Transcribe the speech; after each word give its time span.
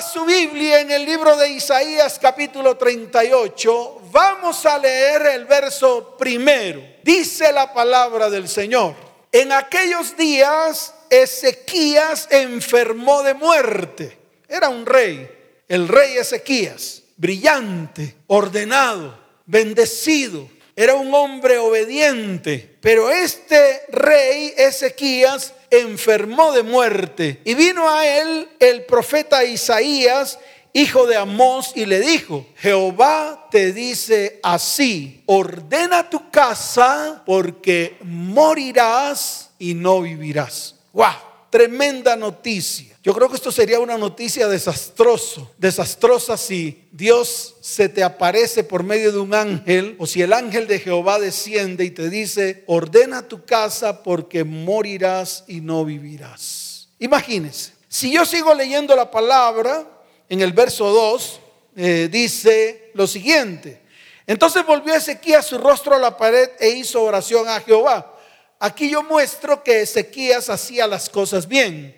Su 0.00 0.24
Biblia 0.24 0.80
en 0.80 0.92
el 0.92 1.04
libro 1.04 1.36
de 1.36 1.48
Isaías 1.48 2.20
capítulo 2.20 2.76
38. 2.76 4.02
Vamos 4.12 4.64
a 4.64 4.78
leer 4.78 5.26
el 5.26 5.44
verso 5.44 6.16
primero. 6.16 6.80
Dice 7.02 7.50
la 7.50 7.72
palabra 7.72 8.30
del 8.30 8.48
Señor. 8.48 8.94
En 9.32 9.50
aquellos 9.50 10.16
días 10.16 10.94
Ezequías 11.10 12.28
enfermó 12.30 13.24
de 13.24 13.34
muerte. 13.34 14.16
Era 14.48 14.68
un 14.68 14.86
rey, 14.86 15.28
el 15.66 15.88
rey 15.88 16.16
Ezequías, 16.16 17.02
brillante, 17.16 18.14
ordenado, 18.28 19.18
bendecido. 19.46 20.48
Era 20.76 20.94
un 20.94 21.12
hombre 21.12 21.58
obediente. 21.58 22.76
Pero 22.80 23.10
este 23.10 23.82
rey 23.88 24.54
Ezequías 24.56 25.54
enfermó 25.70 26.52
de 26.52 26.62
muerte. 26.62 27.40
Y 27.44 27.54
vino 27.54 27.88
a 27.88 28.06
él 28.06 28.48
el 28.58 28.84
profeta 28.84 29.44
Isaías, 29.44 30.38
hijo 30.72 31.06
de 31.06 31.16
Amós, 31.16 31.72
y 31.74 31.86
le 31.86 32.00
dijo, 32.00 32.46
Jehová 32.56 33.48
te 33.50 33.72
dice 33.72 34.40
así, 34.42 35.22
ordena 35.26 36.08
tu 36.08 36.30
casa 36.30 37.22
porque 37.26 37.96
morirás 38.02 39.50
y 39.58 39.74
no 39.74 40.02
vivirás. 40.02 40.74
¡Wow! 40.92 41.27
Tremenda 41.50 42.16
noticia. 42.16 42.98
Yo 43.02 43.14
creo 43.14 43.28
que 43.28 43.36
esto 43.36 43.50
sería 43.50 43.80
una 43.80 43.96
noticia 43.96 44.48
desastroso, 44.48 45.50
desastrosa 45.56 46.36
si 46.36 46.88
Dios 46.92 47.54
se 47.60 47.88
te 47.88 48.02
aparece 48.02 48.64
por 48.64 48.82
medio 48.82 49.12
de 49.12 49.18
un 49.18 49.34
ángel 49.34 49.96
o 49.98 50.06
si 50.06 50.20
el 50.20 50.32
ángel 50.32 50.66
de 50.66 50.78
Jehová 50.78 51.18
desciende 51.18 51.84
y 51.84 51.90
te 51.90 52.10
dice, 52.10 52.64
ordena 52.66 53.26
tu 53.26 53.46
casa 53.46 54.02
porque 54.02 54.44
morirás 54.44 55.44
y 55.46 55.60
no 55.62 55.84
vivirás. 55.86 56.88
Imagínense, 56.98 57.72
si 57.88 58.12
yo 58.12 58.26
sigo 58.26 58.52
leyendo 58.52 58.94
la 58.94 59.10
palabra 59.10 59.86
en 60.28 60.42
el 60.42 60.52
verso 60.52 60.90
2, 60.90 61.40
eh, 61.76 62.08
dice 62.10 62.90
lo 62.92 63.06
siguiente. 63.06 63.80
Entonces 64.26 64.66
volvió 64.66 64.94
Ezequías 64.94 65.46
su 65.46 65.56
rostro 65.56 65.94
a 65.94 65.98
la 65.98 66.16
pared 66.16 66.50
e 66.60 66.68
hizo 66.68 67.02
oración 67.02 67.48
a 67.48 67.60
Jehová. 67.60 68.17
Aquí 68.60 68.90
yo 68.90 69.02
muestro 69.02 69.62
que 69.62 69.82
Ezequías 69.82 70.50
hacía 70.50 70.86
las 70.86 71.08
cosas 71.08 71.46
bien. 71.46 71.94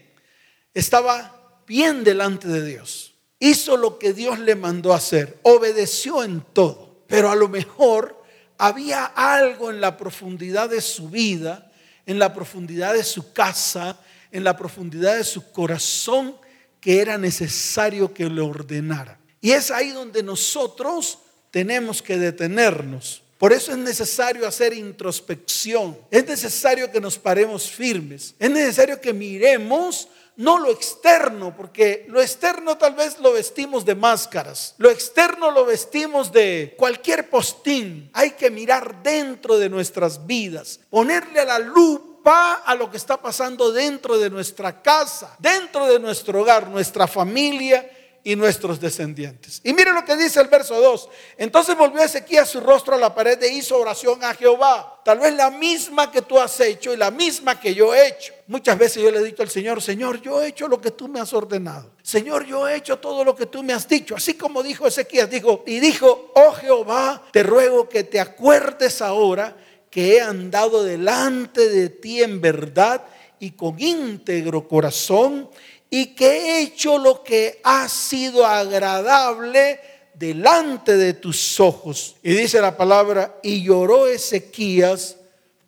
Estaba 0.75 1.63
bien 1.67 2.05
delante 2.05 2.49
de 2.49 2.65
Dios. 2.65 3.15
Hizo 3.39 3.77
lo 3.77 3.99
que 3.99 4.13
Dios 4.13 4.39
le 4.39 4.55
mandó 4.55 4.93
hacer. 4.93 5.39
Obedeció 5.43 6.23
en 6.23 6.43
todo. 6.53 7.05
Pero 7.07 7.31
a 7.31 7.35
lo 7.35 7.49
mejor 7.49 8.23
había 8.59 9.07
algo 9.07 9.71
en 9.71 9.81
la 9.81 9.97
profundidad 9.97 10.69
de 10.69 10.83
su 10.83 11.09
vida, 11.09 11.73
en 12.05 12.19
la 12.19 12.35
profundidad 12.35 12.93
de 12.93 13.05
su 13.05 13.33
casa, 13.33 13.99
en 14.31 14.45
la 14.45 14.57
profundidad 14.57 15.17
de 15.17 15.25
su 15.25 15.51
corazón 15.53 16.37
que 16.81 17.01
era 17.01 17.17
necesario 17.17 18.13
que 18.13 18.29
le 18.29 18.43
ordenara. 18.43 19.19
Y 19.41 19.53
es 19.53 19.71
ahí 19.71 19.91
donde 19.91 20.23
nosotros 20.23 21.19
tenemos 21.51 22.03
que 22.03 22.19
detenernos 22.19 23.20
por 23.41 23.55
eso 23.55 23.73
es 23.73 23.79
necesario 23.79 24.47
hacer 24.47 24.75
introspección. 24.75 25.97
Es 26.11 26.27
necesario 26.27 26.93
que 26.93 27.01
nos 27.01 27.17
paremos 27.17 27.71
firmes. 27.71 28.35
Es 28.39 28.51
necesario 28.51 29.01
que 29.01 29.15
miremos 29.15 30.09
no 30.37 30.59
lo 30.59 30.71
externo, 30.71 31.57
porque 31.57 32.05
lo 32.09 32.21
externo 32.21 32.77
tal 32.77 32.95
vez 32.95 33.19
lo 33.19 33.33
vestimos 33.33 33.87
de 33.87 33.95
máscaras. 33.95 34.75
Lo 34.77 34.91
externo 34.91 35.51
lo 35.53 35.65
vestimos 35.65 36.31
de 36.31 36.75
cualquier 36.77 37.31
postín. 37.31 38.11
Hay 38.13 38.33
que 38.33 38.51
mirar 38.51 39.03
dentro 39.03 39.57
de 39.57 39.71
nuestras 39.71 40.27
vidas, 40.27 40.79
ponerle 40.91 41.41
a 41.41 41.47
la 41.47 41.59
lupa 41.61 42.57
a 42.67 42.75
lo 42.75 42.91
que 42.91 42.99
está 42.99 43.23
pasando 43.23 43.73
dentro 43.73 44.19
de 44.19 44.29
nuestra 44.29 44.83
casa, 44.83 45.35
dentro 45.39 45.87
de 45.87 45.99
nuestro 45.99 46.43
hogar, 46.43 46.69
nuestra 46.69 47.07
familia 47.07 47.91
y 48.23 48.37
nuestros 48.37 48.81
descendientes. 48.81 49.61
Y 49.65 49.73
mire 49.73 49.93
lo 49.93 50.05
que 50.05 50.17
dice 50.17 50.41
el 50.41 50.49
verso 50.49 50.79
2. 50.81 51.09
Entonces 51.39 51.77
volvió 51.77 52.03
Ezequiel 52.03 52.47
su 52.47 52.61
rostro 52.61 52.95
a 52.95 52.99
la 52.99 53.15
pared 53.15 53.43
e 53.43 53.49
hizo 53.49 53.79
oración 53.79 54.23
a 54.23 54.35
Jehová. 54.35 55.01
Tal 55.05 55.19
vez 55.19 55.35
la 55.35 55.51
misma 55.51 56.11
que 56.11 56.23
tú 56.23 56.39
has 56.39 56.61
hecho 56.61 56.93
y 56.93 56.97
la 56.97 57.11
misma 57.11 57.59
que 57.59 57.75
yo 57.75 57.95
he 57.95 58.09
hecho. 58.09 58.35
Muchas 58.47 58.77
veces 58.77 59.03
yo 59.03 59.11
le 59.11 59.21
he 59.21 59.25
dicho 59.25 59.43
al 59.43 59.49
Señor, 59.49 59.81
Señor, 59.81 60.21
yo 60.21 60.43
he 60.43 60.49
hecho 60.49 60.69
lo 60.69 60.81
que 60.81 60.91
tú 60.91 61.09
me 61.09 61.21
has 61.21 61.33
ordenado. 61.33 61.93
Señor, 62.03 62.45
yo 62.45 62.69
he 62.69 62.77
hecho 62.77 62.99
todo 62.99 63.25
lo 63.25 63.35
que 63.35 63.47
tú 63.47 63.63
me 63.63 63.73
has 63.73 63.89
dicho. 63.89 64.15
Así 64.15 64.35
como 64.35 64.63
dijo 64.63 64.87
Ezequiel, 64.87 65.31
dijo, 65.31 65.65
y 65.67 65.81
dijo, 65.81 66.33
oh 66.35 66.53
Jehová, 66.53 67.23
te 67.33 67.43
ruego 67.43 67.89
que 67.89 68.05
te 68.05 68.21
acuerdes 68.21 69.01
ahora 69.01 69.57
que 69.91 70.17
he 70.17 70.21
andado 70.21 70.85
delante 70.85 71.69
de 71.69 71.89
ti 71.89 72.23
en 72.23 72.41
verdad 72.41 73.03
y 73.41 73.53
con 73.53 73.81
íntegro 73.81 74.69
corazón 74.69 75.49
y 75.91 76.15
que 76.15 76.27
he 76.27 76.63
hecho 76.63 76.99
lo 76.99 77.25
que 77.25 77.61
ha 77.65 77.89
sido 77.89 78.47
agradable 78.47 79.81
delante 80.15 80.97
de 80.97 81.15
tus 81.15 81.59
ojos. 81.59 82.17
Y 82.23 82.33
dice 82.33 82.61
la 82.61 82.77
palabra, 82.77 83.39
y 83.43 83.63
lloró 83.63 84.07
Ezequías 84.07 85.17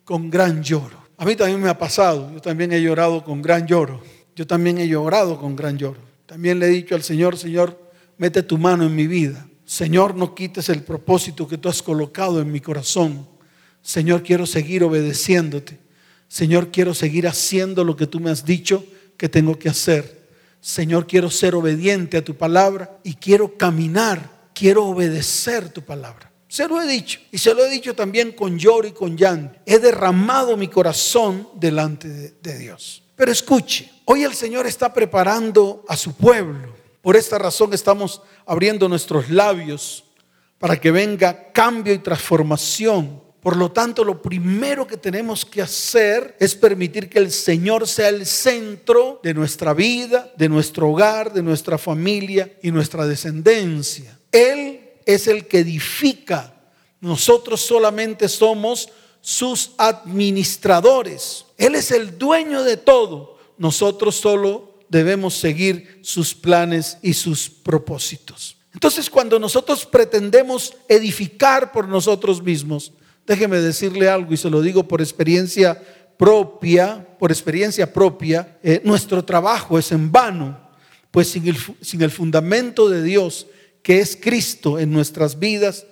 con 0.05 0.29
gran 0.29 0.63
lloro. 0.63 0.97
A 1.17 1.25
mí 1.25 1.35
también 1.35 1.61
me 1.61 1.69
ha 1.69 1.77
pasado, 1.77 2.31
yo 2.33 2.39
también 2.39 2.71
he 2.71 2.81
llorado 2.81 3.23
con 3.23 3.41
gran 3.41 3.67
lloro. 3.67 4.01
Yo 4.35 4.47
también 4.47 4.77
he 4.79 4.87
llorado 4.87 5.39
con 5.39 5.55
gran 5.55 5.77
lloro. 5.77 5.99
También 6.25 6.57
le 6.57 6.67
he 6.67 6.69
dicho 6.69 6.95
al 6.95 7.03
Señor, 7.03 7.37
Señor, 7.37 7.77
mete 8.17 8.41
tu 8.41 8.57
mano 8.57 8.85
en 8.85 8.95
mi 8.95 9.05
vida. 9.05 9.45
Señor, 9.65 10.15
no 10.15 10.33
quites 10.33 10.69
el 10.69 10.83
propósito 10.83 11.47
que 11.47 11.57
tú 11.57 11.69
has 11.69 11.83
colocado 11.83 12.41
en 12.41 12.51
mi 12.51 12.59
corazón. 12.59 13.27
Señor, 13.81 14.23
quiero 14.23 14.45
seguir 14.45 14.83
obedeciéndote. 14.83 15.77
Señor, 16.27 16.71
quiero 16.71 16.93
seguir 16.93 17.27
haciendo 17.27 17.83
lo 17.83 17.95
que 17.95 18.07
tú 18.07 18.19
me 18.19 18.31
has 18.31 18.45
dicho 18.45 18.83
que 19.23 19.29
tengo 19.29 19.57
que 19.57 19.69
hacer. 19.69 20.27
Señor, 20.59 21.07
quiero 21.07 21.31
ser 21.31 21.55
obediente 21.55 22.17
a 22.17 22.25
tu 22.25 22.35
palabra 22.35 22.99
y 23.05 23.13
quiero 23.13 23.57
caminar, 23.57 24.49
quiero 24.53 24.85
obedecer 24.85 25.69
tu 25.69 25.81
palabra. 25.81 26.29
Se 26.49 26.67
lo 26.67 26.81
he 26.81 26.85
dicho 26.85 27.21
y 27.31 27.37
se 27.37 27.53
lo 27.53 27.63
he 27.63 27.69
dicho 27.69 27.95
también 27.95 28.33
con 28.33 28.59
lloro 28.59 28.85
y 28.85 28.91
con 28.91 29.15
llanto. 29.15 29.57
He 29.65 29.79
derramado 29.79 30.57
mi 30.57 30.67
corazón 30.67 31.47
delante 31.55 32.09
de, 32.09 32.33
de 32.41 32.57
Dios. 32.57 33.01
Pero 33.15 33.31
escuche, 33.31 33.89
hoy 34.03 34.23
el 34.23 34.33
Señor 34.33 34.67
está 34.67 34.93
preparando 34.93 35.85
a 35.87 35.95
su 35.95 36.13
pueblo. 36.17 36.75
Por 37.01 37.15
esta 37.15 37.37
razón 37.37 37.73
estamos 37.73 38.21
abriendo 38.45 38.89
nuestros 38.89 39.29
labios 39.29 40.03
para 40.59 40.81
que 40.81 40.91
venga 40.91 41.53
cambio 41.53 41.93
y 41.93 41.99
transformación 41.99 43.22
por 43.43 43.57
lo 43.57 43.73
tanto, 43.73 44.05
lo 44.05 44.21
primero 44.21 44.87
que 44.87 44.95
tenemos 44.95 45.43
que 45.43 45.61
hacer 45.61 46.37
es 46.39 46.55
permitir 46.55 47.09
que 47.09 47.19
el 47.19 47.29
Señor 47.29 47.85
sea 47.89 48.07
el 48.07 48.25
centro 48.25 49.19
de 49.21 49.33
nuestra 49.33 49.73
vida, 49.73 50.31
de 50.37 50.47
nuestro 50.47 50.89
hogar, 50.89 51.33
de 51.33 51.43
nuestra 51.43 51.77
familia 51.77 52.57
y 52.63 52.71
nuestra 52.71 53.05
descendencia. 53.05 54.17
Él 54.31 54.79
es 55.05 55.27
el 55.27 55.45
que 55.47 55.59
edifica. 55.59 56.55
Nosotros 57.01 57.59
solamente 57.59 58.29
somos 58.29 58.87
sus 59.19 59.71
administradores. 59.77 61.45
Él 61.57 61.75
es 61.75 61.91
el 61.91 62.17
dueño 62.17 62.63
de 62.63 62.77
todo. 62.77 63.37
Nosotros 63.57 64.15
solo 64.15 64.79
debemos 64.87 65.33
seguir 65.33 65.99
sus 66.01 66.33
planes 66.33 66.97
y 67.01 67.13
sus 67.13 67.49
propósitos. 67.49 68.55
Entonces, 68.73 69.09
cuando 69.09 69.37
nosotros 69.37 69.85
pretendemos 69.85 70.73
edificar 70.87 71.73
por 71.73 71.89
nosotros 71.89 72.41
mismos, 72.41 72.93
Déjeme 73.25 73.57
decirle 73.57 74.09
algo 74.09 74.33
y 74.33 74.37
se 74.37 74.49
lo 74.49 74.61
digo 74.61 74.87
por 74.87 75.01
experiencia 75.01 75.81
propia, 76.17 77.05
por 77.19 77.31
experiencia 77.31 77.91
propia, 77.91 78.57
eh, 78.63 78.81
nuestro 78.83 79.23
trabajo 79.23 79.79
es 79.79 79.91
en 79.91 80.11
vano, 80.11 80.59
pues 81.11 81.29
sin 81.29 81.47
el, 81.47 81.57
sin 81.81 82.01
el 82.01 82.11
fundamento 82.11 82.89
de 82.89 83.03
Dios, 83.03 83.47
que 83.81 83.99
es 83.99 84.17
Cristo 84.19 84.79
en 84.79 84.91
nuestras 84.91 85.39
vidas, 85.39 85.85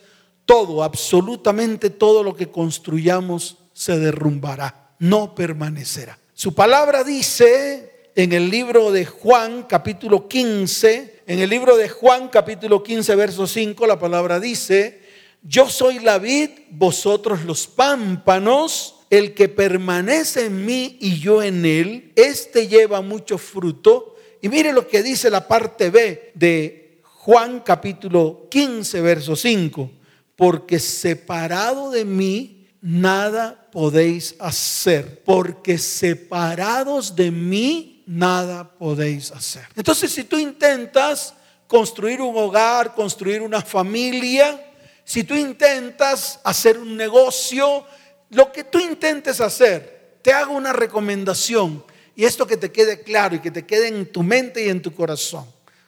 todo, 0.46 0.84
absolutamente 0.84 1.90
todo 1.90 2.24
lo 2.24 2.36
que 2.36 2.50
construyamos 2.50 3.58
se 3.74 3.98
derrumbará, 3.98 4.96
no 5.00 5.36
permanecerá. 5.36 6.18
Su 6.34 6.54
palabra 6.54 7.04
dice 7.04 8.10
en 8.16 8.34
el 8.34 8.50
libro 8.50 8.92
de 8.92 9.06
Juan 9.06 9.64
capítulo 9.70 10.28
15, 10.28 11.24
en 11.28 11.40
el 11.40 11.50
libro 11.50 11.78
de 11.78 11.88
Juan 11.88 12.28
capítulo 12.30 12.84
15 12.84 13.16
verso 13.16 13.48
5, 13.48 13.88
la 13.88 14.00
palabra 14.00 14.40
dice, 14.40 15.01
yo 15.42 15.70
soy 15.70 16.00
la 16.00 16.20
vid, 16.20 16.50
vosotros 16.70 17.44
los 17.46 17.68
pámpanos, 17.68 18.96
el 19.10 19.34
que 19.34 19.50
permanece 19.50 20.46
en 20.46 20.66
mí 20.66 20.98
y 21.02 21.20
yo 21.20 21.44
en 21.44 21.66
él, 21.66 22.14
este 22.16 22.68
lleva 22.68 23.02
mucho 23.02 23.38
fruto. 23.38 24.16
Y 24.42 24.50
mire 24.50 24.72
lo 24.72 24.88
que 24.88 25.04
dice 25.04 25.30
la 25.30 25.48
parte 25.48 25.90
B 25.90 26.32
de 26.36 27.02
Juan 27.04 27.60
capítulo 27.60 28.48
15, 28.50 29.02
verso 29.02 29.36
5, 29.36 29.92
porque 30.36 30.80
separado 30.80 31.92
de 31.92 32.06
mí 32.06 32.68
nada 32.82 33.70
podéis 33.72 34.36
hacer, 34.40 35.24
porque 35.24 35.78
separados 35.78 37.16
de 37.16 37.32
mí 37.32 38.04
nada 38.08 38.76
podéis 38.78 39.32
hacer. 39.32 39.64
Entonces, 39.76 40.12
si 40.12 40.24
tú 40.24 40.38
intentas 40.38 41.34
construir 41.68 42.22
un 42.22 42.36
hogar, 42.36 42.96
construir 42.96 43.42
una 43.42 43.62
familia, 43.62 44.71
si 45.12 45.26
tú 45.26 45.36
intentas 45.36 46.40
hacer 46.46 46.78
un 46.78 46.96
negocio, 46.96 47.84
lo 48.30 48.50
que 48.50 48.64
tú 48.64 48.80
intentes 48.80 49.42
hacer, 49.42 50.20
te 50.22 50.32
hago 50.32 50.54
una 50.54 50.72
recomendación 50.72 51.84
y 52.16 52.24
esto 52.24 52.48
que 52.48 52.56
te 52.56 52.72
quede 52.72 53.02
claro 53.02 53.36
y 53.36 53.40
que 53.40 53.52
te 53.52 53.66
quede 53.66 53.90
en 53.90 54.10
tu 54.10 54.24
mente 54.24 54.66
y 54.66 54.70
en 54.70 54.82
tu 54.82 54.94
corazón. 54.96 55.46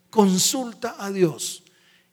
consulta 0.10 0.98
a 1.00 1.10
Dios 1.10 1.64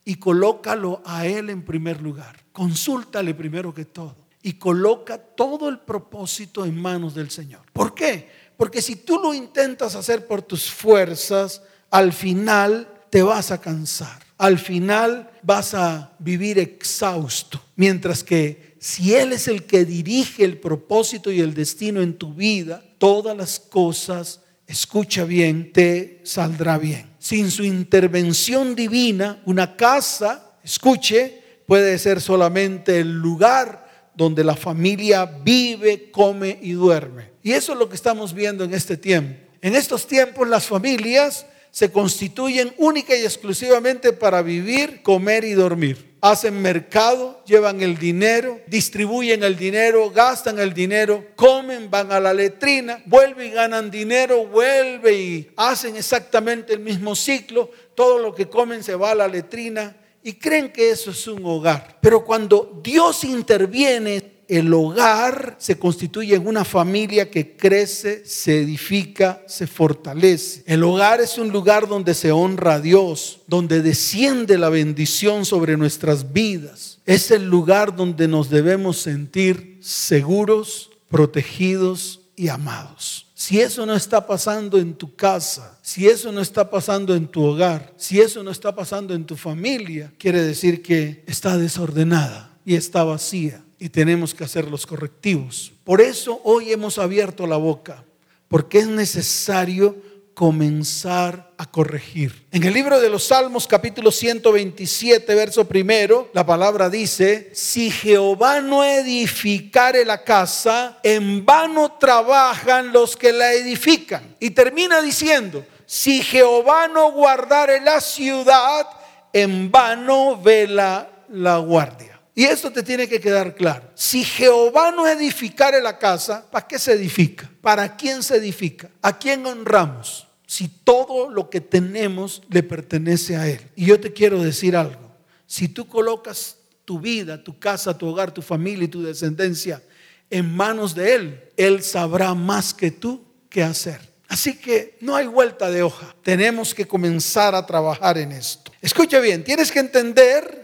y 0.05 0.21
colócalo 0.21 1.03
a 1.05 1.27
Él 1.27 1.51
en 1.51 1.65
primer 1.65 2.01
lugar. 2.01 2.45
Consúltale 2.53 3.35
primero 3.35 3.75
que 3.75 3.87
todo 3.87 4.29
y 4.41 4.53
coloca 4.53 5.19
todo 5.19 5.69
el 5.69 5.81
propósito 5.81 6.65
en 6.65 6.81
manos 6.81 7.17
del 7.17 7.33
Señor. 7.33 7.63
¿Por 7.73 7.93
qué? 7.93 8.31
Porque 8.57 8.81
si 8.81 8.95
tú 8.95 9.19
lo 9.19 9.35
intentas 9.35 9.97
hacer 9.97 10.29
por 10.29 10.43
tus 10.43 10.71
fuerzas, 10.71 11.61
al 11.91 12.13
final 12.13 12.87
te 13.11 13.21
vas 13.21 13.51
a 13.51 13.61
cansar. 13.61 14.30
Al 14.41 14.59
final 14.59 15.31
vas 15.43 15.75
a 15.75 16.13
vivir 16.19 16.59
exhausto. 16.59 17.63
Mientras 17.77 18.25
que 18.25 18.75
si 18.79 19.15
Él 19.15 19.35
es 19.35 19.49
el 19.49 19.65
que 19.65 19.85
dirige 19.85 20.45
el 20.45 20.57
propósito 20.57 21.31
y 21.31 21.41
el 21.41 21.53
destino 21.53 22.01
en 22.01 22.15
tu 22.15 22.33
vida, 22.33 22.83
todas 22.97 23.37
las 23.37 23.61
cosas, 23.61 24.41
escucha 24.67 25.25
bien, 25.25 25.75
te 25.75 26.23
saldrá 26.25 26.79
bien. 26.79 27.11
Sin 27.19 27.51
su 27.51 27.65
intervención 27.65 28.75
divina, 28.75 29.43
una 29.45 29.77
casa, 29.77 30.57
escuche, 30.65 31.43
puede 31.67 31.99
ser 31.99 32.23
solamente 32.23 33.01
el 33.01 33.13
lugar 33.13 34.11
donde 34.15 34.43
la 34.43 34.57
familia 34.57 35.27
vive, 35.27 36.11
come 36.11 36.59
y 36.63 36.73
duerme. 36.73 37.33
Y 37.43 37.53
eso 37.53 37.75
es 37.75 37.79
lo 37.79 37.91
que 37.91 37.97
estamos 37.97 38.33
viendo 38.33 38.65
en 38.65 38.73
este 38.73 38.97
tiempo. 38.97 39.39
En 39.61 39.75
estos 39.75 40.07
tiempos 40.07 40.49
las 40.49 40.65
familias 40.65 41.45
se 41.71 41.93
constituyen 41.93 42.75
única 42.79 43.17
y 43.17 43.23
exclusivamente 43.23 44.13
para 44.13 44.43
vivir, 44.43 45.03
comer 45.03 45.45
y 45.45 45.53
dormir. 45.53 46.11
Hacen 46.21 46.61
mercado, 46.61 47.43
llevan 47.47 47.81
el 47.81 47.97
dinero, 47.97 48.61
distribuyen 48.67 49.43
el 49.43 49.57
dinero, 49.57 50.11
gastan 50.11 50.59
el 50.59 50.75
dinero, 50.75 51.29
comen, 51.35 51.91
van 51.91 52.13
a 52.13 52.21
la 52.21 52.35
letrina, 52.35 53.03
vuelven 53.07 53.49
y 53.49 53.51
ganan 53.51 53.91
dinero, 53.91 54.47
vuelven 54.47 55.15
y 55.15 55.49
hacen 55.57 55.97
exactamente 55.97 56.75
el 56.75 56.81
mismo 56.81 57.15
ciclo. 57.15 57.71
Todo 57.95 58.19
lo 58.19 58.35
que 58.35 58.49
comen 58.49 58.83
se 58.83 58.95
va 58.95 59.13
a 59.13 59.15
la 59.15 59.29
letrina 59.29 59.97
y 60.23 60.35
creen 60.35 60.71
que 60.71 60.91
eso 60.91 61.11
es 61.13 61.27
un 61.27 61.45
hogar. 61.47 61.99
Pero 62.03 62.25
cuando 62.25 62.81
Dios 62.83 63.25
interviene 63.25 64.40
el 64.51 64.75
hogar 64.75 65.55
se 65.61 65.79
constituye 65.79 66.35
en 66.35 66.45
una 66.45 66.65
familia 66.65 67.31
que 67.31 67.57
crece, 67.57 68.25
se 68.27 68.63
edifica, 68.63 69.45
se 69.47 69.69
fortalece. 69.69 70.65
El 70.67 70.83
hogar 70.83 71.21
es 71.21 71.39
un 71.39 71.51
lugar 71.51 71.87
donde 71.87 72.15
se 72.15 72.33
honra 72.33 72.75
a 72.75 72.81
Dios, 72.81 73.43
donde 73.47 73.81
desciende 73.81 74.59
la 74.59 74.69
bendición 74.69 75.45
sobre 75.45 75.77
nuestras 75.77 76.33
vidas. 76.33 76.99
Es 77.07 77.31
el 77.31 77.49
lugar 77.49 77.95
donde 77.95 78.27
nos 78.27 78.51
debemos 78.51 78.99
sentir 78.99 79.79
seguros, 79.81 80.91
protegidos 81.09 82.23
y 82.35 82.49
amados. 82.49 83.29
Si 83.35 83.61
eso 83.61 83.87
no 83.87 83.95
está 83.95 84.27
pasando 84.27 84.79
en 84.79 84.95
tu 84.95 85.15
casa, 85.15 85.79
si 85.81 86.09
eso 86.09 86.33
no 86.33 86.41
está 86.41 86.69
pasando 86.69 87.15
en 87.15 87.29
tu 87.29 87.45
hogar, 87.45 87.95
si 87.97 88.21
eso 88.21 88.43
no 88.43 88.51
está 88.51 88.75
pasando 88.75 89.15
en 89.15 89.25
tu 89.25 89.37
familia, 89.37 90.13
quiere 90.19 90.43
decir 90.43 90.83
que 90.83 91.23
está 91.29 91.57
desordenada 91.57 92.59
y 92.65 92.75
está 92.75 93.05
vacía 93.05 93.63
y 93.81 93.89
tenemos 93.89 94.35
que 94.35 94.45
hacer 94.45 94.69
los 94.69 94.87
correctivos. 94.87 95.73
Por 95.85 96.01
eso 96.01 96.41
hoy 96.45 96.71
hemos 96.71 96.99
abierto 96.99 97.47
la 97.47 97.57
boca, 97.57 98.05
porque 98.47 98.79
es 98.79 98.87
necesario 98.87 99.97
comenzar 100.35 101.53
a 101.57 101.71
corregir. 101.71 102.47
En 102.53 102.63
el 102.65 102.75
libro 102.75 103.01
de 103.01 103.09
los 103.09 103.25
Salmos 103.25 103.67
capítulo 103.67 104.11
127, 104.11 105.35
verso 105.35 105.67
primero, 105.67 106.31
la 106.35 106.45
palabra 106.47 106.89
dice, 106.91 107.51
si 107.55 107.91
Jehová 107.91 108.61
no 108.61 108.85
edificare 108.85 110.05
la 110.05 110.25
casa, 110.25 110.99
en 111.03 111.45
vano 111.45 111.93
trabajan 111.99 112.93
los 112.93 113.17
que 113.17 113.33
la 113.33 113.53
edifican. 113.53 114.37
Y 114.41 114.51
termina 114.51 115.01
diciendo, 115.01 115.65
si 115.87 116.23
Jehová 116.23 116.87
no 116.87 117.13
guardare 117.13 117.81
la 117.81 118.01
ciudad, 118.01 118.87
en 119.33 119.71
vano 119.71 120.41
vela 120.41 121.25
la 121.29 121.59
guardia. 121.59 122.20
Y 122.41 122.47
esto 122.47 122.73
te 122.73 122.83
tiene 122.83 123.07
que 123.07 123.21
quedar 123.21 123.55
claro. 123.55 123.91
Si 123.95 124.25
Jehová 124.25 124.93
no 124.93 125.07
edificare 125.07 125.83
la 125.83 125.99
casa, 125.99 126.51
¿para 126.51 126.67
qué 126.67 126.79
se 126.79 126.95
edifica? 126.95 127.51
¿Para 127.61 127.99
quién 127.99 128.23
se 128.23 128.37
edifica? 128.37 128.89
¿A 129.03 129.19
quién 129.19 129.45
honramos? 129.45 130.27
Si 130.47 130.67
todo 130.67 131.29
lo 131.29 131.51
que 131.51 131.61
tenemos 131.61 132.41
le 132.49 132.63
pertenece 132.63 133.37
a 133.37 133.47
Él. 133.47 133.61
Y 133.77 133.85
yo 133.85 134.01
te 134.01 134.15
quiero 134.15 134.43
decir 134.43 134.75
algo. 134.75 135.15
Si 135.47 135.69
tú 135.69 135.87
colocas 135.87 136.57
tu 136.87 136.99
vida, 136.99 137.45
tu 137.45 137.59
casa, 137.59 137.99
tu 137.99 138.07
hogar, 138.07 138.33
tu 138.33 138.41
familia 138.41 138.87
y 138.87 138.89
tu 138.89 139.03
descendencia 139.03 139.83
en 140.31 140.51
manos 140.51 140.95
de 140.95 141.15
Él, 141.15 141.45
Él 141.59 141.83
sabrá 141.83 142.33
más 142.33 142.73
que 142.73 142.91
tú 142.91 143.23
qué 143.51 143.63
hacer. 143.63 144.01
Así 144.29 144.57
que 144.57 144.97
no 145.03 145.15
hay 145.15 145.27
vuelta 145.27 145.71
de 145.71 145.83
hoja. 145.83 146.17
Tenemos 146.23 146.75
que 146.75 146.87
comenzar 146.87 147.55
a 147.55 147.67
trabajar 147.67 148.17
en 148.17 148.33
esto. 148.33 148.73
Escucha 148.81 149.21
bien, 149.21 149.45
tienes 149.45 149.71
que 149.71 149.81
entender 149.81 150.60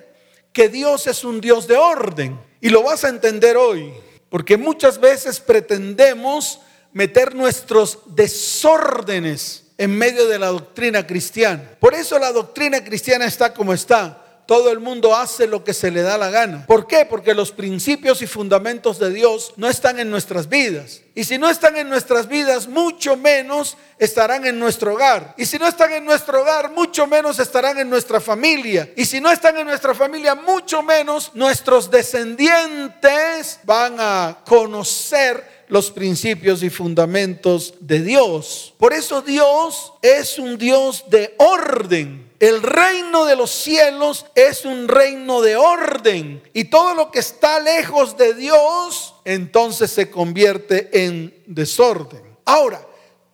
que 0.57 0.71
Dios 0.71 1.07
es 1.07 1.23
un 1.23 1.39
Dios 1.39 1.67
de 1.67 1.77
orden. 1.77 2.41
Y 2.63 2.71
lo 2.71 2.83
vas 2.83 3.05
a 3.05 3.11
entender 3.11 3.59
hoy, 3.59 3.93
porque 4.31 4.57
muchas 4.57 4.99
veces 4.99 5.39
pretendemos 5.39 6.61
meter 6.95 7.35
nuestros 7.35 7.99
desórdenes 8.07 9.65
en 9.77 9.91
medio 9.99 10.27
de 10.27 10.39
la 10.39 10.47
doctrina 10.47 11.07
cristiana. 11.07 11.63
Por 11.79 11.93
eso 11.93 12.19
la 12.19 12.33
doctrina 12.33 12.83
cristiana 12.83 13.27
está 13.27 13.53
como 13.53 13.75
está 13.75 14.26
todo 14.47 14.71
el 14.71 14.81
mundo 14.81 15.15
hace 15.15 15.47
lo 15.47 15.65
que 15.65 15.75
se 15.75 15.91
le 15.91 16.03
da 16.03 16.17
la 16.17 16.31
gana. 16.31 16.67
¿Por 16.67 16.87
qué? 16.87 17.05
Porque 17.05 17.35
los 17.35 17.51
principios 17.51 18.23
y 18.23 18.27
fundamentos 18.27 18.99
de 18.99 19.11
Dios 19.11 19.53
no 19.57 19.69
están 19.69 19.99
en 19.99 20.11
nuestras 20.11 20.49
vidas. 20.49 21.03
Y 21.15 21.25
si 21.25 21.39
no 21.39 21.49
están 21.49 21.77
en 21.77 21.89
nuestras 21.89 22.29
vidas, 22.29 22.69
mucho 22.69 23.17
menos 23.17 23.77
estarán 23.99 24.47
en 24.47 24.59
nuestro 24.59 24.95
hogar. 24.95 25.35
Y 25.37 25.47
si 25.47 25.59
no 25.59 25.67
están 25.67 25.93
en 25.93 26.05
nuestro 26.05 26.43
hogar, 26.43 26.71
mucho 26.71 27.07
menos 27.07 27.39
estarán 27.39 27.79
en 27.79 27.91
nuestra 27.91 28.21
familia. 28.21 28.91
Y 28.97 29.05
si 29.05 29.21
no 29.21 29.31
están 29.31 29.57
en 29.57 29.67
nuestra 29.67 29.95
familia, 29.95 30.35
mucho 30.35 30.83
menos 30.83 31.33
nuestros 31.35 31.91
descendientes 31.91 33.61
van 33.65 33.97
a 33.99 34.39
conocer 34.47 35.57
los 35.69 35.91
principios 35.91 36.63
y 36.63 36.71
fundamentos 36.71 37.75
de 37.81 38.01
Dios. 38.01 38.75
Por 38.79 38.93
eso 38.93 39.23
Dios 39.23 39.93
es 40.03 40.39
un 40.39 40.59
Dios 40.59 41.05
de 41.09 41.35
orden. 41.39 42.26
El 42.39 42.63
reino 42.63 43.25
de 43.25 43.35
los 43.35 43.51
cielos 43.51 44.27
es 44.35 44.65
un 44.65 44.89
reino 44.89 45.41
de 45.41 45.57
orden 45.57 46.43
y 46.53 46.65
todo 46.65 46.95
lo 46.95 47.11
que 47.11 47.21
está 47.21 47.61
lejos 47.61 48.17
de 48.17 48.35
Dios 48.35 49.15
entonces 49.25 49.91
se 49.91 50.11
convierte 50.11 51.07
en 51.07 51.43
desorden. 51.47 52.37
Ahora, 52.45 52.87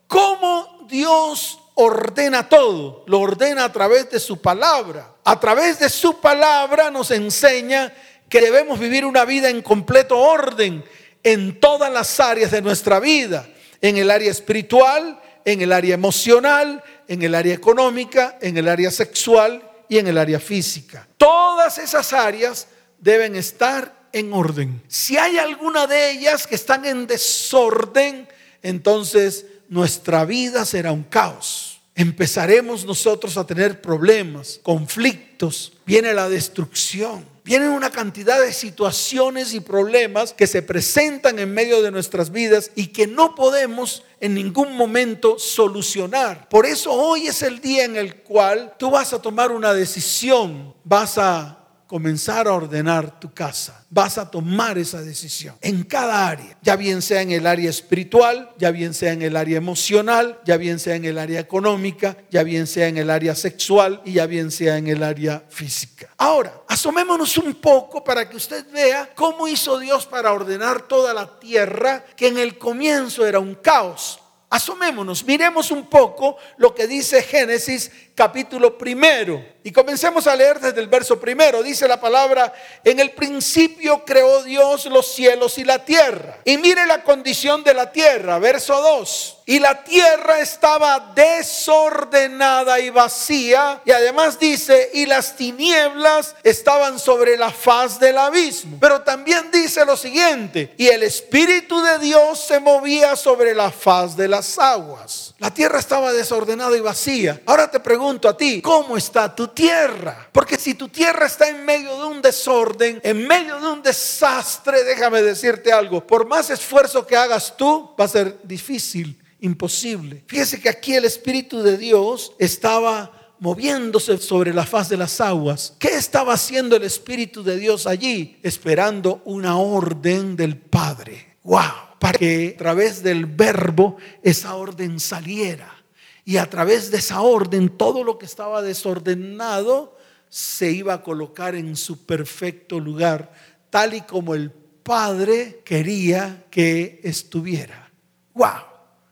¿cómo 0.07 0.87
Dios 0.89 1.59
ordena 1.75 2.49
todo? 2.49 3.03
Lo 3.07 3.21
ordena 3.21 3.65
a 3.65 3.73
través 3.73 4.11
de 4.11 4.21
su 4.21 4.41
palabra. 4.41 5.17
A 5.25 5.41
través 5.41 5.81
de 5.81 5.89
su 5.89 6.21
palabra 6.21 6.91
nos 6.91 7.11
enseña 7.11 7.93
que 8.29 8.41
debemos 8.41 8.79
vivir 8.79 9.05
una 9.05 9.25
vida 9.25 9.49
en 9.49 9.63
completo 9.63 10.19
orden 10.19 10.85
en 11.25 11.61
todas 11.61 11.93
las 11.93 12.19
áreas 12.21 12.51
de 12.51 12.63
nuestra 12.63 13.01
vida, 13.01 13.49
en 13.81 13.97
el 13.97 14.11
área 14.11 14.31
espiritual, 14.31 15.21
en 15.45 15.61
el 15.63 15.73
área 15.73 15.95
emocional, 15.95 16.83
en 17.09 17.23
el 17.23 17.35
área 17.35 17.55
económica, 17.55 18.39
en 18.41 18.57
el 18.57 18.69
área 18.69 18.91
sexual 18.91 19.63
y 19.89 19.99
en 19.99 20.07
el 20.07 20.19
área 20.19 20.41
física. 20.41 21.07
Todas 21.17 21.79
esas 21.79 22.13
áreas 22.13 22.69
deben 22.99 23.37
estar 23.37 24.09
en 24.13 24.33
orden. 24.33 24.83
Si 24.89 25.17
hay 25.17 25.39
alguna 25.39 25.87
de 25.87 26.13
ellas 26.13 26.47
que 26.47 26.55
están 26.55 26.85
en 26.85 27.07
desorden, 27.07 28.29
entonces 28.63 29.47
nuestra 29.69 30.25
vida 30.25 30.65
será 30.65 30.93
un 30.93 31.03
caos. 31.03 31.81
Empezaremos 31.95 32.85
nosotros 32.85 33.37
a 33.37 33.47
tener 33.47 33.83
problemas, 33.83 34.61
conflictos, 34.63 35.73
viene 35.85 36.15
la 36.15 36.29
destrucción. 36.29 37.32
Vienen 37.45 37.71
una 37.71 37.91
cantidad 37.91 38.41
de 38.41 38.53
situaciones 38.53 39.53
y 39.53 39.61
problemas 39.61 40.33
que 40.33 40.47
se 40.47 40.63
presentan 40.63 41.41
en 41.41 41.53
medio 41.53 41.83
de 41.83 41.91
nuestras 41.91 42.31
vidas 42.31 42.71
y 42.77 42.89
que 42.89 43.09
no 43.09 43.35
podemos 43.35 44.05
en 44.21 44.35
ningún 44.35 44.77
momento 44.77 45.41
solucionar. 45.41 46.49
Por 46.49 46.67
eso 46.67 46.93
hoy 46.93 47.27
es 47.27 47.43
el 47.43 47.61
día 47.61 47.85
en 47.85 47.97
el 47.97 48.17
cual 48.17 48.75
tú 48.79 48.93
vas 48.93 49.13
a 49.13 49.21
tomar 49.21 49.51
una 49.51 49.75
decisión, 49.75 50.73
vas 50.85 51.19
a 51.19 51.62
comenzar 51.93 52.49
a 52.49 52.55
ordenar 52.55 53.21
tu 53.21 53.35
casa. 53.35 53.85
Vas 53.91 54.17
a 54.17 54.31
tomar 54.31 54.79
esa 54.79 55.03
decisión 55.03 55.55
en 55.61 55.85
cada 55.85 56.27
área, 56.27 56.57
ya 56.63 56.75
bien 56.75 57.03
sea 57.03 57.21
en 57.21 57.33
el 57.33 57.47
área 57.47 57.69
espiritual, 57.69 58.51
ya 58.57 58.71
bien 58.71 58.95
sea 58.95 59.13
en 59.13 59.21
el 59.21 59.37
área 59.37 59.59
emocional, 59.59 60.41
ya 60.47 60.57
bien 60.57 60.79
sea 60.79 60.95
en 60.95 61.05
el 61.05 61.19
área 61.19 61.39
económica, 61.39 62.17
ya 62.31 62.45
bien 62.45 62.67
sea 62.67 62.89
en 62.89 62.97
el 62.97 63.11
área 63.11 63.35
sexual 63.35 64.01
y 64.07 64.13
ya 64.13 64.25
bien 64.25 64.51
sea 64.51 64.79
en 64.79 64.87
el 64.87 65.03
área 65.03 65.45
física. 65.51 66.09
Ahora, 66.17 66.63
asomémonos 66.67 67.37
un 67.37 67.57
poco 67.57 68.03
para 68.03 68.27
que 68.27 68.39
usted 68.39 68.65
vea 68.73 69.11
cómo 69.15 69.47
hizo 69.47 69.79
Dios 69.79 70.07
para 70.07 70.33
ordenar 70.33 70.89
toda 70.89 71.13
la 71.13 71.39
tierra, 71.39 72.07
que 72.17 72.29
en 72.29 72.39
el 72.39 72.57
comienzo 72.57 73.27
era 73.27 73.39
un 73.39 73.57
caos. 73.57 74.19
Asomémonos, 74.49 75.27
miremos 75.27 75.71
un 75.71 75.91
poco 75.91 76.39
lo 76.57 76.75
que 76.75 76.87
dice 76.87 77.23
Génesis 77.23 77.91
capítulo 78.15 78.79
primero. 78.79 79.52
Y 79.65 79.71
comencemos 79.71 80.27
a 80.27 80.35
leer 80.35 80.59
desde 80.59 80.81
el 80.81 80.89
verso 80.89 81.21
primero. 81.21 81.63
Dice 81.63 81.87
la 81.87 82.01
palabra, 82.01 82.53
en 82.83 82.99
el 82.99 83.13
principio 83.13 84.05
creó 84.05 84.43
Dios 84.43 84.87
los 84.87 85.13
cielos 85.13 85.59
y 85.59 85.65
la 85.65 85.85
tierra. 85.85 86.39
Y 86.45 86.59
mire 86.59 86.85
la 86.87 87.05
condición 87.05 87.63
de 87.63 87.75
la 87.75 87.93
tierra, 87.93 88.39
verso 88.39 88.81
2. 88.81 89.39
Y 89.47 89.59
la 89.59 89.83
tierra 89.83 90.41
estaba 90.41 91.13
desordenada 91.15 92.79
y 92.81 92.91
vacía. 92.91 93.81
Y 93.85 93.91
además 93.91 94.39
dice, 94.39 94.91
y 94.95 95.07
las 95.07 95.37
tinieblas 95.37 96.35
estaban 96.43 96.99
sobre 96.99 97.37
la 97.37 97.51
faz 97.51 97.99
del 97.99 98.19
abismo. 98.19 98.79
Pero 98.81 99.03
también 99.03 99.51
dice 99.53 99.85
lo 99.85 99.97
siguiente, 99.97 100.75
y 100.77 100.89
el 100.89 101.03
Espíritu 101.03 101.81
de 101.83 101.99
Dios 101.99 102.41
se 102.41 102.61
movía 102.61 103.17
sobre 103.17 103.55
la 103.55 103.71
faz 103.71 104.17
de 104.17 104.29
las 104.29 104.59
aguas. 104.59 105.35
La 105.39 105.53
tierra 105.53 105.79
estaba 105.79 106.13
desordenada 106.13 106.77
y 106.77 106.81
vacía. 106.81 107.41
Ahora 107.47 107.71
te 107.71 107.81
pregunto 107.81 108.29
a 108.29 108.37
ti, 108.37 108.63
¿cómo 108.63 108.97
está 108.97 109.35
tu 109.35 109.49
tierra. 109.55 110.29
Porque 110.33 110.57
si 110.57 110.75
tu 110.75 110.89
tierra 110.89 111.27
está 111.27 111.49
en 111.49 111.65
medio 111.65 111.97
de 111.97 112.07
un 112.07 112.23
desorden, 112.23 113.01
en 113.03 113.27
medio 113.27 113.61
de 113.61 113.67
un 113.67 113.83
desastre, 113.83 114.85
déjame 114.85 115.23
decirte 115.23 115.73
algo, 115.73 116.07
por 116.07 116.27
más 116.27 116.51
esfuerzo 116.51 117.07
que 117.07 117.17
hagas 117.17 117.57
tú, 117.57 117.95
va 117.99 118.05
a 118.05 118.09
ser 118.09 118.39
difícil, 118.43 119.19
imposible. 119.41 120.25
Fíjese 120.27 120.61
que 120.61 120.69
aquí 120.69 120.95
el 120.95 121.05
Espíritu 121.05 121.63
de 121.63 121.77
Dios 121.77 122.33
estaba 122.39 123.13
moviéndose 123.39 124.19
sobre 124.19 124.55
la 124.55 124.65
faz 124.65 124.89
de 124.89 124.97
las 124.97 125.21
aguas. 125.21 125.75
¿Qué 125.79 125.97
estaba 125.97 126.35
haciendo 126.35 126.77
el 126.77 126.85
Espíritu 126.85 127.43
de 127.43 127.57
Dios 127.57 127.87
allí? 127.87 128.39
Esperando 128.43 129.21
una 129.25 129.59
orden 129.59 130.37
del 130.37 130.57
Padre. 130.57 131.37
¡Wow! 131.43 131.99
Para 131.99 132.19
que 132.19 132.55
a 132.55 132.59
través 132.59 133.03
del 133.03 133.27
verbo 133.27 133.97
esa 134.23 134.55
orden 134.55 135.01
saliera 135.01 135.82
y 136.25 136.37
a 136.37 136.49
través 136.49 136.91
de 136.91 136.99
esa 136.99 137.21
orden 137.21 137.69
todo 137.71 138.05
lo 138.05 138.19
que 138.19 138.27
estaba 138.27 138.63
desordenado 138.63 139.97
se 140.29 140.71
iba 140.71 140.95
a 140.95 141.03
colocar 141.03 141.55
en 141.55 141.77
su 141.77 142.07
perfecto 142.07 142.81
lugar, 142.81 143.33
tal 143.71 143.95
y 143.95 144.03
como 144.03 144.35
el 144.35 144.51
Padre 144.51 145.61
quería 145.65 146.47
que 146.51 147.01
estuviera. 147.05 147.91
¡Wow! 148.35 148.63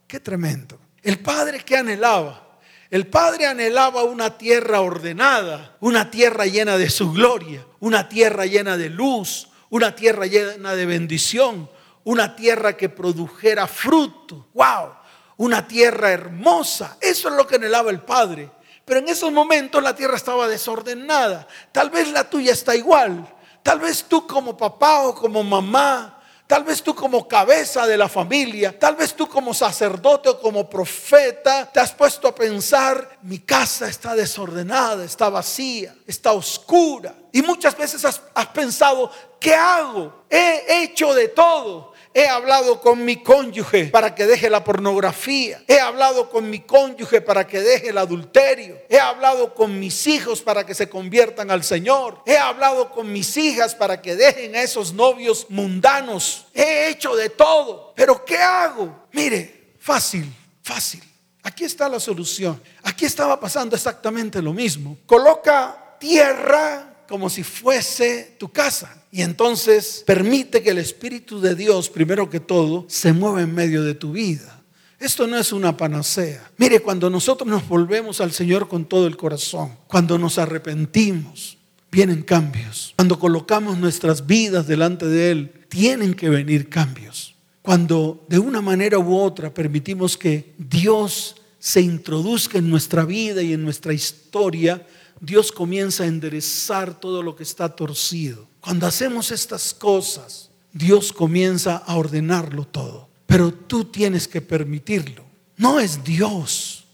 ¡Qué 0.06 0.18
tremendo! 0.18 0.78
El 1.02 1.18
Padre 1.20 1.60
que 1.60 1.76
anhelaba. 1.76 2.58
El 2.90 3.06
Padre 3.06 3.46
anhelaba 3.46 4.02
una 4.02 4.36
tierra 4.36 4.80
ordenada, 4.80 5.76
una 5.80 6.10
tierra 6.10 6.46
llena 6.46 6.76
de 6.76 6.90
su 6.90 7.12
gloria, 7.12 7.64
una 7.78 8.08
tierra 8.08 8.46
llena 8.46 8.76
de 8.76 8.90
luz, 8.90 9.48
una 9.68 9.94
tierra 9.94 10.26
llena 10.26 10.74
de 10.74 10.86
bendición, 10.86 11.70
una 12.02 12.34
tierra 12.34 12.76
que 12.76 12.88
produjera 12.88 13.68
fruto. 13.68 14.48
¡Wow! 14.54 14.99
Una 15.40 15.66
tierra 15.66 16.12
hermosa. 16.12 16.98
Eso 17.00 17.30
es 17.30 17.34
lo 17.34 17.46
que 17.46 17.56
anhelaba 17.56 17.90
el 17.90 18.00
Padre. 18.00 18.50
Pero 18.84 19.00
en 19.00 19.08
esos 19.08 19.32
momentos 19.32 19.82
la 19.82 19.96
tierra 19.96 20.16
estaba 20.16 20.46
desordenada. 20.46 21.46
Tal 21.72 21.88
vez 21.88 22.12
la 22.12 22.28
tuya 22.28 22.52
está 22.52 22.76
igual. 22.76 23.26
Tal 23.62 23.80
vez 23.80 24.04
tú 24.04 24.26
como 24.26 24.54
papá 24.54 25.00
o 25.00 25.14
como 25.14 25.42
mamá 25.42 26.20
Tal 26.50 26.64
vez 26.64 26.82
tú 26.82 26.96
como 26.96 27.28
cabeza 27.28 27.86
de 27.86 27.96
la 27.96 28.08
familia, 28.08 28.76
tal 28.76 28.96
vez 28.96 29.14
tú 29.14 29.28
como 29.28 29.54
sacerdote 29.54 30.30
o 30.30 30.40
como 30.40 30.68
profeta, 30.68 31.70
te 31.72 31.78
has 31.78 31.92
puesto 31.92 32.26
a 32.26 32.34
pensar, 32.34 33.18
mi 33.22 33.38
casa 33.38 33.88
está 33.88 34.16
desordenada, 34.16 35.04
está 35.04 35.28
vacía, 35.28 35.94
está 36.08 36.32
oscura. 36.32 37.14
Y 37.30 37.40
muchas 37.42 37.78
veces 37.78 38.04
has, 38.04 38.20
has 38.34 38.46
pensado, 38.48 39.12
¿qué 39.38 39.54
hago? 39.54 40.24
He 40.28 40.82
hecho 40.82 41.14
de 41.14 41.28
todo. 41.28 41.89
He 42.12 42.26
hablado 42.26 42.80
con 42.80 43.04
mi 43.04 43.22
cónyuge 43.22 43.86
para 43.86 44.14
que 44.14 44.26
deje 44.26 44.50
la 44.50 44.64
pornografía. 44.64 45.62
He 45.68 45.78
hablado 45.78 46.28
con 46.28 46.50
mi 46.50 46.60
cónyuge 46.60 47.20
para 47.20 47.46
que 47.46 47.60
deje 47.60 47.90
el 47.90 47.98
adulterio. 47.98 48.78
He 48.88 48.98
hablado 48.98 49.54
con 49.54 49.78
mis 49.78 50.06
hijos 50.08 50.42
para 50.42 50.66
que 50.66 50.74
se 50.74 50.88
conviertan 50.88 51.52
al 51.52 51.62
Señor. 51.62 52.22
He 52.26 52.36
hablado 52.36 52.90
con 52.90 53.12
mis 53.12 53.36
hijas 53.36 53.76
para 53.76 54.02
que 54.02 54.16
dejen 54.16 54.56
a 54.56 54.62
esos 54.62 54.92
novios 54.92 55.46
mundanos. 55.50 56.46
He 56.52 56.88
hecho 56.88 57.14
de 57.14 57.30
todo. 57.30 57.92
Pero 57.94 58.24
¿qué 58.24 58.38
hago? 58.38 59.06
Mire, 59.12 59.74
fácil, 59.78 60.34
fácil. 60.62 61.02
Aquí 61.44 61.64
está 61.64 61.88
la 61.88 62.00
solución. 62.00 62.60
Aquí 62.82 63.04
estaba 63.04 63.38
pasando 63.38 63.76
exactamente 63.76 64.42
lo 64.42 64.52
mismo. 64.52 64.98
Coloca 65.06 65.96
tierra 66.00 66.90
como 67.10 67.28
si 67.28 67.42
fuese 67.42 68.36
tu 68.38 68.50
casa. 68.50 69.02
Y 69.10 69.22
entonces 69.22 70.04
permite 70.06 70.62
que 70.62 70.70
el 70.70 70.78
Espíritu 70.78 71.40
de 71.40 71.56
Dios, 71.56 71.90
primero 71.90 72.30
que 72.30 72.38
todo, 72.38 72.86
se 72.88 73.12
mueva 73.12 73.42
en 73.42 73.52
medio 73.52 73.82
de 73.82 73.94
tu 73.94 74.12
vida. 74.12 74.62
Esto 75.00 75.26
no 75.26 75.36
es 75.36 75.52
una 75.52 75.76
panacea. 75.76 76.48
Mire, 76.56 76.78
cuando 76.80 77.10
nosotros 77.10 77.48
nos 77.48 77.66
volvemos 77.66 78.20
al 78.20 78.30
Señor 78.30 78.68
con 78.68 78.84
todo 78.84 79.08
el 79.08 79.16
corazón, 79.16 79.76
cuando 79.88 80.18
nos 80.18 80.38
arrepentimos, 80.38 81.58
vienen 81.90 82.22
cambios. 82.22 82.94
Cuando 82.94 83.18
colocamos 83.18 83.76
nuestras 83.76 84.26
vidas 84.26 84.68
delante 84.68 85.06
de 85.06 85.32
Él, 85.32 85.52
tienen 85.68 86.14
que 86.14 86.28
venir 86.28 86.68
cambios. 86.68 87.34
Cuando 87.60 88.24
de 88.28 88.38
una 88.38 88.60
manera 88.60 89.00
u 89.00 89.16
otra 89.16 89.52
permitimos 89.52 90.16
que 90.16 90.54
Dios 90.58 91.34
se 91.58 91.80
introduzca 91.80 92.58
en 92.58 92.70
nuestra 92.70 93.04
vida 93.04 93.42
y 93.42 93.52
en 93.52 93.64
nuestra 93.64 93.92
historia, 93.92 94.86
Dios 95.20 95.52
comienza 95.52 96.04
a 96.04 96.06
enderezar 96.06 96.98
todo 96.98 97.22
lo 97.22 97.36
que 97.36 97.42
está 97.42 97.68
torcido. 97.68 98.48
Cuando 98.60 98.86
hacemos 98.86 99.30
estas 99.30 99.74
cosas, 99.74 100.50
Dios 100.72 101.12
comienza 101.12 101.76
a 101.76 101.96
ordenarlo 101.96 102.66
todo. 102.66 103.08
Pero 103.26 103.52
tú 103.52 103.84
tienes 103.84 104.26
que 104.26 104.40
permitirlo. 104.40 105.24
No 105.56 105.78
es 105.78 106.02
Dios. 106.02 106.84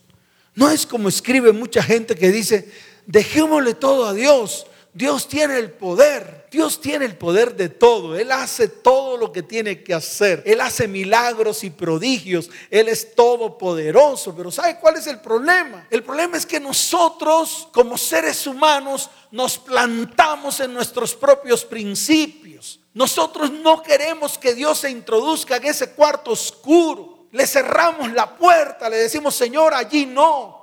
No 0.55 0.71
es 0.71 0.87
como 0.87 1.09
escribe 1.09 1.53
mucha 1.53 1.83
gente 1.83 2.17
que 2.17 2.33
dice, 2.33 2.71
dejémosle 3.07 3.75
todo 3.75 4.07
a 4.07 4.13
Dios. 4.13 4.67
Dios 4.97 5.29
tiene 5.29 5.59
el 5.59 5.73
poder. 5.73 6.47
Dios 6.51 6.81
tiene 6.81 7.05
el 7.05 7.19
poder 7.19 7.55
de 7.55 7.69
todo. 7.69 8.17
Él 8.17 8.33
hace 8.33 8.67
todo 8.67 9.19
lo 9.19 9.31
que 9.31 9.43
tiene 9.43 9.85
que 9.85 9.93
hacer. 9.93 10.43
Él 10.47 10.59
hace 10.59 10.89
milagros 10.89 11.65
y 11.65 11.69
prodigios. 11.69 12.49
Él 12.71 12.89
es 12.89 13.15
todopoderoso. 13.15 14.35
Pero 14.35 14.51
¿sabe 14.51 14.79
cuál 14.79 14.97
es 14.97 15.07
el 15.07 15.21
problema? 15.21 15.87
El 15.91 16.03
problema 16.03 16.39
es 16.39 16.47
que 16.47 16.59
nosotros 16.59 17.69
como 17.73 17.99
seres 17.99 18.47
humanos 18.47 19.11
nos 19.31 19.59
plantamos 19.59 20.61
en 20.61 20.73
nuestros 20.73 21.15
propios 21.15 21.63
principios. 21.63 22.81
Nosotros 22.95 23.51
no 23.51 23.83
queremos 23.83 24.39
que 24.39 24.55
Dios 24.55 24.79
se 24.79 24.89
introduzca 24.89 25.59
en 25.59 25.67
ese 25.67 25.91
cuarto 25.91 26.31
oscuro. 26.31 27.27
Le 27.33 27.47
cerramos 27.47 28.11
la 28.15 28.35
puerta, 28.35 28.89
le 28.89 28.97
decimos, 28.97 29.35
Señor, 29.35 29.75
allí 29.75 30.07
no 30.07 30.56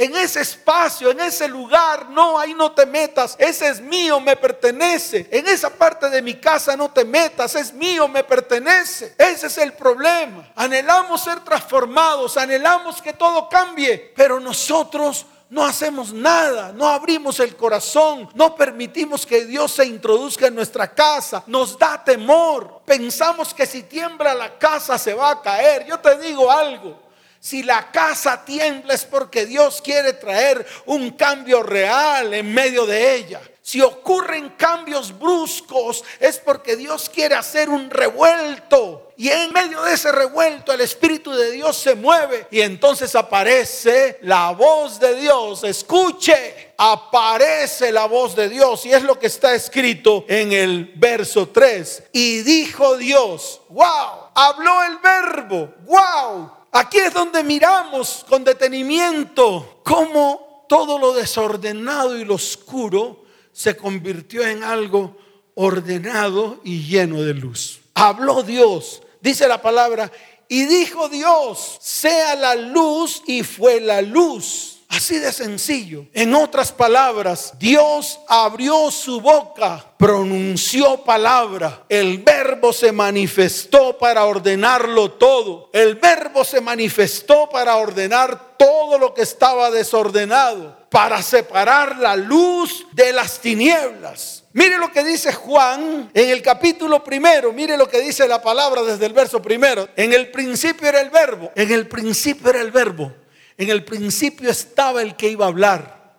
en 0.00 0.16
ese 0.16 0.40
espacio, 0.40 1.10
en 1.10 1.20
ese 1.20 1.46
lugar, 1.46 2.08
no, 2.08 2.38
ahí 2.38 2.54
no 2.54 2.72
te 2.72 2.86
metas, 2.86 3.36
ese 3.38 3.68
es 3.68 3.82
mío, 3.82 4.18
me 4.18 4.34
pertenece. 4.34 5.28
En 5.30 5.46
esa 5.46 5.68
parte 5.68 6.08
de 6.08 6.22
mi 6.22 6.36
casa 6.36 6.74
no 6.74 6.90
te 6.90 7.04
metas, 7.04 7.54
es 7.54 7.74
mío, 7.74 8.08
me 8.08 8.24
pertenece. 8.24 9.14
Ese 9.18 9.48
es 9.48 9.58
el 9.58 9.74
problema. 9.74 10.48
Anhelamos 10.56 11.22
ser 11.22 11.40
transformados, 11.40 12.38
anhelamos 12.38 13.02
que 13.02 13.12
todo 13.12 13.46
cambie, 13.50 14.14
pero 14.16 14.40
nosotros 14.40 15.26
no 15.50 15.66
hacemos 15.66 16.14
nada, 16.14 16.72
no 16.72 16.88
abrimos 16.88 17.38
el 17.38 17.54
corazón, 17.54 18.26
no 18.32 18.54
permitimos 18.54 19.26
que 19.26 19.44
Dios 19.44 19.70
se 19.70 19.84
introduzca 19.84 20.46
en 20.46 20.54
nuestra 20.54 20.94
casa, 20.94 21.44
nos 21.46 21.78
da 21.78 22.02
temor, 22.02 22.80
pensamos 22.86 23.52
que 23.52 23.66
si 23.66 23.82
tiembla 23.82 24.32
la 24.32 24.58
casa 24.58 24.96
se 24.96 25.12
va 25.12 25.32
a 25.32 25.42
caer. 25.42 25.84
Yo 25.84 26.00
te 26.00 26.16
digo 26.20 26.50
algo, 26.50 27.09
si 27.40 27.62
la 27.62 27.90
casa 27.90 28.44
tiembla 28.44 28.92
es 28.92 29.06
porque 29.06 29.46
Dios 29.46 29.80
quiere 29.82 30.12
traer 30.12 30.66
un 30.84 31.12
cambio 31.12 31.62
real 31.62 32.34
en 32.34 32.52
medio 32.52 32.84
de 32.84 33.14
ella. 33.14 33.40
Si 33.62 33.80
ocurren 33.80 34.50
cambios 34.58 35.18
bruscos 35.18 36.04
es 36.18 36.38
porque 36.38 36.76
Dios 36.76 37.08
quiere 37.08 37.36
hacer 37.36 37.70
un 37.70 37.88
revuelto. 37.88 39.12
Y 39.16 39.28
en 39.30 39.52
medio 39.52 39.82
de 39.82 39.94
ese 39.94 40.12
revuelto 40.12 40.72
el 40.72 40.82
Espíritu 40.82 41.30
de 41.30 41.52
Dios 41.52 41.76
se 41.76 41.94
mueve 41.94 42.46
y 42.50 42.60
entonces 42.60 43.14
aparece 43.14 44.18
la 44.22 44.50
voz 44.50 44.98
de 44.98 45.14
Dios. 45.14 45.64
Escuche, 45.64 46.72
aparece 46.76 47.90
la 47.90 48.06
voz 48.06 48.36
de 48.36 48.50
Dios 48.50 48.84
y 48.84 48.92
es 48.92 49.02
lo 49.02 49.18
que 49.18 49.28
está 49.28 49.54
escrito 49.54 50.26
en 50.28 50.52
el 50.52 50.92
verso 50.96 51.48
3. 51.48 52.02
Y 52.12 52.42
dijo 52.42 52.98
Dios, 52.98 53.62
wow, 53.68 54.30
habló 54.34 54.82
el 54.84 54.98
verbo, 54.98 55.74
wow 55.84 56.59
Aquí 56.72 56.98
es 56.98 57.12
donde 57.12 57.42
miramos 57.42 58.24
con 58.28 58.44
detenimiento 58.44 59.80
cómo 59.84 60.64
todo 60.68 60.98
lo 60.98 61.12
desordenado 61.12 62.16
y 62.16 62.24
lo 62.24 62.34
oscuro 62.34 63.24
se 63.52 63.76
convirtió 63.76 64.46
en 64.46 64.62
algo 64.62 65.16
ordenado 65.54 66.60
y 66.62 66.84
lleno 66.84 67.22
de 67.22 67.34
luz. 67.34 67.80
Habló 67.94 68.44
Dios, 68.44 69.02
dice 69.20 69.48
la 69.48 69.60
palabra, 69.60 70.12
y 70.48 70.64
dijo 70.66 71.08
Dios, 71.08 71.78
sea 71.80 72.36
la 72.36 72.54
luz 72.54 73.22
y 73.26 73.42
fue 73.42 73.80
la 73.80 74.00
luz. 74.00 74.69
Así 74.90 75.20
de 75.20 75.32
sencillo. 75.32 76.06
En 76.12 76.34
otras 76.34 76.72
palabras, 76.72 77.52
Dios 77.60 78.18
abrió 78.26 78.90
su 78.90 79.20
boca, 79.20 79.84
pronunció 79.96 81.04
palabra. 81.04 81.84
El 81.88 82.18
verbo 82.18 82.72
se 82.72 82.90
manifestó 82.90 83.96
para 83.96 84.24
ordenarlo 84.24 85.12
todo. 85.12 85.70
El 85.72 85.94
verbo 85.94 86.44
se 86.44 86.60
manifestó 86.60 87.48
para 87.48 87.76
ordenar 87.76 88.56
todo 88.58 88.98
lo 88.98 89.14
que 89.14 89.22
estaba 89.22 89.70
desordenado, 89.70 90.76
para 90.90 91.22
separar 91.22 91.96
la 91.96 92.16
luz 92.16 92.84
de 92.90 93.12
las 93.12 93.38
tinieblas. 93.38 94.42
Mire 94.52 94.76
lo 94.78 94.90
que 94.90 95.04
dice 95.04 95.32
Juan 95.32 96.10
en 96.12 96.28
el 96.30 96.42
capítulo 96.42 97.04
primero, 97.04 97.52
mire 97.52 97.76
lo 97.76 97.88
que 97.88 98.00
dice 98.00 98.26
la 98.26 98.42
palabra 98.42 98.82
desde 98.82 99.06
el 99.06 99.12
verso 99.12 99.40
primero. 99.40 99.88
En 99.94 100.12
el 100.12 100.32
principio 100.32 100.88
era 100.88 101.00
el 101.00 101.10
verbo, 101.10 101.52
en 101.54 101.70
el 101.70 101.86
principio 101.86 102.50
era 102.50 102.60
el 102.60 102.72
verbo, 102.72 103.12
en 103.60 103.68
el 103.68 103.84
principio 103.84 104.48
estaba 104.48 105.02
el 105.02 105.16
que 105.16 105.28
iba 105.28 105.44
a 105.44 105.48
hablar, 105.48 106.14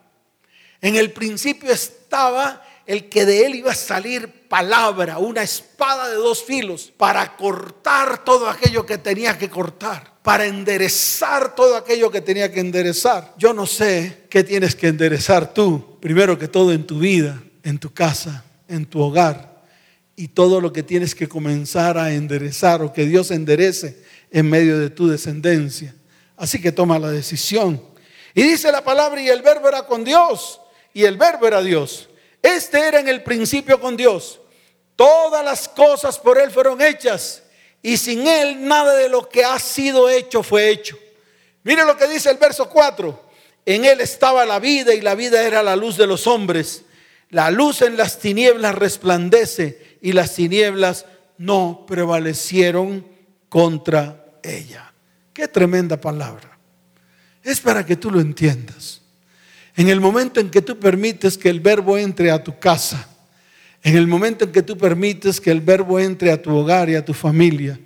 en 0.79 0.95
el 0.95 1.11
principio 1.11 1.71
estaba 1.71 2.63
el 2.85 3.09
que 3.09 3.25
de 3.25 3.47
él 3.47 3.55
iba 3.55 3.71
a 3.71 3.75
salir 3.75 4.47
palabra, 4.47 5.17
una 5.17 5.41
espada 5.41 6.07
de 6.09 6.17
dos 6.17 6.43
filos, 6.43 6.93
para 6.95 7.35
cortar 7.35 8.23
todo 8.23 8.47
aquello 8.47 8.85
que 8.85 8.99
tenía 8.99 9.39
que 9.39 9.49
cortar, 9.49 10.19
para 10.21 10.45
enderezar 10.45 11.55
todo 11.55 11.77
aquello 11.77 12.11
que 12.11 12.21
tenía 12.21 12.51
que 12.51 12.59
enderezar. 12.59 13.33
Yo 13.39 13.53
no 13.53 13.65
sé 13.65 14.25
qué 14.29 14.43
tienes 14.43 14.75
que 14.75 14.89
enderezar 14.89 15.51
tú, 15.51 15.97
primero 15.99 16.37
que 16.37 16.47
todo 16.47 16.71
en 16.71 16.85
tu 16.85 16.99
vida, 16.99 17.41
en 17.63 17.79
tu 17.79 17.91
casa, 17.91 18.45
en 18.67 18.85
tu 18.85 18.99
hogar, 18.99 19.63
y 20.15 20.27
todo 20.27 20.61
lo 20.61 20.71
que 20.71 20.83
tienes 20.83 21.15
que 21.15 21.27
comenzar 21.27 21.97
a 21.97 22.13
enderezar 22.13 22.83
o 22.83 22.93
que 22.93 23.07
Dios 23.07 23.31
enderece 23.31 24.03
en 24.29 24.47
medio 24.47 24.77
de 24.77 24.91
tu 24.91 25.07
descendencia. 25.07 25.95
Así 26.41 26.59
que 26.59 26.71
toma 26.71 26.97
la 26.97 27.11
decisión. 27.11 27.79
Y 28.33 28.41
dice 28.41 28.71
la 28.71 28.83
palabra, 28.83 29.21
y 29.21 29.29
el 29.29 29.43
verbo 29.43 29.67
era 29.67 29.85
con 29.85 30.03
Dios, 30.03 30.59
y 30.91 31.03
el 31.03 31.15
verbo 31.15 31.45
era 31.45 31.61
Dios. 31.61 32.09
Este 32.41 32.79
era 32.79 32.99
en 32.99 33.07
el 33.07 33.21
principio 33.21 33.79
con 33.79 33.95
Dios. 33.95 34.39
Todas 34.95 35.45
las 35.45 35.69
cosas 35.69 36.17
por 36.17 36.39
Él 36.39 36.49
fueron 36.49 36.81
hechas 36.81 37.43
y 37.83 37.95
sin 37.95 38.25
Él 38.25 38.67
nada 38.67 38.95
de 38.95 39.07
lo 39.07 39.29
que 39.29 39.45
ha 39.45 39.59
sido 39.59 40.09
hecho 40.09 40.41
fue 40.41 40.69
hecho. 40.69 40.97
Mire 41.61 41.85
lo 41.85 41.95
que 41.95 42.07
dice 42.07 42.31
el 42.31 42.37
verso 42.37 42.67
4. 42.67 43.21
En 43.67 43.85
Él 43.85 44.01
estaba 44.01 44.43
la 44.43 44.57
vida 44.57 44.95
y 44.95 45.01
la 45.01 45.13
vida 45.13 45.43
era 45.43 45.61
la 45.61 45.75
luz 45.75 45.95
de 45.95 46.07
los 46.07 46.25
hombres. 46.25 46.85
La 47.29 47.51
luz 47.51 47.83
en 47.83 47.97
las 47.97 48.17
tinieblas 48.17 48.73
resplandece 48.73 49.99
y 50.01 50.13
las 50.13 50.33
tinieblas 50.33 51.05
no 51.37 51.85
prevalecieron 51.87 53.05
contra 53.47 54.25
ella. 54.41 54.90
Qué 55.33 55.47
tremenda 55.47 55.99
palabra. 55.99 56.57
Es 57.43 57.59
para 57.59 57.85
que 57.85 57.95
tú 57.95 58.11
lo 58.11 58.19
entiendas. 58.19 59.01
En 59.75 59.89
el 59.89 60.01
momento 60.01 60.39
en 60.39 60.49
que 60.49 60.61
tú 60.61 60.77
permites 60.77 61.37
que 61.37 61.49
el 61.49 61.59
verbo 61.59 61.97
entre 61.97 62.31
a 62.31 62.43
tu 62.43 62.59
casa, 62.59 63.07
en 63.83 63.95
el 63.95 64.07
momento 64.07 64.45
en 64.45 64.51
que 64.51 64.61
tú 64.61 64.77
permites 64.77 65.39
que 65.39 65.49
el 65.49 65.61
verbo 65.61 65.99
entre 65.99 66.31
a 66.31 66.41
tu 66.41 66.51
hogar 66.51 66.89
y 66.89 66.95
a 66.95 67.05
tu 67.05 67.13
familia, 67.13 67.79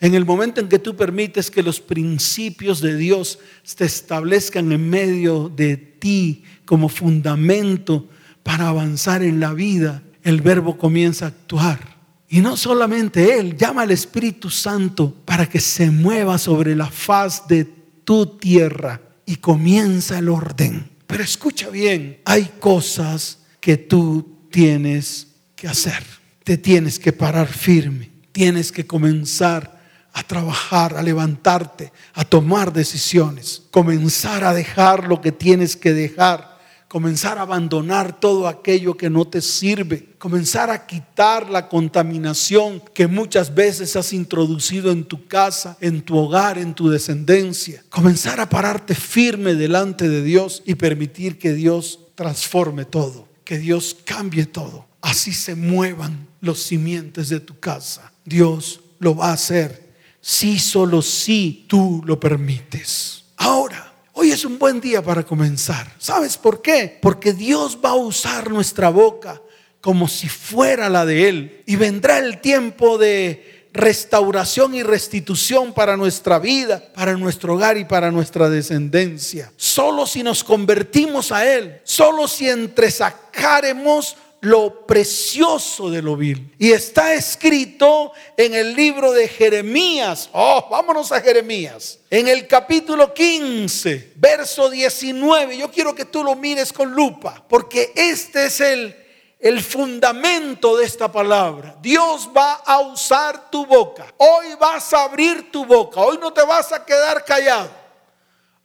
en 0.00 0.14
el 0.14 0.24
momento 0.24 0.60
en 0.60 0.68
que 0.68 0.78
tú 0.78 0.96
permites 0.96 1.50
que 1.50 1.62
los 1.62 1.80
principios 1.80 2.80
de 2.80 2.96
Dios 2.96 3.38
se 3.62 3.84
establezcan 3.84 4.72
en 4.72 4.90
medio 4.90 5.48
de 5.48 5.76
ti 5.76 6.44
como 6.64 6.88
fundamento 6.88 8.08
para 8.42 8.68
avanzar 8.68 9.22
en 9.22 9.40
la 9.40 9.54
vida, 9.54 10.02
el 10.22 10.40
verbo 10.40 10.76
comienza 10.76 11.26
a 11.26 11.28
actuar. 11.28 11.95
Y 12.28 12.40
no 12.40 12.56
solamente 12.56 13.38
Él, 13.38 13.56
llama 13.56 13.82
al 13.82 13.90
Espíritu 13.92 14.50
Santo 14.50 15.14
para 15.24 15.48
que 15.48 15.60
se 15.60 15.90
mueva 15.90 16.38
sobre 16.38 16.74
la 16.74 16.90
faz 16.90 17.46
de 17.46 17.64
tu 18.04 18.26
tierra 18.38 19.00
y 19.24 19.36
comienza 19.36 20.18
el 20.18 20.28
orden. 20.28 20.90
Pero 21.06 21.22
escucha 21.22 21.68
bien, 21.68 22.20
hay 22.24 22.50
cosas 22.58 23.38
que 23.60 23.76
tú 23.76 24.48
tienes 24.50 25.28
que 25.54 25.68
hacer. 25.68 26.02
Te 26.42 26.56
tienes 26.56 26.98
que 26.98 27.12
parar 27.12 27.48
firme. 27.48 28.10
Tienes 28.32 28.72
que 28.72 28.86
comenzar 28.86 29.80
a 30.12 30.22
trabajar, 30.22 30.96
a 30.96 31.02
levantarte, 31.02 31.92
a 32.14 32.24
tomar 32.24 32.72
decisiones. 32.72 33.62
Comenzar 33.70 34.44
a 34.44 34.54
dejar 34.54 35.08
lo 35.08 35.20
que 35.20 35.32
tienes 35.32 35.76
que 35.76 35.92
dejar. 35.92 36.55
Comenzar 36.96 37.36
a 37.36 37.42
abandonar 37.42 38.18
todo 38.20 38.48
aquello 38.48 38.96
que 38.96 39.10
no 39.10 39.26
te 39.26 39.42
sirve. 39.42 40.14
Comenzar 40.18 40.70
a 40.70 40.86
quitar 40.86 41.50
la 41.50 41.68
contaminación 41.68 42.82
que 42.94 43.06
muchas 43.06 43.54
veces 43.54 43.96
has 43.96 44.14
introducido 44.14 44.90
en 44.90 45.04
tu 45.04 45.26
casa, 45.26 45.76
en 45.82 46.00
tu 46.00 46.16
hogar, 46.16 46.56
en 46.56 46.72
tu 46.72 46.88
descendencia. 46.88 47.84
Comenzar 47.90 48.40
a 48.40 48.48
pararte 48.48 48.94
firme 48.94 49.54
delante 49.54 50.08
de 50.08 50.22
Dios 50.22 50.62
y 50.64 50.76
permitir 50.76 51.38
que 51.38 51.52
Dios 51.52 52.00
transforme 52.14 52.84
todo, 52.84 53.28
que 53.44 53.58
Dios 53.58 53.96
cambie 54.04 54.46
todo 54.46 54.86
así 55.06 55.32
se 55.32 55.54
muevan 55.54 56.26
los 56.40 56.62
simientes 56.62 57.28
de 57.28 57.38
tu 57.38 57.58
casa. 57.60 58.12
Dios 58.24 58.80
lo 58.98 59.14
va 59.14 59.30
a 59.30 59.34
hacer 59.34 59.94
si 60.20 60.58
solo 60.58 61.00
si 61.00 61.64
tú 61.68 62.02
lo 62.04 62.18
permites. 62.18 63.24
Ahora, 63.36 63.94
hoy 64.16 64.32
es 64.32 64.44
un 64.44 64.58
buen 64.58 64.80
día 64.80 65.02
para 65.02 65.22
comenzar. 65.22 65.92
¿Sabes 65.98 66.36
por 66.36 66.62
qué? 66.62 66.98
Porque 67.00 67.32
Dios 67.32 67.78
va 67.84 67.90
a 67.90 67.96
usar 67.96 68.50
nuestra 68.50 68.88
boca 68.88 69.40
como 69.80 70.08
si 70.08 70.28
fuera 70.28 70.88
la 70.88 71.04
de 71.04 71.28
Él. 71.28 71.62
Y 71.66 71.76
vendrá 71.76 72.18
el 72.18 72.40
tiempo 72.40 72.98
de 72.98 73.68
restauración 73.72 74.74
y 74.74 74.82
restitución 74.82 75.74
para 75.74 75.98
nuestra 75.98 76.38
vida, 76.38 76.82
para 76.94 77.12
nuestro 77.12 77.54
hogar 77.54 77.76
y 77.76 77.84
para 77.84 78.10
nuestra 78.10 78.48
descendencia. 78.48 79.52
Solo 79.56 80.06
si 80.06 80.22
nos 80.22 80.42
convertimos 80.42 81.30
a 81.30 81.46
Él, 81.46 81.80
solo 81.84 82.26
si 82.26 82.48
entresacaremos 82.48 84.16
lo 84.40 84.86
precioso 84.86 85.90
de 85.90 86.02
lo 86.02 86.16
vil. 86.16 86.54
Y 86.58 86.72
está 86.72 87.14
escrito 87.14 88.12
en 88.36 88.54
el 88.54 88.74
libro 88.74 89.12
de 89.12 89.28
Jeremías. 89.28 90.28
Oh, 90.32 90.68
vámonos 90.70 91.12
a 91.12 91.20
Jeremías. 91.20 91.98
En 92.10 92.28
el 92.28 92.46
capítulo 92.46 93.12
15, 93.12 94.12
verso 94.16 94.70
19. 94.70 95.56
Yo 95.56 95.70
quiero 95.70 95.94
que 95.94 96.04
tú 96.04 96.22
lo 96.22 96.36
mires 96.36 96.72
con 96.72 96.92
lupa, 96.92 97.44
porque 97.48 97.92
este 97.94 98.46
es 98.46 98.60
el, 98.60 98.96
el 99.40 99.60
fundamento 99.62 100.76
de 100.76 100.84
esta 100.84 101.10
palabra. 101.10 101.76
Dios 101.80 102.30
va 102.36 102.54
a 102.54 102.80
usar 102.80 103.50
tu 103.50 103.66
boca. 103.66 104.06
Hoy 104.16 104.54
vas 104.60 104.92
a 104.92 105.04
abrir 105.04 105.50
tu 105.50 105.64
boca. 105.64 106.00
Hoy 106.00 106.18
no 106.20 106.32
te 106.32 106.42
vas 106.42 106.72
a 106.72 106.84
quedar 106.84 107.24
callado. 107.24 107.85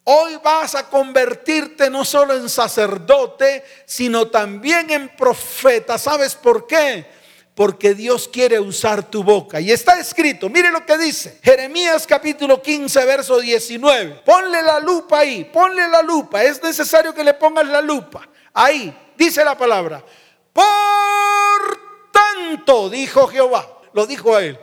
Hoy 0.04 0.40
vas 0.44 0.74
a 0.74 0.90
convertirte 0.90 1.90
no 1.90 2.04
solo 2.04 2.34
en 2.34 2.50
sacerdote, 2.50 3.64
sino 3.86 4.28
también 4.28 4.90
en 4.90 5.10
profeta. 5.10 5.98
¿Sabes 6.00 6.34
por 6.34 6.66
qué? 6.66 7.06
Porque 7.54 7.94
Dios 7.94 8.28
quiere 8.28 8.60
usar 8.60 9.08
tu 9.12 9.24
boca. 9.24 9.62
Y 9.62 9.72
está 9.72 10.00
escrito, 10.00 10.50
mire 10.50 10.72
lo 10.72 10.84
que 10.86 10.98
dice. 10.98 11.40
Jeremías 11.44 12.08
capítulo 12.08 12.62
15, 12.62 13.06
verso 13.06 13.40
19. 13.40 14.24
Ponle 14.26 14.64
la 14.64 14.80
lupa 14.80 15.20
ahí, 15.20 15.44
ponle 15.46 15.88
la 15.88 16.02
lupa. 16.02 16.44
Es 16.44 16.64
necesario 16.64 17.14
que 17.14 17.24
le 17.24 17.36
pongas 17.36 17.68
la 17.68 17.82
lupa. 17.82 18.28
Ahí, 18.54 18.96
dice 19.16 19.46
la 19.46 19.56
palabra. 19.56 20.04
Por 20.52 21.80
tanto, 22.12 22.90
dijo 22.90 23.28
Jehová. 23.28 23.68
Lo 23.94 24.08
dijo 24.08 24.40
él. 24.40 24.58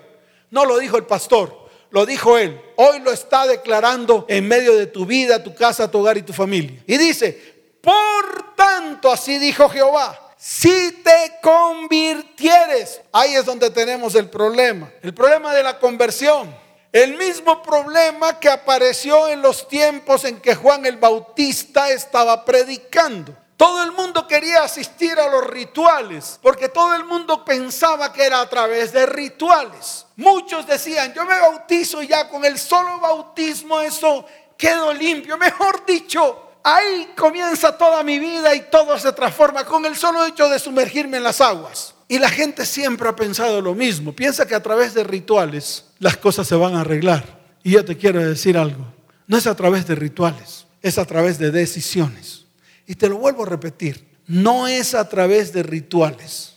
No 0.50 0.64
lo 0.64 0.78
dijo 0.78 0.96
el 0.96 1.06
pastor 1.06 1.67
lo 1.90 2.06
dijo 2.06 2.38
él. 2.38 2.60
Hoy 2.76 3.00
lo 3.00 3.12
está 3.12 3.46
declarando 3.46 4.26
en 4.28 4.46
medio 4.46 4.76
de 4.76 4.86
tu 4.86 5.06
vida, 5.06 5.42
tu 5.42 5.54
casa, 5.54 5.90
tu 5.90 5.98
hogar 5.98 6.18
y 6.18 6.22
tu 6.22 6.32
familia. 6.32 6.82
Y 6.86 6.96
dice, 6.98 7.58
por 7.80 8.54
tanto, 8.54 9.10
así 9.10 9.38
dijo 9.38 9.68
Jehová, 9.68 10.18
si 10.36 10.92
te 11.02 11.38
convirtieres, 11.42 13.00
ahí 13.12 13.34
es 13.34 13.44
donde 13.44 13.70
tenemos 13.70 14.14
el 14.14 14.28
problema, 14.28 14.90
el 15.02 15.12
problema 15.12 15.52
de 15.54 15.62
la 15.62 15.78
conversión. 15.78 16.54
El 16.92 17.18
mismo 17.18 17.62
problema 17.62 18.40
que 18.40 18.48
apareció 18.48 19.28
en 19.28 19.42
los 19.42 19.68
tiempos 19.68 20.24
en 20.24 20.40
que 20.40 20.54
Juan 20.54 20.86
el 20.86 20.96
Bautista 20.96 21.90
estaba 21.90 22.44
predicando. 22.46 23.36
Todo 23.58 23.82
el 23.82 23.90
mundo 23.90 24.24
quería 24.28 24.62
asistir 24.62 25.18
a 25.18 25.28
los 25.28 25.44
rituales, 25.48 26.38
porque 26.40 26.68
todo 26.68 26.94
el 26.94 27.02
mundo 27.02 27.44
pensaba 27.44 28.12
que 28.12 28.22
era 28.22 28.40
a 28.40 28.48
través 28.48 28.92
de 28.92 29.04
rituales. 29.04 30.06
Muchos 30.14 30.64
decían, 30.64 31.12
yo 31.12 31.24
me 31.24 31.40
bautizo 31.40 32.00
ya 32.02 32.28
con 32.28 32.44
el 32.44 32.56
solo 32.56 33.00
bautismo 33.00 33.80
eso 33.80 34.24
quedo 34.56 34.94
limpio. 34.94 35.36
Mejor 35.36 35.84
dicho, 35.84 36.52
ahí 36.62 37.12
comienza 37.16 37.76
toda 37.76 38.04
mi 38.04 38.20
vida 38.20 38.54
y 38.54 38.70
todo 38.70 38.96
se 38.96 39.12
transforma 39.12 39.64
con 39.64 39.84
el 39.86 39.96
solo 39.96 40.24
hecho 40.24 40.48
de 40.48 40.60
sumergirme 40.60 41.16
en 41.16 41.24
las 41.24 41.40
aguas. 41.40 41.96
Y 42.06 42.20
la 42.20 42.30
gente 42.30 42.64
siempre 42.64 43.08
ha 43.08 43.16
pensado 43.16 43.60
lo 43.60 43.74
mismo. 43.74 44.12
Piensa 44.12 44.46
que 44.46 44.54
a 44.54 44.62
través 44.62 44.94
de 44.94 45.02
rituales 45.02 45.84
las 45.98 46.16
cosas 46.16 46.46
se 46.46 46.54
van 46.54 46.76
a 46.76 46.82
arreglar. 46.82 47.24
Y 47.64 47.72
yo 47.72 47.84
te 47.84 47.96
quiero 47.96 48.24
decir 48.24 48.56
algo. 48.56 48.86
No 49.26 49.36
es 49.36 49.48
a 49.48 49.56
través 49.56 49.84
de 49.88 49.96
rituales, 49.96 50.64
es 50.80 50.96
a 50.96 51.04
través 51.04 51.40
de 51.40 51.50
decisiones. 51.50 52.37
Y 52.88 52.96
te 52.96 53.08
lo 53.08 53.18
vuelvo 53.18 53.44
a 53.44 53.48
repetir. 53.48 54.04
No 54.26 54.66
es 54.66 54.94
a 54.94 55.08
través 55.08 55.52
de 55.52 55.62
rituales, 55.62 56.54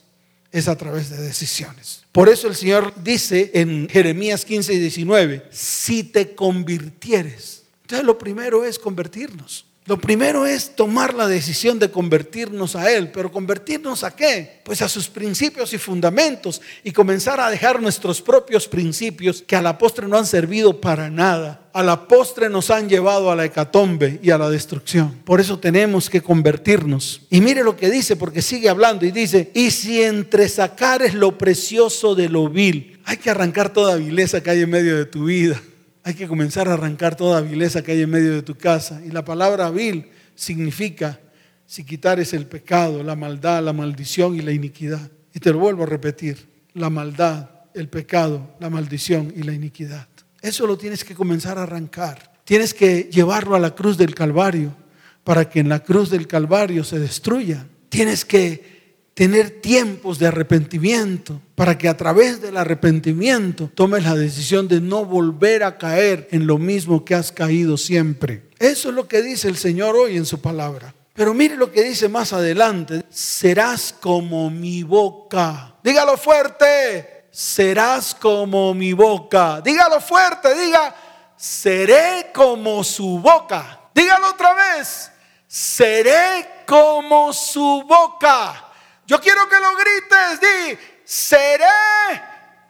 es 0.51 0.67
a 0.67 0.77
través 0.77 1.09
de 1.09 1.17
decisiones. 1.17 2.03
Por 2.11 2.29
eso 2.29 2.47
el 2.47 2.55
Señor 2.55 2.93
dice 3.03 3.51
en 3.53 3.87
Jeremías 3.87 4.43
15 4.43 4.73
y 4.73 4.79
19, 4.79 5.47
si 5.51 6.03
te 6.03 6.33
convirtieres. 6.33 7.63
Entonces 7.83 8.05
lo 8.05 8.17
primero 8.17 8.65
es 8.65 8.79
convertirnos. 8.79 9.65
Lo 9.87 9.99
primero 9.99 10.45
es 10.45 10.75
tomar 10.75 11.15
la 11.15 11.27
decisión 11.27 11.79
de 11.79 11.89
convertirnos 11.89 12.75
a 12.75 12.91
Él, 12.91 13.09
pero 13.11 13.31
convertirnos 13.31 14.03
a 14.03 14.15
qué? 14.15 14.61
Pues 14.63 14.83
a 14.83 14.87
sus 14.87 15.09
principios 15.09 15.73
y 15.73 15.79
fundamentos 15.79 16.61
y 16.83 16.91
comenzar 16.91 17.39
a 17.39 17.49
dejar 17.49 17.81
nuestros 17.81 18.21
propios 18.21 18.67
principios 18.67 19.41
que 19.41 19.55
a 19.55 19.61
la 19.61 19.79
postre 19.79 20.07
no 20.07 20.19
han 20.19 20.27
servido 20.27 20.79
para 20.79 21.09
nada. 21.09 21.61
A 21.73 21.81
la 21.81 22.07
postre 22.07 22.47
nos 22.47 22.69
han 22.69 22.89
llevado 22.89 23.31
a 23.31 23.35
la 23.35 23.45
hecatombe 23.45 24.19
y 24.21 24.29
a 24.29 24.37
la 24.37 24.51
destrucción. 24.51 25.17
Por 25.25 25.41
eso 25.41 25.57
tenemos 25.57 26.11
que 26.11 26.21
convertirnos. 26.21 27.23
Y 27.31 27.41
mire 27.41 27.63
lo 27.63 27.75
que 27.75 27.89
dice, 27.89 28.15
porque 28.15 28.43
sigue 28.43 28.69
hablando 28.69 29.03
y 29.07 29.11
dice, 29.11 29.49
y 29.55 29.71
si 29.71 30.03
entre 30.03 30.47
sacares 30.47 31.15
lo 31.15 31.39
precioso 31.39 32.13
de 32.13 32.29
lo 32.29 32.49
vil, 32.49 32.99
hay 33.03 33.17
que 33.17 33.31
arrancar 33.31 33.73
toda 33.73 33.95
vileza 33.95 34.43
que 34.43 34.51
hay 34.51 34.61
en 34.61 34.69
medio 34.69 34.95
de 34.95 35.05
tu 35.05 35.25
vida 35.25 35.59
hay 36.03 36.13
que 36.13 36.27
comenzar 36.27 36.67
a 36.67 36.73
arrancar 36.73 37.15
toda 37.15 37.41
vileza 37.41 37.83
que 37.83 37.91
hay 37.91 38.01
en 38.01 38.09
medio 38.09 38.33
de 38.33 38.41
tu 38.41 38.55
casa. 38.55 39.01
Y 39.05 39.11
la 39.11 39.23
palabra 39.23 39.69
vil 39.69 40.09
significa, 40.35 41.19
si 41.65 41.83
quitares 41.83 42.33
el 42.33 42.47
pecado, 42.47 43.03
la 43.03 43.15
maldad, 43.15 43.63
la 43.63 43.73
maldición 43.73 44.35
y 44.35 44.41
la 44.41 44.51
iniquidad. 44.51 45.11
Y 45.33 45.39
te 45.39 45.51
lo 45.51 45.59
vuelvo 45.59 45.83
a 45.83 45.87
repetir, 45.87 46.49
la 46.73 46.89
maldad, 46.89 47.49
el 47.73 47.87
pecado, 47.87 48.55
la 48.59 48.69
maldición 48.69 49.33
y 49.35 49.43
la 49.43 49.53
iniquidad. 49.53 50.07
Eso 50.41 50.65
lo 50.65 50.77
tienes 50.77 51.03
que 51.03 51.15
comenzar 51.15 51.57
a 51.57 51.63
arrancar. 51.63 52.31
Tienes 52.43 52.73
que 52.73 53.03
llevarlo 53.11 53.55
a 53.55 53.59
la 53.59 53.75
cruz 53.75 53.97
del 53.97 54.15
Calvario 54.15 54.75
para 55.23 55.49
que 55.49 55.59
en 55.59 55.69
la 55.69 55.81
cruz 55.81 56.09
del 56.09 56.27
Calvario 56.27 56.83
se 56.83 56.99
destruya. 56.99 57.65
Tienes 57.89 58.25
que 58.25 58.70
tener 59.13 59.61
tiempos 59.61 60.19
de 60.19 60.27
arrepentimiento 60.27 61.41
para 61.55 61.77
que 61.77 61.89
a 61.89 61.97
través 61.97 62.41
del 62.41 62.57
arrepentimiento 62.57 63.69
tomes 63.75 64.03
la 64.03 64.15
decisión 64.15 64.67
de 64.67 64.81
no 64.81 65.05
volver 65.05 65.63
a 65.63 65.77
caer 65.77 66.27
en 66.31 66.47
lo 66.47 66.57
mismo 66.57 67.03
que 67.03 67.15
has 67.15 67.31
caído 67.31 67.77
siempre. 67.77 68.43
Eso 68.59 68.89
es 68.89 68.95
lo 68.95 69.07
que 69.07 69.21
dice 69.21 69.47
el 69.47 69.57
Señor 69.57 69.95
hoy 69.95 70.17
en 70.17 70.25
su 70.25 70.39
palabra. 70.39 70.93
Pero 71.13 71.33
mire 71.33 71.55
lo 71.55 71.71
que 71.71 71.83
dice 71.83 72.07
más 72.07 72.31
adelante. 72.31 73.03
Serás 73.09 73.93
como 73.99 74.49
mi 74.49 74.83
boca. 74.83 75.75
Dígalo 75.83 76.17
fuerte. 76.17 77.25
Serás 77.31 78.15
como 78.15 78.73
mi 78.73 78.93
boca. 78.93 79.61
Dígalo 79.61 79.99
fuerte. 79.99 80.55
Diga, 80.55 80.95
seré 81.35 82.31
como 82.33 82.83
su 82.83 83.19
boca. 83.19 83.81
Dígalo 83.93 84.29
otra 84.29 84.53
vez. 84.53 85.11
Seré 85.47 86.63
como 86.65 87.33
su 87.33 87.83
boca. 87.87 88.70
Yo 89.11 89.19
quiero 89.19 89.49
que 89.49 89.59
lo 89.59 89.75
grites, 89.75 90.39
di, 90.39 90.77
seré 91.03 91.65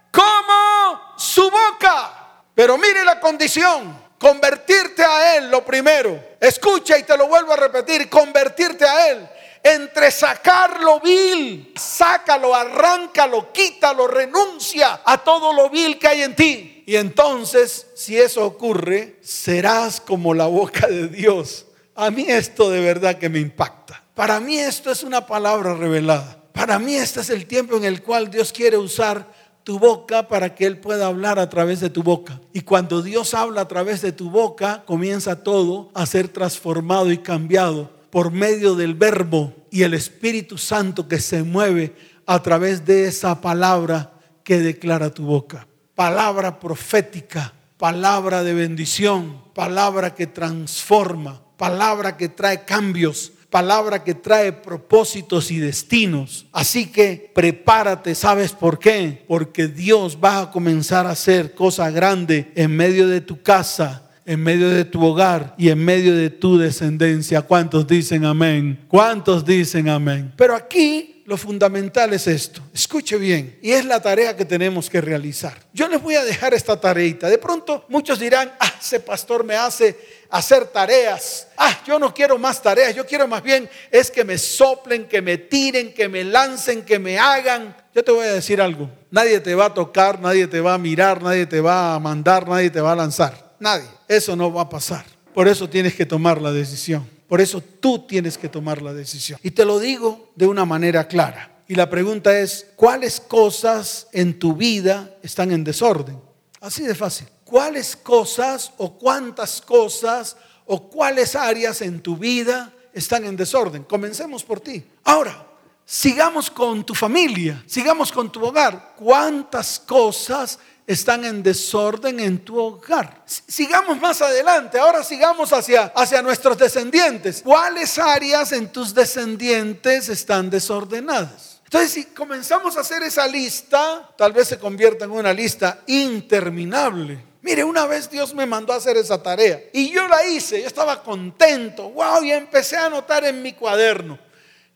como 0.09 1.13
su 1.15 1.43
boca. 1.51 2.45
Pero 2.55 2.79
mire 2.79 3.05
la 3.05 3.19
condición, 3.19 3.95
convertirte 4.17 5.03
a 5.03 5.37
Él 5.37 5.51
lo 5.51 5.63
primero. 5.63 6.19
Escucha 6.39 6.97
y 6.97 7.03
te 7.03 7.15
lo 7.15 7.27
vuelvo 7.27 7.53
a 7.53 7.57
repetir, 7.57 8.09
convertirte 8.09 8.85
a 8.85 9.11
Él. 9.11 9.29
Entre 9.61 10.09
sacar 10.09 10.81
lo 10.81 10.99
vil, 10.99 11.75
sácalo, 11.77 12.55
arráncalo, 12.55 13.53
quítalo, 13.53 14.07
renuncia 14.07 15.01
a 15.05 15.19
todo 15.19 15.53
lo 15.53 15.69
vil 15.69 15.99
que 15.99 16.07
hay 16.07 16.23
en 16.23 16.35
ti. 16.35 16.83
Y 16.87 16.95
entonces, 16.95 17.85
si 17.95 18.17
eso 18.19 18.43
ocurre, 18.43 19.17
serás 19.21 20.01
como 20.01 20.33
la 20.33 20.47
boca 20.47 20.87
de 20.87 21.07
Dios. 21.07 21.67
A 21.93 22.09
mí 22.09 22.25
esto 22.27 22.71
de 22.71 22.79
verdad 22.79 23.19
que 23.19 23.29
me 23.29 23.37
impacta. 23.37 24.00
Para 24.15 24.39
mí 24.39 24.57
esto 24.57 24.91
es 24.91 25.03
una 25.03 25.25
palabra 25.25 25.73
revelada. 25.73 26.37
Para 26.53 26.79
mí 26.79 26.95
este 26.95 27.21
es 27.21 27.29
el 27.29 27.45
tiempo 27.45 27.77
en 27.77 27.85
el 27.85 28.03
cual 28.03 28.29
Dios 28.29 28.51
quiere 28.51 28.77
usar 28.77 29.31
tu 29.63 29.79
boca 29.79 30.27
para 30.27 30.53
que 30.55 30.65
Él 30.65 30.79
pueda 30.79 31.07
hablar 31.07 31.39
a 31.39 31.49
través 31.49 31.79
de 31.79 31.89
tu 31.89 32.03
boca. 32.03 32.39
Y 32.53 32.61
cuando 32.61 33.01
Dios 33.01 33.33
habla 33.33 33.61
a 33.61 33.67
través 33.67 34.01
de 34.01 34.11
tu 34.11 34.29
boca, 34.29 34.83
comienza 34.85 35.43
todo 35.43 35.89
a 35.93 36.05
ser 36.05 36.27
transformado 36.27 37.11
y 37.11 37.19
cambiado 37.19 37.89
por 38.09 38.31
medio 38.31 38.75
del 38.75 38.95
verbo 38.95 39.53
y 39.69 39.83
el 39.83 39.93
Espíritu 39.93 40.57
Santo 40.57 41.07
que 41.07 41.19
se 41.19 41.43
mueve 41.43 41.95
a 42.25 42.41
través 42.41 42.85
de 42.85 43.07
esa 43.07 43.39
palabra 43.39 44.13
que 44.43 44.59
declara 44.59 45.13
tu 45.13 45.23
boca. 45.23 45.67
Palabra 45.95 46.59
profética, 46.59 47.53
palabra 47.77 48.43
de 48.43 48.53
bendición, 48.53 49.41
palabra 49.53 50.13
que 50.13 50.27
transforma, 50.27 51.41
palabra 51.57 52.17
que 52.17 52.27
trae 52.27 52.65
cambios, 52.65 53.31
palabra 53.51 54.03
que 54.03 54.15
trae 54.15 54.53
propósitos 54.53 55.51
y 55.51 55.59
destinos. 55.59 56.47
Así 56.51 56.87
que 56.87 57.29
prepárate, 57.35 58.15
¿sabes 58.15 58.53
por 58.53 58.79
qué? 58.79 59.23
Porque 59.27 59.67
Dios 59.67 60.17
va 60.23 60.39
a 60.39 60.51
comenzar 60.51 61.05
a 61.05 61.11
hacer 61.11 61.53
cosa 61.53 61.91
grande 61.91 62.51
en 62.55 62.75
medio 62.75 63.07
de 63.07 63.21
tu 63.21 63.41
casa, 63.41 64.09
en 64.25 64.41
medio 64.41 64.69
de 64.69 64.85
tu 64.85 65.03
hogar 65.05 65.53
y 65.57 65.69
en 65.69 65.83
medio 65.83 66.15
de 66.15 66.29
tu 66.29 66.57
descendencia. 66.57 67.41
¿Cuántos 67.41 67.85
dicen 67.85 68.25
amén? 68.25 68.79
¿Cuántos 68.87 69.45
dicen 69.45 69.89
amén? 69.89 70.33
Pero 70.37 70.55
aquí 70.55 71.10
lo 71.25 71.37
fundamental 71.37 72.13
es 72.13 72.27
esto. 72.27 72.61
Escuche 72.73 73.17
bien. 73.17 73.57
Y 73.61 73.71
es 73.71 73.85
la 73.85 74.01
tarea 74.01 74.35
que 74.35 74.45
tenemos 74.45 74.89
que 74.89 75.01
realizar. 75.01 75.57
Yo 75.73 75.87
les 75.87 76.01
voy 76.01 76.15
a 76.15 76.23
dejar 76.23 76.53
esta 76.53 76.79
tareita. 76.79 77.29
De 77.29 77.37
pronto 77.37 77.85
muchos 77.89 78.19
dirán, 78.19 78.51
ah, 78.59 78.73
ese 78.79 78.99
pastor 78.99 79.43
me 79.43 79.55
hace 79.55 79.97
hacer 80.29 80.65
tareas. 80.65 81.47
Ah, 81.57 81.79
yo 81.85 81.99
no 81.99 82.13
quiero 82.13 82.37
más 82.37 82.61
tareas. 82.61 82.95
Yo 82.95 83.05
quiero 83.05 83.27
más 83.27 83.43
bien 83.43 83.69
es 83.91 84.09
que 84.09 84.23
me 84.23 84.37
soplen, 84.37 85.07
que 85.07 85.21
me 85.21 85.37
tiren, 85.37 85.93
que 85.93 86.09
me 86.09 86.23
lancen, 86.23 86.83
que 86.83 86.99
me 86.99 87.17
hagan. 87.17 87.75
Yo 87.93 88.03
te 88.03 88.11
voy 88.11 88.25
a 88.25 88.33
decir 88.33 88.61
algo. 88.61 88.89
Nadie 89.09 89.39
te 89.39 89.55
va 89.55 89.65
a 89.65 89.73
tocar, 89.73 90.19
nadie 90.19 90.47
te 90.47 90.61
va 90.61 90.73
a 90.73 90.77
mirar, 90.77 91.21
nadie 91.21 91.45
te 91.45 91.61
va 91.61 91.95
a 91.95 91.99
mandar, 91.99 92.47
nadie 92.47 92.69
te 92.69 92.81
va 92.81 92.93
a 92.93 92.95
lanzar. 92.95 93.55
Nadie. 93.59 93.87
Eso 94.07 94.35
no 94.35 94.51
va 94.51 94.63
a 94.63 94.69
pasar. 94.69 95.05
Por 95.33 95.47
eso 95.47 95.69
tienes 95.69 95.95
que 95.95 96.05
tomar 96.05 96.41
la 96.41 96.51
decisión. 96.51 97.07
Por 97.31 97.39
eso 97.39 97.61
tú 97.61 97.99
tienes 97.99 98.37
que 98.37 98.49
tomar 98.49 98.81
la 98.81 98.91
decisión. 98.93 99.39
Y 99.41 99.51
te 99.51 99.63
lo 99.63 99.79
digo 99.79 100.33
de 100.35 100.47
una 100.47 100.65
manera 100.65 101.07
clara. 101.07 101.63
Y 101.65 101.75
la 101.75 101.89
pregunta 101.89 102.37
es, 102.37 102.67
¿cuáles 102.75 103.21
cosas 103.21 104.07
en 104.11 104.37
tu 104.37 104.53
vida 104.53 105.15
están 105.23 105.53
en 105.53 105.63
desorden? 105.63 106.19
Así 106.59 106.83
de 106.83 106.93
fácil. 106.93 107.29
¿Cuáles 107.45 107.95
cosas 107.95 108.73
o 108.75 108.97
cuántas 108.97 109.61
cosas 109.61 110.35
o 110.65 110.89
cuáles 110.89 111.33
áreas 111.37 111.81
en 111.81 112.01
tu 112.01 112.17
vida 112.17 112.73
están 112.91 113.23
en 113.23 113.37
desorden? 113.37 113.85
Comencemos 113.85 114.43
por 114.43 114.59
ti. 114.59 114.83
Ahora, 115.05 115.47
sigamos 115.85 116.51
con 116.51 116.85
tu 116.85 116.93
familia, 116.93 117.63
sigamos 117.65 118.11
con 118.11 118.29
tu 118.29 118.43
hogar. 118.43 118.95
¿Cuántas 118.97 119.79
cosas 119.79 120.59
están 120.87 121.25
en 121.25 121.43
desorden 121.43 122.19
en 122.19 122.39
tu 122.39 122.59
hogar. 122.59 123.23
Sigamos 123.25 123.99
más 123.99 124.21
adelante, 124.21 124.79
ahora 124.79 125.03
sigamos 125.03 125.53
hacia, 125.53 125.91
hacia 125.95 126.21
nuestros 126.21 126.57
descendientes. 126.57 127.41
¿Cuáles 127.43 127.97
áreas 127.97 128.51
en 128.51 128.71
tus 128.71 128.93
descendientes 128.93 130.09
están 130.09 130.49
desordenadas? 130.49 131.61
Entonces, 131.63 131.91
si 131.91 132.05
comenzamos 132.05 132.75
a 132.75 132.81
hacer 132.81 133.01
esa 133.03 133.25
lista, 133.27 134.09
tal 134.17 134.33
vez 134.33 134.49
se 134.49 134.59
convierta 134.59 135.05
en 135.05 135.11
una 135.11 135.31
lista 135.31 135.79
interminable. 135.87 137.23
Mire, 137.41 137.63
una 137.63 137.85
vez 137.85 138.09
Dios 138.09 138.33
me 138.35 138.45
mandó 138.45 138.73
a 138.73 138.75
hacer 138.75 138.97
esa 138.97 139.21
tarea 139.23 139.59
y 139.73 139.89
yo 139.89 140.07
la 140.07 140.27
hice, 140.27 140.61
yo 140.61 140.67
estaba 140.67 141.01
contento, 141.01 141.89
wow, 141.89 142.21
y 142.23 142.31
empecé 142.31 142.77
a 142.77 142.85
anotar 142.87 143.25
en 143.25 143.41
mi 143.41 143.53
cuaderno 143.53 144.30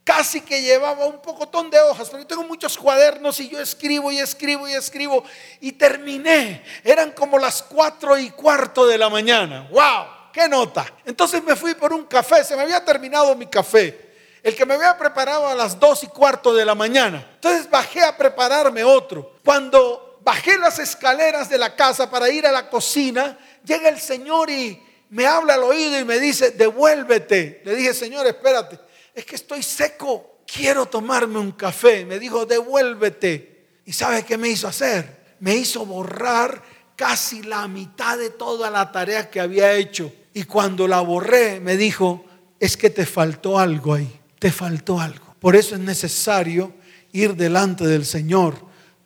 casi 0.05 0.39
que 0.41 0.61
llevaba 0.61 1.07
un 1.07 1.19
pocotón 1.19 1.71
de 1.71 1.81
hojas, 1.81 2.07
pero 2.09 2.21
yo 2.21 2.27
tengo 2.27 2.43
muchos 2.43 2.77
cuadernos 2.77 3.39
y 3.39 3.49
yo 3.49 3.59
escribo 3.59 4.11
y 4.11 4.19
escribo 4.19 4.67
y 4.67 4.73
escribo 4.73 5.23
y 5.59 5.71
terminé. 5.71 6.63
Eran 6.83 7.11
como 7.11 7.39
las 7.39 7.63
cuatro 7.63 8.15
y 8.17 8.29
cuarto 8.29 8.85
de 8.85 8.99
la 8.99 9.09
mañana. 9.09 9.67
¡Wow! 9.71 10.31
¡Qué 10.31 10.47
nota! 10.47 10.85
Entonces 11.05 11.43
me 11.43 11.55
fui 11.55 11.73
por 11.73 11.91
un 11.91 12.05
café, 12.05 12.43
se 12.43 12.55
me 12.55 12.61
había 12.61 12.85
terminado 12.85 13.35
mi 13.35 13.47
café. 13.47 14.13
El 14.43 14.55
que 14.55 14.63
me 14.63 14.75
había 14.75 14.95
preparado 14.95 15.47
a 15.47 15.55
las 15.55 15.79
dos 15.79 16.03
y 16.03 16.07
cuarto 16.07 16.53
de 16.53 16.63
la 16.63 16.75
mañana. 16.75 17.27
Entonces 17.33 17.67
bajé 17.67 18.03
a 18.03 18.15
prepararme 18.15 18.83
otro. 18.83 19.37
Cuando 19.43 20.19
bajé 20.21 20.59
las 20.59 20.77
escaleras 20.77 21.49
de 21.49 21.57
la 21.57 21.75
casa 21.75 22.11
para 22.11 22.29
ir 22.29 22.45
a 22.45 22.51
la 22.51 22.69
cocina, 22.69 23.39
llega 23.63 23.89
el 23.89 23.99
Señor 23.99 24.51
y 24.51 24.79
me 25.09 25.25
habla 25.25 25.55
al 25.55 25.63
oído 25.63 25.99
y 25.99 26.05
me 26.05 26.19
dice, 26.19 26.51
devuélvete. 26.51 27.63
Le 27.65 27.75
dije, 27.75 27.95
Señor, 27.95 28.27
espérate 28.27 28.84
es 29.15 29.25
que 29.25 29.35
estoy 29.35 29.63
seco, 29.63 30.39
quiero 30.45 30.85
tomarme 30.85 31.39
un 31.39 31.53
café. 31.53 32.05
Me 32.05 32.19
dijo, 32.19 32.45
devuélvete. 32.45 33.79
¿Y 33.85 33.93
sabe 33.93 34.23
qué 34.23 34.37
me 34.37 34.49
hizo 34.49 34.67
hacer? 34.67 35.35
Me 35.39 35.55
hizo 35.55 35.85
borrar 35.85 36.61
casi 36.95 37.41
la 37.43 37.67
mitad 37.67 38.17
de 38.17 38.29
toda 38.29 38.69
la 38.69 38.91
tarea 38.91 39.29
que 39.29 39.39
había 39.39 39.73
hecho. 39.73 40.11
Y 40.33 40.43
cuando 40.43 40.87
la 40.87 40.99
borré, 40.99 41.61
me 41.61 41.77
dijo, 41.77 42.25
es 42.59 42.75
que 42.75 42.89
te 42.89 43.05
faltó 43.05 43.57
algo 43.57 43.93
ahí, 43.93 44.19
te 44.37 44.51
faltó 44.51 44.99
algo. 44.99 45.35
Por 45.39 45.55
eso 45.55 45.75
es 45.75 45.81
necesario 45.81 46.73
ir 47.13 47.35
delante 47.35 47.85
del 47.85 48.05
Señor, 48.05 48.55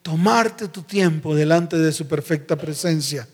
tomarte 0.01 0.69
tu 0.69 0.83
tiempo 0.83 1.35
delante 1.35 1.77
de 1.77 1.91
su 1.91 2.07
perfecta 2.07 2.55
presencia 2.55 3.27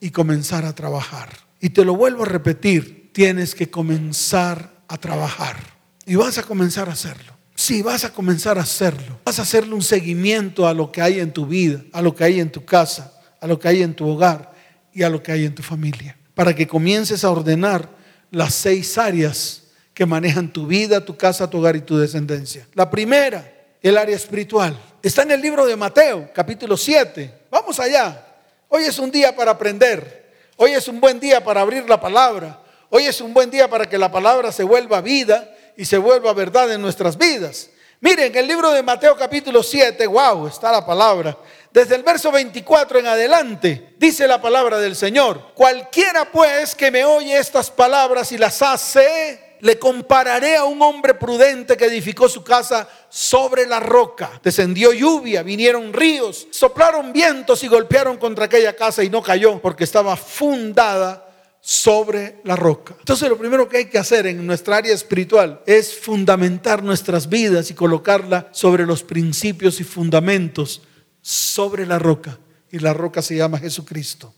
y 0.00 0.10
comenzar 0.10 0.64
a 0.64 0.74
trabajar. 0.74 1.30
Y 1.60 1.70
te 1.70 1.84
lo 1.84 1.96
vuelvo 1.96 2.22
a 2.22 2.26
repetir, 2.26 3.10
tienes 3.12 3.54
que 3.54 3.70
comenzar 3.70 4.82
a 4.86 4.96
trabajar. 4.98 5.79
Y 6.10 6.16
vas 6.16 6.38
a 6.38 6.42
comenzar 6.42 6.88
a 6.88 6.92
hacerlo. 6.92 7.32
Sí, 7.54 7.82
vas 7.82 8.04
a 8.04 8.12
comenzar 8.12 8.58
a 8.58 8.62
hacerlo. 8.62 9.20
Vas 9.24 9.38
a 9.38 9.42
hacerle 9.42 9.74
un 9.74 9.82
seguimiento 9.82 10.66
a 10.66 10.74
lo 10.74 10.90
que 10.90 11.00
hay 11.00 11.20
en 11.20 11.32
tu 11.32 11.46
vida, 11.46 11.84
a 11.92 12.02
lo 12.02 12.16
que 12.16 12.24
hay 12.24 12.40
en 12.40 12.50
tu 12.50 12.64
casa, 12.64 13.12
a 13.40 13.46
lo 13.46 13.60
que 13.60 13.68
hay 13.68 13.84
en 13.84 13.94
tu 13.94 14.08
hogar 14.08 14.50
y 14.92 15.04
a 15.04 15.08
lo 15.08 15.22
que 15.22 15.30
hay 15.30 15.44
en 15.44 15.54
tu 15.54 15.62
familia. 15.62 16.16
Para 16.34 16.52
que 16.52 16.66
comiences 16.66 17.22
a 17.22 17.30
ordenar 17.30 17.88
las 18.32 18.54
seis 18.54 18.98
áreas 18.98 19.62
que 19.94 20.04
manejan 20.04 20.52
tu 20.52 20.66
vida, 20.66 21.04
tu 21.04 21.16
casa, 21.16 21.48
tu 21.48 21.58
hogar 21.58 21.76
y 21.76 21.80
tu 21.82 21.96
descendencia. 21.96 22.66
La 22.74 22.90
primera, 22.90 23.48
el 23.80 23.96
área 23.96 24.16
espiritual. 24.16 24.76
Está 25.04 25.22
en 25.22 25.30
el 25.30 25.40
libro 25.40 25.64
de 25.64 25.76
Mateo, 25.76 26.28
capítulo 26.34 26.76
7. 26.76 27.32
Vamos 27.52 27.78
allá. 27.78 28.26
Hoy 28.66 28.82
es 28.82 28.98
un 28.98 29.12
día 29.12 29.36
para 29.36 29.52
aprender. 29.52 30.28
Hoy 30.56 30.72
es 30.72 30.88
un 30.88 31.00
buen 31.00 31.20
día 31.20 31.44
para 31.44 31.60
abrir 31.60 31.88
la 31.88 32.00
palabra. 32.00 32.60
Hoy 32.88 33.04
es 33.04 33.20
un 33.20 33.32
buen 33.32 33.48
día 33.48 33.70
para 33.70 33.88
que 33.88 33.96
la 33.96 34.10
palabra 34.10 34.50
se 34.50 34.64
vuelva 34.64 35.00
vida 35.00 35.54
y 35.80 35.86
se 35.86 35.96
vuelva 35.96 36.34
verdad 36.34 36.70
en 36.70 36.82
nuestras 36.82 37.16
vidas. 37.16 37.70
Miren, 38.00 38.36
el 38.36 38.46
libro 38.46 38.70
de 38.70 38.82
Mateo 38.82 39.16
capítulo 39.16 39.62
7, 39.62 40.06
wow, 40.06 40.46
está 40.46 40.70
la 40.70 40.84
palabra. 40.84 41.34
Desde 41.72 41.94
el 41.94 42.02
verso 42.02 42.30
24 42.30 42.98
en 42.98 43.06
adelante, 43.06 43.94
dice 43.96 44.28
la 44.28 44.42
palabra 44.42 44.76
del 44.78 44.94
Señor. 44.94 45.54
Cualquiera 45.54 46.30
pues 46.30 46.74
que 46.74 46.90
me 46.90 47.02
oye 47.02 47.38
estas 47.38 47.70
palabras 47.70 48.30
y 48.30 48.36
las 48.36 48.60
hace, 48.60 49.56
le 49.60 49.78
compararé 49.78 50.56
a 50.56 50.64
un 50.64 50.82
hombre 50.82 51.14
prudente 51.14 51.78
que 51.78 51.86
edificó 51.86 52.28
su 52.28 52.44
casa 52.44 52.86
sobre 53.08 53.64
la 53.64 53.80
roca. 53.80 54.38
Descendió 54.42 54.92
lluvia, 54.92 55.42
vinieron 55.42 55.94
ríos, 55.94 56.46
soplaron 56.50 57.10
vientos 57.10 57.64
y 57.64 57.68
golpearon 57.68 58.18
contra 58.18 58.44
aquella 58.44 58.76
casa 58.76 59.02
y 59.02 59.08
no 59.08 59.22
cayó 59.22 59.62
porque 59.62 59.84
estaba 59.84 60.14
fundada 60.14 61.29
sobre 61.60 62.40
la 62.44 62.56
roca. 62.56 62.94
Entonces 62.98 63.28
lo 63.28 63.36
primero 63.36 63.68
que 63.68 63.78
hay 63.78 63.84
que 63.86 63.98
hacer 63.98 64.26
en 64.26 64.46
nuestra 64.46 64.78
área 64.78 64.94
espiritual 64.94 65.62
es 65.66 65.98
fundamentar 65.98 66.82
nuestras 66.82 67.28
vidas 67.28 67.70
y 67.70 67.74
colocarla 67.74 68.48
sobre 68.52 68.86
los 68.86 69.02
principios 69.02 69.80
y 69.80 69.84
fundamentos 69.84 70.82
sobre 71.20 71.86
la 71.86 71.98
roca. 71.98 72.38
Y 72.72 72.78
la 72.78 72.94
roca 72.94 73.20
se 73.20 73.36
llama 73.36 73.58
Jesucristo. 73.58 74.32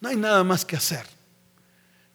No 0.00 0.08
hay 0.08 0.16
nada 0.16 0.44
más 0.44 0.64
que 0.64 0.76
hacer. 0.76 1.04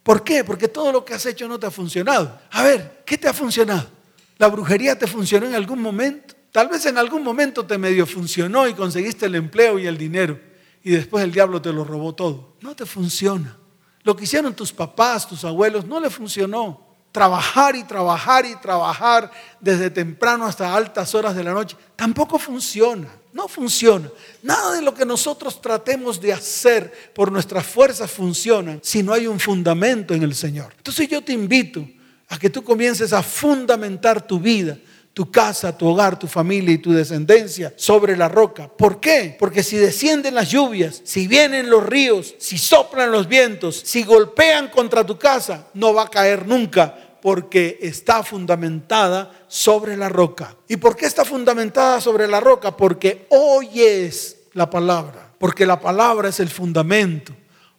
¿Por 0.04 0.24
qué? 0.24 0.44
Porque 0.44 0.68
todo 0.68 0.92
lo 0.92 1.04
que 1.04 1.16
has 1.16 1.26
hecho 1.26 1.48
no 1.48 1.60
te 1.60 1.66
ha 1.66 1.72
funcionado. 1.72 2.40
A 2.52 2.64
ver, 2.64 3.02
¿qué 3.06 3.18
te 3.18 3.28
ha 3.28 3.34
funcionado? 3.34 3.90
¿La 4.38 4.48
brujería 4.48 4.98
te 4.98 5.08
funcionó 5.08 5.48
en 5.48 5.56
algún 5.56 5.82
momento? 5.82 6.36
Tal 6.52 6.70
vez 6.70 6.86
en 6.86 6.98
algún 6.98 7.24
momento 7.24 7.66
te 7.66 7.78
medio 7.78 8.06
funcionó 8.06 8.68
y 8.68 8.74
conseguiste 8.74 9.26
el 9.26 9.36
empleo 9.36 9.78
y 9.80 9.88
el 9.88 9.98
dinero 9.98 10.40
y 10.84 10.92
después 10.92 11.24
el 11.24 11.32
diablo 11.32 11.62
te 11.62 11.74
lo 11.74 11.84
robó 11.84 12.14
todo. 12.14 12.56
No 12.62 12.76
te 12.76 12.86
funciona. 12.86 13.58
Lo 14.06 14.16
que 14.16 14.26
hicieron 14.26 14.54
tus 14.54 14.72
papás, 14.72 15.28
tus 15.28 15.44
abuelos, 15.44 15.84
no 15.84 16.00
le 16.00 16.12
funcionó. 16.12 16.86
Trabajar 17.12 17.76
y 17.76 17.84
trabajar 17.84 18.46
y 18.46 18.56
trabajar 18.58 19.32
desde 19.60 19.90
temprano 19.90 20.46
hasta 20.46 20.76
altas 20.76 21.16
horas 21.16 21.36
de 21.36 21.44
la 21.44 21.54
noche 21.54 21.76
tampoco 21.96 22.38
funciona. 22.38 23.08
No 23.34 23.48
funciona. 23.48 24.10
Nada 24.44 24.76
de 24.76 24.84
lo 24.84 24.94
que 24.94 25.06
nosotros 25.06 25.60
tratemos 25.60 26.22
de 26.22 26.34
hacer 26.34 27.12
por 27.16 27.32
nuestras 27.32 27.66
fuerzas 27.66 28.12
funciona 28.12 28.78
si 28.84 29.02
no 29.02 29.12
hay 29.12 29.26
un 29.26 29.40
fundamento 29.40 30.14
en 30.14 30.22
el 30.22 30.36
Señor. 30.36 30.74
Entonces 30.78 31.10
yo 31.10 31.24
te 31.24 31.34
invito 31.34 31.88
a 32.30 32.38
que 32.38 32.52
tú 32.52 32.64
comiences 32.64 33.12
a 33.12 33.24
fundamentar 33.24 34.26
tu 34.28 34.40
vida 34.40 34.78
tu 35.16 35.32
casa, 35.32 35.78
tu 35.78 35.88
hogar, 35.88 36.20
tu 36.20 36.28
familia 36.28 36.74
y 36.74 36.78
tu 36.78 36.92
descendencia 36.92 37.74
sobre 37.78 38.18
la 38.18 38.28
roca. 38.28 38.68
¿Por 38.68 39.00
qué? 39.00 39.34
Porque 39.40 39.64
si 39.64 39.78
descienden 39.78 40.36
las 40.36 40.52
lluvias, 40.52 41.02
si 41.06 41.26
vienen 41.26 41.70
los 41.70 41.86
ríos, 41.86 42.36
si 42.38 42.58
soplan 42.58 43.14
los 43.14 43.30
vientos, 43.30 43.82
si 43.86 44.04
golpean 44.04 44.68
contra 44.68 45.06
tu 45.06 45.18
casa, 45.18 45.68
no 45.74 45.94
va 45.94 46.04
a 46.04 46.10
caer 46.10 46.46
nunca 46.46 47.18
porque 47.22 47.80
está 47.82 48.24
fundamentada 48.24 49.32
sobre 49.48 49.96
la 49.96 50.10
roca. 50.10 50.54
¿Y 50.68 50.76
por 50.76 50.98
qué 50.98 51.06
está 51.06 51.24
fundamentada 51.24 52.02
sobre 52.02 52.28
la 52.28 52.42
roca? 52.42 52.76
Porque 52.76 53.26
oyes 53.30 54.36
la 54.52 54.70
palabra, 54.70 55.32
porque 55.40 55.66
la 55.66 55.80
palabra 55.80 56.28
es 56.28 56.42
el 56.42 56.50
fundamento. 56.50 57.32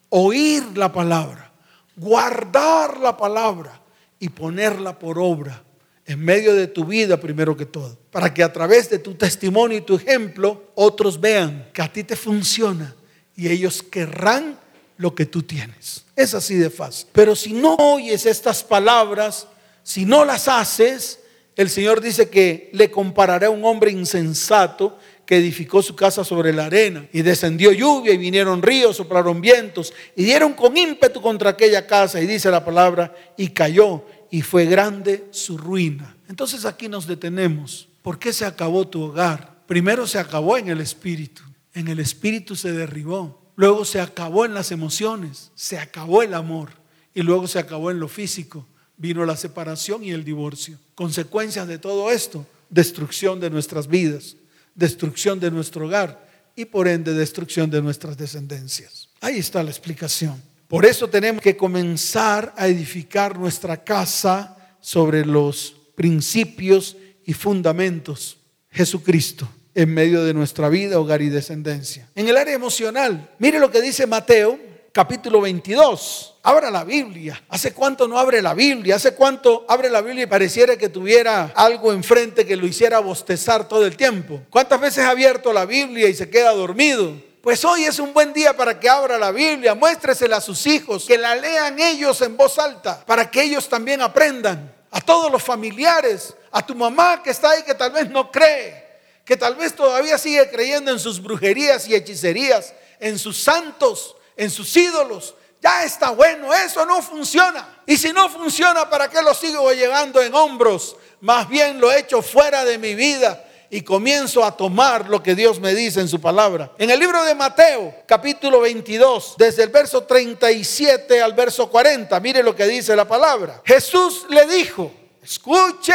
Oír 0.09 0.65
la 0.75 0.91
palabra, 0.91 1.53
guardar 1.97 2.99
la 2.99 3.15
palabra 3.15 3.79
y 4.19 4.31
ponerla 4.31 4.99
por 4.99 5.19
obra 5.19 5.66
en 6.07 6.25
medio 6.25 6.55
de 6.55 6.69
tu 6.69 6.85
vida 6.85 7.19
primero 7.19 7.57
que 7.57 7.67
todo, 7.67 7.99
para 8.11 8.33
que 8.33 8.43
a 8.43 8.53
través 8.53 8.89
de 8.89 8.99
tu 8.99 9.15
testimonio 9.15 9.79
y 9.79 9.83
tu 9.83 9.97
ejemplo 9.97 10.71
otros 10.75 11.21
vean 11.21 11.69
que 11.73 11.83
a 11.83 11.93
ti 11.93 12.05
te 12.05 12.17
funciona 12.17 12.95
y 13.35 13.49
ellos 13.49 13.83
querrán 13.83 14.59
lo 14.97 15.15
que 15.15 15.27
tú 15.27 15.43
tienes. 15.43 16.05
Es 16.15 16.33
así 16.33 16.55
de 16.55 16.71
fácil. 16.71 17.09
Pero 17.13 17.37
si 17.37 17.53
no 17.53 17.75
oyes 17.75 18.25
estas 18.25 18.63
palabras, 18.63 19.47
si 19.83 20.05
no 20.05 20.25
las 20.25 20.49
haces, 20.49 21.21
el 21.57 21.69
Señor 21.69 22.01
dice 22.01 22.29
que 22.29 22.71
le 22.73 22.91
compararé 22.91 23.47
a 23.47 23.51
un 23.51 23.65
hombre 23.65 23.91
insensato 23.91 24.99
que 25.27 25.37
edificó 25.37 25.83
su 25.83 25.97
casa 25.97 26.23
sobre 26.23 26.53
la 26.53 26.67
arena 26.67 27.07
y 27.13 27.23
descendió 27.23 27.73
lluvia 27.73 28.13
y 28.13 28.17
vinieron 28.17 28.63
ríos, 28.63 28.97
soplaron 28.97 29.41
vientos 29.41 29.93
y 30.15 30.25
dieron 30.25 30.53
con 30.53 30.77
ímpetu 30.77 31.21
contra 31.21 31.51
aquella 31.51 31.87
casa 31.87 32.21
y 32.21 32.27
dice 32.27 32.51
la 32.51 32.65
palabra 32.65 33.13
y 33.37 33.49
cayó 33.49 34.05
y 34.31 34.43
fue 34.43 34.67
grande 34.67 35.29
su 35.31 35.57
ruina. 35.59 36.17
Entonces 36.29 36.65
aquí 36.65 36.89
nos 36.89 37.07
detenemos. 37.07 37.89
¿Por 38.03 38.19
qué 38.19 38.33
se 38.33 38.45
acabó 38.45 38.87
tu 38.87 39.03
hogar? 39.03 39.63
Primero 39.67 40.07
se 40.07 40.19
acabó 40.19 40.57
en 40.57 40.69
el 40.69 40.81
espíritu. 40.81 41.43
En 41.75 41.89
el 41.89 41.99
espíritu 41.99 42.57
se 42.57 42.73
derribó. 42.73 43.53
Luego 43.57 43.85
se 43.85 44.01
acabó 44.01 44.45
en 44.45 44.55
las 44.55 44.71
emociones. 44.71 45.51
Se 45.55 45.79
acabó 45.79 46.23
el 46.23 46.35
amor. 46.35 46.71
Y 47.15 47.23
luego 47.23 47.47
se 47.47 47.59
acabó 47.59 47.91
en 47.91 48.01
lo 48.01 48.09
físico. 48.09 48.67
Vino 48.97 49.25
la 49.25 49.37
separación 49.37 50.05
y 50.05 50.11
el 50.11 50.25
divorcio. 50.25 50.79
Consecuencias 50.95 51.67
de 51.69 51.79
todo 51.79 52.11
esto. 52.11 52.47
Destrucción 52.71 53.41
de 53.41 53.51
nuestras 53.51 53.89
vidas. 53.89 54.37
Destrucción 54.75 55.41
de 55.41 55.51
nuestro 55.51 55.87
hogar. 55.87 56.27
Y 56.55 56.65
por 56.67 56.89
ende 56.89 57.13
destrucción 57.13 57.71
de 57.71 57.83
nuestras 57.83 58.17
descendencias. 58.17 59.09
Ahí 59.21 59.39
está 59.39 59.63
la 59.63 59.71
explicación. 59.71 60.41
Por 60.69 60.85
eso 60.85 61.09
tenemos 61.09 61.43
que 61.43 61.57
comenzar 61.57 62.53
a 62.57 62.67
edificar 62.67 63.39
nuestra 63.39 63.83
casa 63.83 64.57
sobre 64.81 65.25
los 65.25 65.75
principios 65.95 66.97
y 67.25 67.33
fundamentos. 67.33 68.39
Jesucristo 68.71 69.49
en 69.77 69.93
medio 69.93 70.25
de 70.25 70.33
nuestra 70.33 70.71
vida, 70.71 70.99
hogar 70.99 71.21
y 71.21 71.29
descendencia. 71.29 72.09
En 72.15 72.27
el 72.27 72.39
área 72.39 72.55
emocional, 72.55 73.31
mire 73.39 73.61
lo 73.61 73.71
que 73.71 73.83
dice 73.83 74.07
Mateo 74.07 74.59
capítulo 74.91 75.43
22. 75.43 76.37
Abra 76.43 76.71
la 76.71 76.83
Biblia. 76.83 77.45
¿Hace 77.51 77.75
cuánto 77.75 78.09
no 78.09 78.19
abre 78.19 78.41
la 78.41 78.55
Biblia? 78.55 78.97
¿Hace 78.97 79.15
cuánto 79.15 79.67
abre 79.69 79.91
la 79.91 80.01
Biblia 80.01 80.23
y 80.23 80.27
pareciera 80.27 80.79
que 80.79 80.89
tuviera 80.89 81.53
algo 81.55 81.93
enfrente 81.93 82.47
que 82.47 82.57
lo 82.57 82.67
hiciera 82.67 83.01
bostezar 83.01 83.69
todo 83.69 83.85
el 83.85 83.99
tiempo? 83.99 84.41
¿Cuántas 84.49 84.81
veces 84.81 85.05
ha 85.05 85.11
abierto 85.11 85.53
la 85.53 85.67
Biblia 85.67 86.09
y 86.09 86.15
se 86.15 86.31
queda 86.31 86.55
dormido? 86.55 87.13
Pues 87.47 87.65
hoy 87.65 87.85
es 87.85 88.01
un 88.01 88.13
buen 88.13 88.33
día 88.33 88.57
para 88.57 88.81
que 88.81 88.89
abra 88.89 89.17
la 89.17 89.31
Biblia, 89.31 89.77
muéstresela 89.77 90.39
a 90.39 90.41
sus 90.41 90.67
hijos, 90.67 91.05
que 91.05 91.17
la 91.17 91.37
lean 91.37 91.79
ellos 91.79 92.21
en 92.23 92.37
voz 92.37 92.59
alta, 92.59 93.05
para 93.07 93.31
que 93.31 93.41
ellos 93.41 93.69
también 93.69 94.03
aprendan. 94.03 94.75
A 94.91 95.01
todos 95.01 95.31
los 95.31 95.45
familiares, 95.45 96.35
a 96.51 96.67
tu 96.67 96.75
mamá 96.75 97.23
que 97.23 97.31
está 97.31 97.51
ahí 97.51 97.63
que 97.63 97.77
tal 97.77 97.93
vez 97.93 98.11
no 98.11 98.33
cree, 98.33 98.99
que 99.25 99.37
tal 99.37 99.55
vez 99.55 99.77
todavía 99.77 100.19
sigue 100.19 100.51
creyendo 100.51 100.91
en 100.91 100.99
sus 100.99 101.23
brujerías 101.23 101.87
y 101.87 101.95
hechicerías, 101.95 102.75
en 102.99 103.17
sus 103.17 103.41
santos, 103.41 104.17
en 104.37 104.51
sus 104.51 104.77
ídolos. 104.77 105.37
Ya 105.63 105.85
está 105.85 106.11
bueno, 106.11 106.53
eso 106.53 106.85
no 106.85 107.01
funciona. 107.01 107.81
Y 107.87 107.97
si 107.97 108.13
no 108.13 108.29
funciona, 108.29 108.91
¿para 108.91 109.09
qué 109.09 109.23
lo 109.23 109.33
sigo 109.35 109.73
llevando 109.73 110.21
en 110.21 110.35
hombros? 110.35 110.97
Más 111.21 111.49
bien 111.49 111.81
lo 111.81 111.93
he 111.93 112.01
hecho 112.01 112.23
fuera 112.23 112.65
de 112.65 112.77
mi 112.77 112.97
vida 112.97 113.46
y 113.71 113.83
comienzo 113.83 114.45
a 114.45 114.57
tomar 114.57 115.09
lo 115.09 115.23
que 115.23 115.35
Dios 115.35 115.61
me 115.61 115.75
dice 115.75 116.01
en 116.01 116.09
su 116.09 116.21
palabra. 116.21 116.73
En 116.79 116.91
el 116.91 116.99
libro 116.99 117.23
de 117.25 117.35
Mateo, 117.35 117.95
capítulo 118.07 118.61
22, 118.61 119.35
desde 119.39 119.63
el 119.63 119.71
verso 119.71 120.05
37 120.05 121.21
al 121.21 121.33
verso 121.33 121.71
40, 121.71 122.19
mire 122.21 122.43
lo 122.43 122.55
que 122.55 122.67
dice 122.67 122.95
la 122.95 123.07
palabra. 123.07 123.63
Jesús 123.65 124.27
le 124.29 124.47
dijo, 124.47 124.93
escuche, 125.23 125.95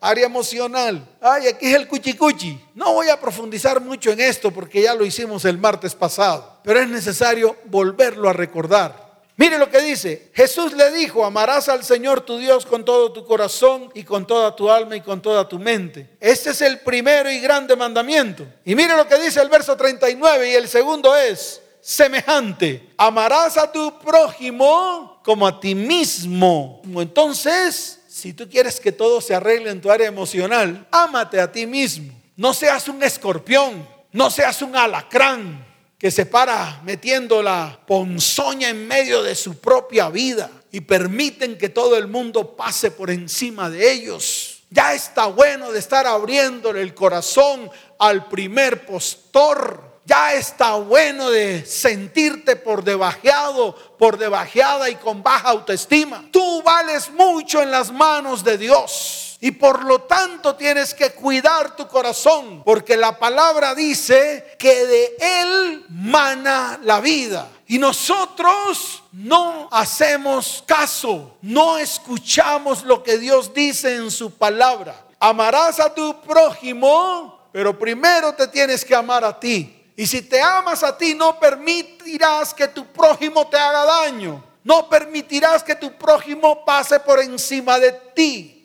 área 0.00 0.26
emocional. 0.26 1.06
Ay, 1.20 1.48
aquí 1.48 1.66
es 1.66 1.74
el 1.74 1.86
cuchicuchi. 1.86 2.58
No 2.74 2.94
voy 2.94 3.08
a 3.08 3.20
profundizar 3.20 3.80
mucho 3.80 4.10
en 4.10 4.20
esto 4.20 4.50
porque 4.50 4.82
ya 4.82 4.94
lo 4.94 5.04
hicimos 5.04 5.44
el 5.44 5.58
martes 5.58 5.94
pasado, 5.94 6.58
pero 6.64 6.80
es 6.80 6.88
necesario 6.88 7.56
volverlo 7.66 8.28
a 8.28 8.32
recordar. 8.32 9.09
Mire 9.40 9.56
lo 9.56 9.70
que 9.70 9.80
dice. 9.80 10.28
Jesús 10.34 10.74
le 10.74 10.90
dijo, 10.92 11.24
amarás 11.24 11.70
al 11.70 11.82
Señor 11.82 12.20
tu 12.20 12.36
Dios 12.36 12.66
con 12.66 12.84
todo 12.84 13.10
tu 13.10 13.24
corazón 13.24 13.90
y 13.94 14.04
con 14.04 14.26
toda 14.26 14.54
tu 14.54 14.70
alma 14.70 14.96
y 14.96 15.00
con 15.00 15.22
toda 15.22 15.48
tu 15.48 15.58
mente. 15.58 16.10
Este 16.20 16.50
es 16.50 16.60
el 16.60 16.80
primero 16.80 17.30
y 17.30 17.40
grande 17.40 17.74
mandamiento. 17.74 18.46
Y 18.66 18.74
mire 18.74 18.94
lo 18.94 19.08
que 19.08 19.18
dice 19.18 19.40
el 19.40 19.48
verso 19.48 19.78
39 19.78 20.50
y 20.50 20.54
el 20.56 20.68
segundo 20.68 21.16
es 21.16 21.62
semejante. 21.80 22.90
Amarás 22.98 23.56
a 23.56 23.72
tu 23.72 23.98
prójimo 24.00 25.22
como 25.24 25.46
a 25.46 25.58
ti 25.58 25.74
mismo. 25.74 26.82
Entonces, 26.84 28.02
si 28.08 28.34
tú 28.34 28.46
quieres 28.46 28.78
que 28.78 28.92
todo 28.92 29.22
se 29.22 29.34
arregle 29.34 29.70
en 29.70 29.80
tu 29.80 29.90
área 29.90 30.06
emocional, 30.06 30.86
ámate 30.90 31.40
a 31.40 31.50
ti 31.50 31.66
mismo. 31.66 32.12
No 32.36 32.52
seas 32.52 32.88
un 32.88 33.02
escorpión, 33.02 33.88
no 34.12 34.30
seas 34.30 34.60
un 34.60 34.76
alacrán, 34.76 35.69
que 36.00 36.10
se 36.10 36.24
para 36.24 36.80
metiendo 36.82 37.42
la 37.42 37.78
ponzoña 37.86 38.70
en 38.70 38.88
medio 38.88 39.22
de 39.22 39.34
su 39.34 39.58
propia 39.58 40.08
vida 40.08 40.50
y 40.72 40.80
permiten 40.80 41.58
que 41.58 41.68
todo 41.68 41.94
el 41.98 42.06
mundo 42.06 42.56
pase 42.56 42.90
por 42.90 43.10
encima 43.10 43.68
de 43.68 43.92
ellos. 43.92 44.62
Ya 44.70 44.94
está 44.94 45.26
bueno 45.26 45.70
de 45.70 45.78
estar 45.78 46.06
abriéndole 46.06 46.80
el 46.80 46.94
corazón 46.94 47.70
al 47.98 48.28
primer 48.28 48.86
postor 48.86 50.00
Ya 50.06 50.32
está 50.32 50.74
bueno 50.76 51.30
de 51.30 51.64
sentirte 51.66 52.56
por 52.56 52.82
debajeado, 52.82 53.76
por 53.98 54.16
debajeada 54.16 54.88
y 54.88 54.96
con 54.96 55.22
baja 55.22 55.50
autoestima. 55.50 56.24
Tú 56.32 56.62
vales 56.62 57.10
mucho 57.10 57.62
en 57.62 57.70
las 57.70 57.92
manos 57.92 58.42
de 58.42 58.56
Dios. 58.56 59.29
Y 59.42 59.52
por 59.52 59.84
lo 59.84 60.02
tanto 60.02 60.54
tienes 60.54 60.92
que 60.92 61.12
cuidar 61.12 61.74
tu 61.74 61.88
corazón, 61.88 62.62
porque 62.62 62.94
la 62.94 63.18
palabra 63.18 63.74
dice 63.74 64.54
que 64.58 64.84
de 64.84 65.16
él 65.18 65.86
mana 65.88 66.78
la 66.82 67.00
vida. 67.00 67.48
Y 67.66 67.78
nosotros 67.78 69.02
no 69.12 69.68
hacemos 69.72 70.62
caso, 70.66 71.38
no 71.40 71.78
escuchamos 71.78 72.82
lo 72.82 73.02
que 73.02 73.16
Dios 73.16 73.54
dice 73.54 73.94
en 73.94 74.10
su 74.10 74.32
palabra. 74.32 75.06
Amarás 75.18 75.80
a 75.80 75.94
tu 75.94 76.20
prójimo, 76.20 77.48
pero 77.50 77.78
primero 77.78 78.34
te 78.34 78.46
tienes 78.48 78.84
que 78.84 78.94
amar 78.94 79.24
a 79.24 79.40
ti. 79.40 79.92
Y 79.96 80.06
si 80.06 80.20
te 80.20 80.40
amas 80.42 80.82
a 80.82 80.96
ti, 80.98 81.14
no 81.14 81.38
permitirás 81.40 82.52
que 82.52 82.68
tu 82.68 82.86
prójimo 82.86 83.46
te 83.46 83.56
haga 83.56 83.84
daño. 83.86 84.44
No 84.64 84.88
permitirás 84.88 85.62
que 85.62 85.74
tu 85.74 85.92
prójimo 85.92 86.64
pase 86.64 87.00
por 87.00 87.20
encima 87.20 87.78
de 87.78 87.92
ti. 87.92 88.59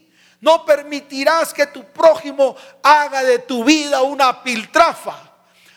No 0.45 0.63
permitirás 0.63 1.51
que 1.51 1.65
tu 1.65 1.83
prójimo 1.85 2.55
haga 2.83 3.23
de 3.23 3.39
tu 3.39 3.63
vida 3.63 4.03
una 4.03 4.43
piltrafa. 4.43 5.17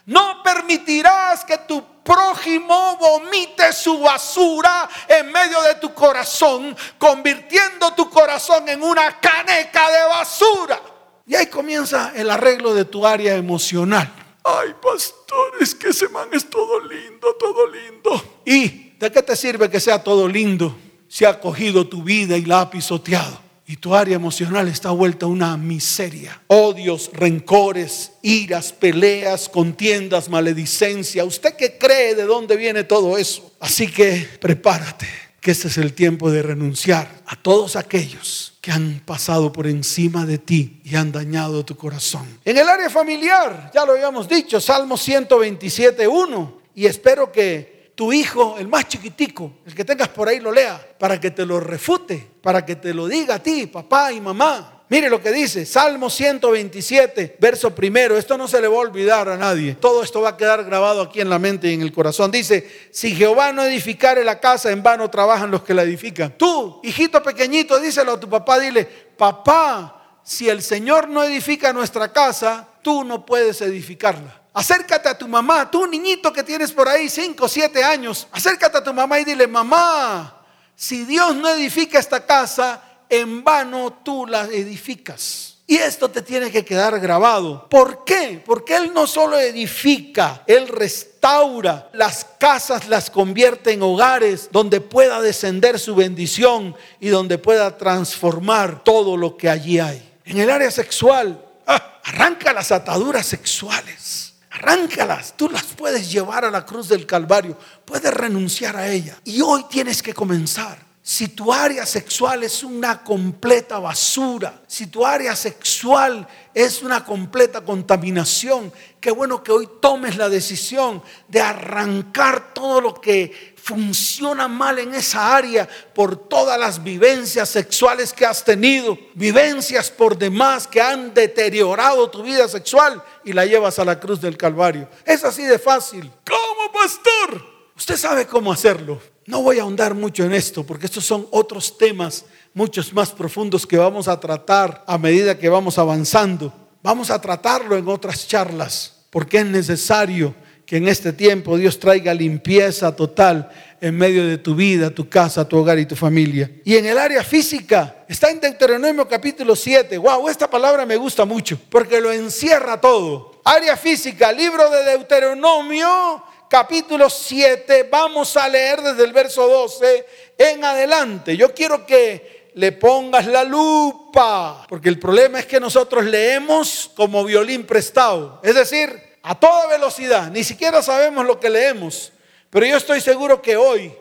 No 0.05 0.43
permitirás 0.43 1.43
que 1.43 1.57
tu 1.57 1.83
prójimo 2.05 2.99
vomite 2.99 3.73
su 3.73 3.99
basura 3.99 4.87
en 5.09 5.33
medio 5.33 5.63
de 5.63 5.77
tu 5.77 5.95
corazón, 5.95 6.77
convirtiendo 6.99 7.95
tu 7.95 8.11
corazón 8.11 8.69
en 8.69 8.83
una 8.83 9.19
caneca 9.19 9.91
de 9.91 10.05
basura. 10.07 10.83
Y 11.27 11.35
ahí 11.35 11.47
comienza 11.47 12.13
el 12.15 12.29
arreglo 12.29 12.75
de 12.75 12.85
tu 12.85 13.07
área 13.07 13.37
emocional. 13.37 14.13
Ay, 14.45 14.75
pastor, 14.83 15.55
es 15.63 15.75
que 15.75 15.89
ese 15.89 16.11
man 16.11 16.29
es 16.31 16.51
todo 16.51 16.79
lindo, 16.81 17.35
todo 17.41 17.67
lindo. 17.69 18.41
¿Y 18.45 18.91
de 18.99 19.11
qué 19.11 19.23
te 19.23 19.35
sirve 19.35 19.71
que 19.71 19.81
sea 19.81 20.05
todo 20.05 20.29
lindo 20.29 20.77
si 21.09 21.25
ha 21.25 21.41
cogido 21.41 21.87
tu 21.87 22.03
vida 22.03 22.37
y 22.37 22.45
la 22.45 22.61
ha 22.61 22.71
pisoteado? 22.71 23.48
Y 23.69 23.77
tu 23.77 23.95
área 23.95 24.17
emocional 24.17 24.67
está 24.67 24.91
vuelta 24.91 25.27
a 25.27 25.29
una 25.29 25.55
miseria. 25.59 26.41
Odios, 26.47 27.11
rencores, 27.13 28.13
iras, 28.23 28.73
peleas, 28.73 29.51
contiendas, 29.51 30.31
maledicencia. 30.31 31.23
¿Usted 31.23 31.55
qué 31.55 31.77
cree 31.77 32.15
de 32.15 32.25
dónde 32.25 32.57
viene 32.57 32.85
todo 32.85 33.19
eso? 33.19 33.53
Así 33.61 33.89
que 33.89 34.27
prepárate, 34.41 35.07
que 35.39 35.51
este 35.51 35.69
es 35.69 35.77
el 35.77 35.93
tiempo 35.93 36.31
de 36.31 36.43
renunciar 36.43 37.11
a 37.27 37.37
todos 37.37 37.77
aquellos 37.77 38.55
que 38.63 38.73
han 38.73 39.03
pasado 39.05 39.53
por 39.53 39.67
encima 39.67 40.25
de 40.25 40.39
ti 40.39 40.81
y 40.83 40.97
han 40.97 41.13
dañado 41.13 41.63
tu 41.63 41.77
corazón. 41.77 42.27
En 42.47 42.57
el 42.57 42.67
área 42.67 42.89
familiar, 42.89 43.71
ya 43.75 43.85
lo 43.85 43.93
habíamos 43.93 44.27
dicho, 44.27 44.63
Salmo 44.63 44.97
127, 44.97 46.09
1. 46.09 46.59
Y 46.75 46.87
espero 46.87 47.31
que 47.31 47.78
tu 47.99 48.13
hijo, 48.13 48.55
el 48.57 48.69
más 48.69 48.87
chiquitico, 48.87 49.55
el 49.67 49.75
que 49.75 49.85
tengas 49.85 50.07
por 50.11 50.29
ahí, 50.29 50.39
lo 50.39 50.53
lea, 50.53 50.81
para 51.01 51.19
que 51.19 51.33
te 51.33 51.45
lo 51.45 51.59
refute, 51.59 52.25
para 52.41 52.65
que 52.65 52.77
te 52.77 52.95
lo 52.95 53.09
diga 53.09 53.35
a 53.35 53.43
ti, 53.43 53.67
papá 53.67 54.13
y 54.13 54.21
mamá. 54.21 54.85
Mire 54.89 55.11
lo 55.11 55.21
que 55.21 55.33
dice, 55.33 55.67
Salmo 55.67 56.09
127, 56.09 57.39
verso 57.41 57.75
primero. 57.75 58.17
Esto 58.17 58.39
no 58.39 58.47
se 58.47 58.61
le 58.61 58.69
va 58.69 58.77
a 58.77 58.79
olvidar 58.79 59.29
a 59.29 59.37
nadie. 59.37 59.75
Todo 59.75 60.05
esto 60.05 60.21
va 60.21 60.29
a 60.29 60.37
quedar 60.37 60.63
grabado 60.63 61.03
aquí 61.03 61.21
en 61.21 61.29
la 61.29 61.41
mente 61.41 61.69
y 61.69 61.75
en 61.75 61.83
el 61.83 61.91
corazón. 61.91 62.31
Dice, 62.31 62.89
si 62.93 63.17
Jehová 63.17 63.53
no 63.53 63.65
edificare 63.65 64.23
la 64.23 64.39
casa, 64.39 64.71
en 64.71 64.81
vano 64.81 65.11
trabajan 65.11 65.51
los 65.51 65.65
que 65.65 65.75
la 65.75 65.83
edifican. 65.83 66.39
Tú, 66.39 66.81
hijito 66.85 67.21
pequeñito, 67.21 67.81
díselo 67.81 68.13
a 68.13 68.21
tu 68.21 68.29
papá, 68.29 68.61
dile, 68.61 68.85
papá, 68.85 70.21
si 70.23 70.49
el 70.49 70.63
Señor 70.63 71.09
no 71.09 71.25
edifica 71.25 71.73
nuestra 71.73 72.13
casa, 72.13 72.69
tú 72.81 73.03
no 73.03 73.27
puedes 73.27 73.61
edificarla. 73.61 74.38
Acércate 74.53 75.09
a 75.09 75.17
tu 75.17 75.29
mamá, 75.29 75.71
tú 75.71 75.87
niñito 75.87 76.33
que 76.33 76.43
tienes 76.43 76.73
por 76.73 76.89
ahí 76.89 77.09
5 77.09 77.45
o 77.45 77.49
7 77.49 77.85
años, 77.85 78.27
acércate 78.33 78.79
a 78.79 78.83
tu 78.85 78.93
mamá 78.93 79.21
y 79.21 79.25
dile, 79.25 79.47
mamá, 79.47 80.43
si 80.75 81.05
Dios 81.05 81.37
no 81.37 81.49
edifica 81.49 81.99
esta 81.99 82.25
casa, 82.25 82.83
en 83.09 83.45
vano 83.45 84.01
tú 84.05 84.27
la 84.27 84.45
edificas. 84.45 85.57
Y 85.67 85.77
esto 85.77 86.11
te 86.11 86.23
tiene 86.23 86.51
que 86.51 86.65
quedar 86.65 86.99
grabado. 86.99 87.69
¿Por 87.69 88.05
qué? 88.05 88.43
Porque 88.45 88.75
Él 88.75 88.93
no 88.95 89.07
solo 89.07 89.39
edifica, 89.39 90.43
Él 90.47 90.67
restaura 90.67 91.91
las 91.93 92.27
casas, 92.39 92.89
las 92.89 93.11
convierte 93.11 93.73
en 93.73 93.83
hogares 93.83 94.49
donde 94.51 94.81
pueda 94.81 95.21
descender 95.21 95.79
su 95.79 95.95
bendición 95.95 96.75
y 97.01 97.09
donde 97.09 97.37
pueda 97.37 97.77
transformar 97.77 98.83
todo 98.83 99.19
lo 99.19 99.37
que 99.37 99.51
allí 99.51 99.79
hay. 99.79 100.03
En 100.25 100.39
el 100.39 100.49
área 100.49 100.71
sexual, 100.71 101.45
ah, 101.67 102.01
arranca 102.03 102.55
las 102.55 102.73
ataduras 102.73 103.27
sexuales 103.27 104.29
Arráncalas, 104.59 105.35
tú 105.37 105.49
las 105.49 105.64
puedes 105.64 106.11
llevar 106.11 106.44
a 106.44 106.51
la 106.51 106.66
cruz 106.66 106.88
del 106.88 107.07
Calvario, 107.07 107.57
puedes 107.85 108.12
renunciar 108.12 108.77
a 108.77 108.88
ella. 108.88 109.16
Y 109.25 109.40
hoy 109.40 109.64
tienes 109.71 110.03
que 110.03 110.12
comenzar. 110.12 110.88
Si 111.01 111.29
tu 111.29 111.53
área 111.53 111.87
sexual 111.87 112.44
es 112.44 112.62
una 112.62 113.03
completa 113.03 113.79
basura, 113.79 114.61
si 114.66 114.88
tu 114.88 115.07
área 115.07 115.35
sexual 115.35 116.29
es 116.53 116.83
una 116.83 117.03
completa 117.05 117.62
contaminación, 117.62 118.71
qué 119.01 119.11
bueno 119.11 119.42
que 119.42 119.53
hoy 119.53 119.68
tomes 119.81 120.16
la 120.16 120.29
decisión 120.29 121.03
de 121.29 121.40
arrancar 121.40 122.53
todo 122.53 122.81
lo 122.81 123.01
que 123.01 123.55
funciona 123.69 124.49
mal 124.49 124.79
en 124.79 124.95
esa 124.95 125.37
área 125.37 125.69
por 125.95 126.17
todas 126.17 126.59
las 126.59 126.83
vivencias 126.83 127.51
sexuales 127.51 128.15
que 128.15 128.25
has 128.25 128.43
tenido, 128.43 128.99
vivencias 129.15 129.91
por 129.91 130.17
demás 130.17 130.67
que 130.67 130.81
han 130.81 131.13
deteriorado 131.13 132.09
tu 132.09 132.23
vida 132.23 132.49
sexual 132.49 133.03
y 133.25 133.35
la 133.35 133.45
llevas 133.45 133.79
a 133.79 133.85
la 133.85 134.01
cruz 134.01 134.23
del 134.23 134.39
Calvario. 134.39 134.89
Es 135.05 135.23
así 135.23 135.43
de 135.43 135.59
fácil. 135.59 136.11
¿Cómo, 136.27 136.73
pastor? 136.73 137.45
Usted 137.77 137.99
sabe 137.99 138.27
cómo 138.27 138.53
hacerlo. 138.53 139.03
No 139.27 139.43
voy 139.43 139.59
a 139.59 139.63
ahondar 139.63 139.95
mucho 139.95 140.25
en 140.25 140.33
esto 140.33 140.65
porque 140.65 140.87
estos 140.87 141.05
son 141.05 141.29
otros 141.31 141.77
temas 141.77 142.25
muchos 142.55 142.95
más 142.95 143.11
profundos 143.11 143.67
que 143.67 143.77
vamos 143.77 144.09
a 144.09 144.19
tratar 144.19 144.83
a 144.87 144.97
medida 144.97 145.39
que 145.39 145.51
vamos 145.51 145.77
avanzando. 145.77 146.51
Vamos 146.83 147.11
a 147.11 147.21
tratarlo 147.21 147.77
en 147.77 147.87
otras 147.87 148.27
charlas 148.27 149.05
porque 149.11 149.41
es 149.41 149.47
necesario 149.47 150.35
que 150.69 150.77
en 150.77 150.87
este 150.87 151.15
tiempo 151.15 151.57
Dios 151.57 151.81
traiga 151.81 152.13
limpieza 152.13 152.95
total 152.95 153.51
en 153.81 153.97
medio 153.97 154.27
de 154.27 154.37
tu 154.37 154.55
vida, 154.55 154.91
tu 154.91 155.09
casa, 155.09 155.49
tu 155.49 155.57
hogar 155.57 155.79
y 155.79 155.87
tu 155.87 155.97
familia. 155.97 156.51
Y 156.63 156.77
en 156.77 156.85
el 156.85 156.99
área 156.99 157.25
física, 157.25 158.05
está 158.07 158.29
en 158.29 158.39
Deuteronomio 158.39 159.09
capítulo 159.09 159.57
7. 159.57 159.97
Wow, 159.97 160.29
esta 160.29 160.51
palabra 160.51 160.85
me 160.85 160.97
gusta 160.97 161.25
mucho 161.25 161.59
porque 161.71 162.03
lo 162.03 162.13
encierra 162.13 162.79
todo. 162.79 163.41
Área 163.45 163.79
física, 163.79 164.31
libro 164.31 164.69
de 164.69 164.85
Deuteronomio 164.85 166.23
capítulo 166.51 167.09
7, 167.09 167.89
vamos 167.91 168.37
a 168.37 168.47
leer 168.47 168.83
desde 168.83 169.05
el 169.05 169.15
verso 169.15 169.49
12 169.49 170.07
en 170.37 170.63
adelante. 170.67 171.35
Yo 171.35 171.55
quiero 171.55 171.87
que 171.87 172.51
le 172.57 172.73
pongas 172.73 173.27
la 173.27 173.43
lupa, 173.43 174.67
porque 174.69 174.91
el 174.91 174.99
problema 174.99 175.39
es 175.39 175.47
que 175.47 175.61
nosotros 175.61 176.05
leemos 176.05 176.91
como 176.95 177.25
violín 177.25 177.65
prestado, 177.65 178.39
es 178.43 178.55
decir, 178.55 179.08
a 179.23 179.39
toda 179.39 179.67
velocidad, 179.67 180.31
ni 180.31 180.45
siquiera 180.45 180.83
sabemos 180.83 181.27
lo 181.27 181.39
que 181.39 181.51
leemos, 181.51 182.13
pero 182.51 182.67
yo 182.67 182.77
estoy 182.77 183.01
seguro 183.01 183.43
que 183.43 183.57
hoy 183.57 183.93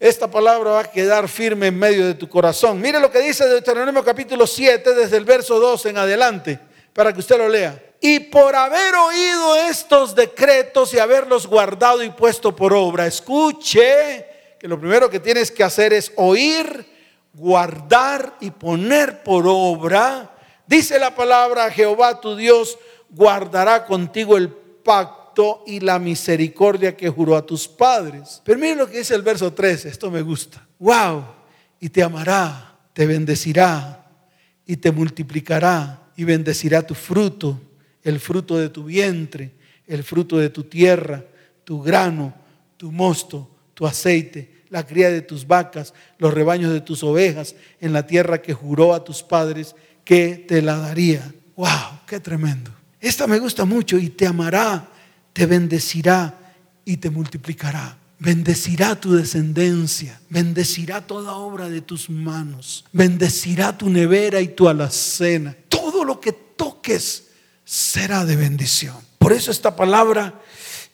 esta 0.00 0.30
palabra 0.30 0.72
va 0.72 0.80
a 0.80 0.90
quedar 0.90 1.28
firme 1.28 1.68
en 1.68 1.78
medio 1.78 2.06
de 2.06 2.14
tu 2.14 2.28
corazón. 2.28 2.80
Mire 2.80 3.00
lo 3.00 3.10
que 3.10 3.20
dice 3.20 3.46
Deuteronomio 3.46 4.04
capítulo 4.04 4.46
7 4.46 4.94
desde 4.94 5.16
el 5.16 5.24
verso 5.24 5.58
2 5.58 5.86
en 5.86 5.98
adelante, 5.98 6.58
para 6.92 7.12
que 7.12 7.20
usted 7.20 7.38
lo 7.38 7.48
lea. 7.48 7.80
Y 8.00 8.20
por 8.20 8.54
haber 8.54 8.94
oído 8.94 9.56
estos 9.56 10.14
decretos 10.14 10.92
y 10.92 10.98
haberlos 10.98 11.46
guardado 11.46 12.02
y 12.02 12.10
puesto 12.10 12.54
por 12.54 12.74
obra, 12.74 13.06
escuche 13.06 14.26
que 14.58 14.68
lo 14.68 14.78
primero 14.78 15.08
que 15.08 15.20
tienes 15.20 15.50
que 15.50 15.64
hacer 15.64 15.94
es 15.94 16.12
oír, 16.16 16.86
guardar 17.32 18.36
y 18.40 18.50
poner 18.50 19.22
por 19.22 19.44
obra. 19.46 20.30
Dice 20.66 20.98
la 20.98 21.14
palabra, 21.14 21.70
Jehová 21.70 22.20
tu 22.20 22.36
Dios 22.36 22.78
guardará 23.08 23.86
contigo 23.86 24.36
el 24.36 24.48
pacto 24.84 25.64
y 25.66 25.80
la 25.80 25.98
misericordia 25.98 26.96
que 26.96 27.08
juró 27.08 27.36
a 27.36 27.44
tus 27.44 27.66
padres. 27.66 28.40
Pero 28.44 28.58
miren 28.58 28.78
lo 28.78 28.88
que 28.88 28.98
dice 28.98 29.14
el 29.14 29.22
verso 29.22 29.52
13, 29.52 29.88
esto 29.88 30.10
me 30.10 30.22
gusta. 30.22 30.66
Wow, 30.78 31.24
y 31.80 31.88
te 31.88 32.02
amará, 32.02 32.76
te 32.92 33.06
bendecirá 33.06 34.06
y 34.66 34.76
te 34.76 34.92
multiplicará 34.92 36.00
y 36.16 36.24
bendecirá 36.24 36.86
tu 36.86 36.94
fruto, 36.94 37.60
el 38.02 38.20
fruto 38.20 38.56
de 38.56 38.68
tu 38.68 38.84
vientre, 38.84 39.52
el 39.86 40.04
fruto 40.04 40.38
de 40.38 40.50
tu 40.50 40.64
tierra, 40.64 41.24
tu 41.64 41.82
grano, 41.82 42.34
tu 42.76 42.92
mosto, 42.92 43.50
tu 43.74 43.86
aceite, 43.86 44.62
la 44.70 44.86
cría 44.86 45.10
de 45.10 45.22
tus 45.22 45.46
vacas, 45.46 45.94
los 46.18 46.32
rebaños 46.32 46.72
de 46.72 46.80
tus 46.80 47.02
ovejas, 47.02 47.54
en 47.80 47.92
la 47.92 48.06
tierra 48.06 48.40
que 48.42 48.54
juró 48.54 48.94
a 48.94 49.04
tus 49.04 49.22
padres 49.22 49.74
que 50.04 50.36
te 50.36 50.62
la 50.62 50.76
daría. 50.76 51.32
¡Wow! 51.56 52.00
¡Qué 52.06 52.20
tremendo! 52.20 52.83
Esta 53.04 53.26
me 53.26 53.38
gusta 53.38 53.66
mucho 53.66 53.98
y 53.98 54.08
te 54.08 54.26
amará, 54.26 54.88
te 55.34 55.44
bendecirá 55.44 56.54
y 56.86 56.96
te 56.96 57.10
multiplicará. 57.10 57.98
Bendecirá 58.18 58.98
tu 58.98 59.12
descendencia, 59.12 60.18
bendecirá 60.30 61.06
toda 61.06 61.34
obra 61.34 61.68
de 61.68 61.82
tus 61.82 62.08
manos, 62.08 62.86
bendecirá 62.92 63.76
tu 63.76 63.90
nevera 63.90 64.40
y 64.40 64.48
tu 64.48 64.70
alacena. 64.70 65.54
Todo 65.68 66.02
lo 66.02 66.18
que 66.18 66.32
toques 66.32 67.26
será 67.62 68.24
de 68.24 68.36
bendición. 68.36 68.96
Por 69.18 69.34
eso 69.34 69.50
esta 69.50 69.76
palabra 69.76 70.40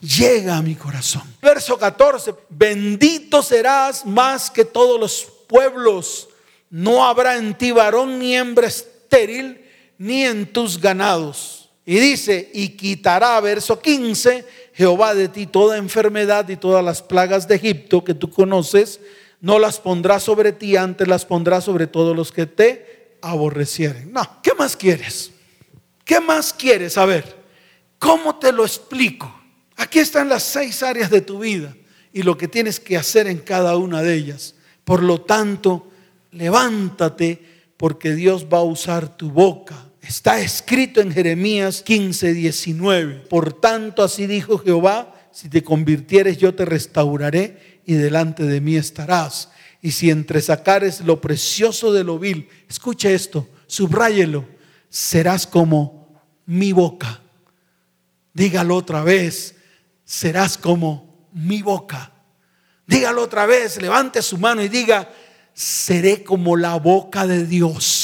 llega 0.01 0.57
a 0.57 0.63
mi 0.63 0.75
corazón. 0.75 1.23
Verso 1.41 1.79
14, 1.79 2.35
bendito 2.49 3.41
serás 3.41 4.05
más 4.05 4.51
que 4.51 4.65
todos 4.65 4.99
los 4.99 5.29
pueblos. 5.47 6.29
No 6.71 7.05
habrá 7.05 7.37
en 7.37 7.57
ti 7.57 7.71
varón 7.71 8.19
ni 8.19 8.35
hembra 8.35 8.67
estéril, 8.67 9.65
ni 9.97 10.25
en 10.25 10.53
tus 10.53 10.81
ganados. 10.81 11.60
Y 11.87 11.99
dice, 11.99 12.51
y 12.53 12.71
quitará, 12.71 13.41
verso 13.41 13.81
15, 13.81 14.45
Jehová 14.75 15.15
de 15.15 15.29
ti 15.29 15.47
toda 15.47 15.79
enfermedad 15.79 16.49
y 16.49 16.57
todas 16.57 16.85
las 16.85 17.03
plagas 17.03 17.49
de 17.49 17.57
Egipto 17.57 18.05
que 18.05 18.15
tú 18.15 18.31
conoces, 18.31 19.01
no 19.41 19.59
las 19.59 19.81
pondrá 19.81 20.21
sobre 20.21 20.53
ti, 20.53 20.77
antes 20.77 21.09
las 21.09 21.25
pondrá 21.25 21.61
sobre 21.61 21.87
todos 21.87 22.15
los 22.15 22.31
que 22.31 22.47
te 22.47 23.17
aborrecieren. 23.23 24.13
No, 24.13 24.41
¿qué 24.43 24.53
más 24.55 24.77
quieres? 24.77 25.31
¿Qué 26.05 26.21
más 26.21 26.53
quieres? 26.53 26.99
A 26.99 27.07
ver, 27.07 27.37
¿cómo 27.99 28.39
te 28.39 28.53
lo 28.53 28.65
explico? 28.65 29.35
Aquí 29.77 29.99
están 29.99 30.29
las 30.29 30.43
seis 30.43 30.83
áreas 30.83 31.11
de 31.11 31.23
tu 31.23 31.39
vida 31.39 31.75
y 32.13 32.23
lo 32.23 32.37
que 32.37 32.49
tienes 32.49 32.79
que 32.81 32.97
hacer 32.97 33.27
en 33.27 33.39
cada 33.39 33.77
una 33.77 34.03
de 34.03 34.15
ellas. 34.15 34.55
Por 34.85 35.03
lo 35.03 35.23
tanto, 35.23 35.89
levántate 36.33 37.43
porque 37.77 38.15
Dios 38.15 38.47
va 38.53 38.59
a 38.59 38.63
usar 38.63 39.17
tu 39.17 39.31
boca. 39.31 39.90
Está 40.01 40.41
escrito 40.41 41.01
en 41.01 41.13
Jeremías 41.13 41.83
15, 41.83 42.33
19. 42.33 43.15
Por 43.29 43.53
tanto, 43.53 44.03
así 44.03 44.27
dijo 44.27 44.59
Jehová, 44.59 45.15
si 45.31 45.49
te 45.49 45.63
convirtieres 45.63 46.39
yo 46.39 46.55
te 46.55 46.65
restauraré 46.65 47.81
y 47.85 47.95
delante 47.95 48.45
de 48.45 48.61
mí 48.61 48.77
estarás. 48.77 49.51
Y 49.83 49.93
si 49.93 50.11
entresacares 50.11 51.01
lo 51.01 51.21
precioso 51.21 51.93
de 51.93 52.05
lo 52.05 52.19
vil, 52.19 52.49
escucha 52.69 53.11
esto, 53.11 53.49
subráyelo, 53.67 54.47
serás 54.89 55.47
como 55.47 56.23
mi 56.47 56.73
boca. 56.73 57.21
Dígalo 58.35 58.77
otra 58.77 59.03
vez, 59.03 59.55
serás 60.05 60.59
como 60.59 61.29
mi 61.33 61.63
boca. 61.63 62.13
Dígalo 62.87 63.23
otra 63.23 63.47
vez, 63.47 63.81
levante 63.81 64.21
su 64.21 64.37
mano 64.37 64.63
y 64.63 64.69
diga, 64.69 65.11
seré 65.55 66.25
como 66.25 66.57
la 66.57 66.75
boca 66.77 67.27
de 67.27 67.47
Dios. 67.47 68.00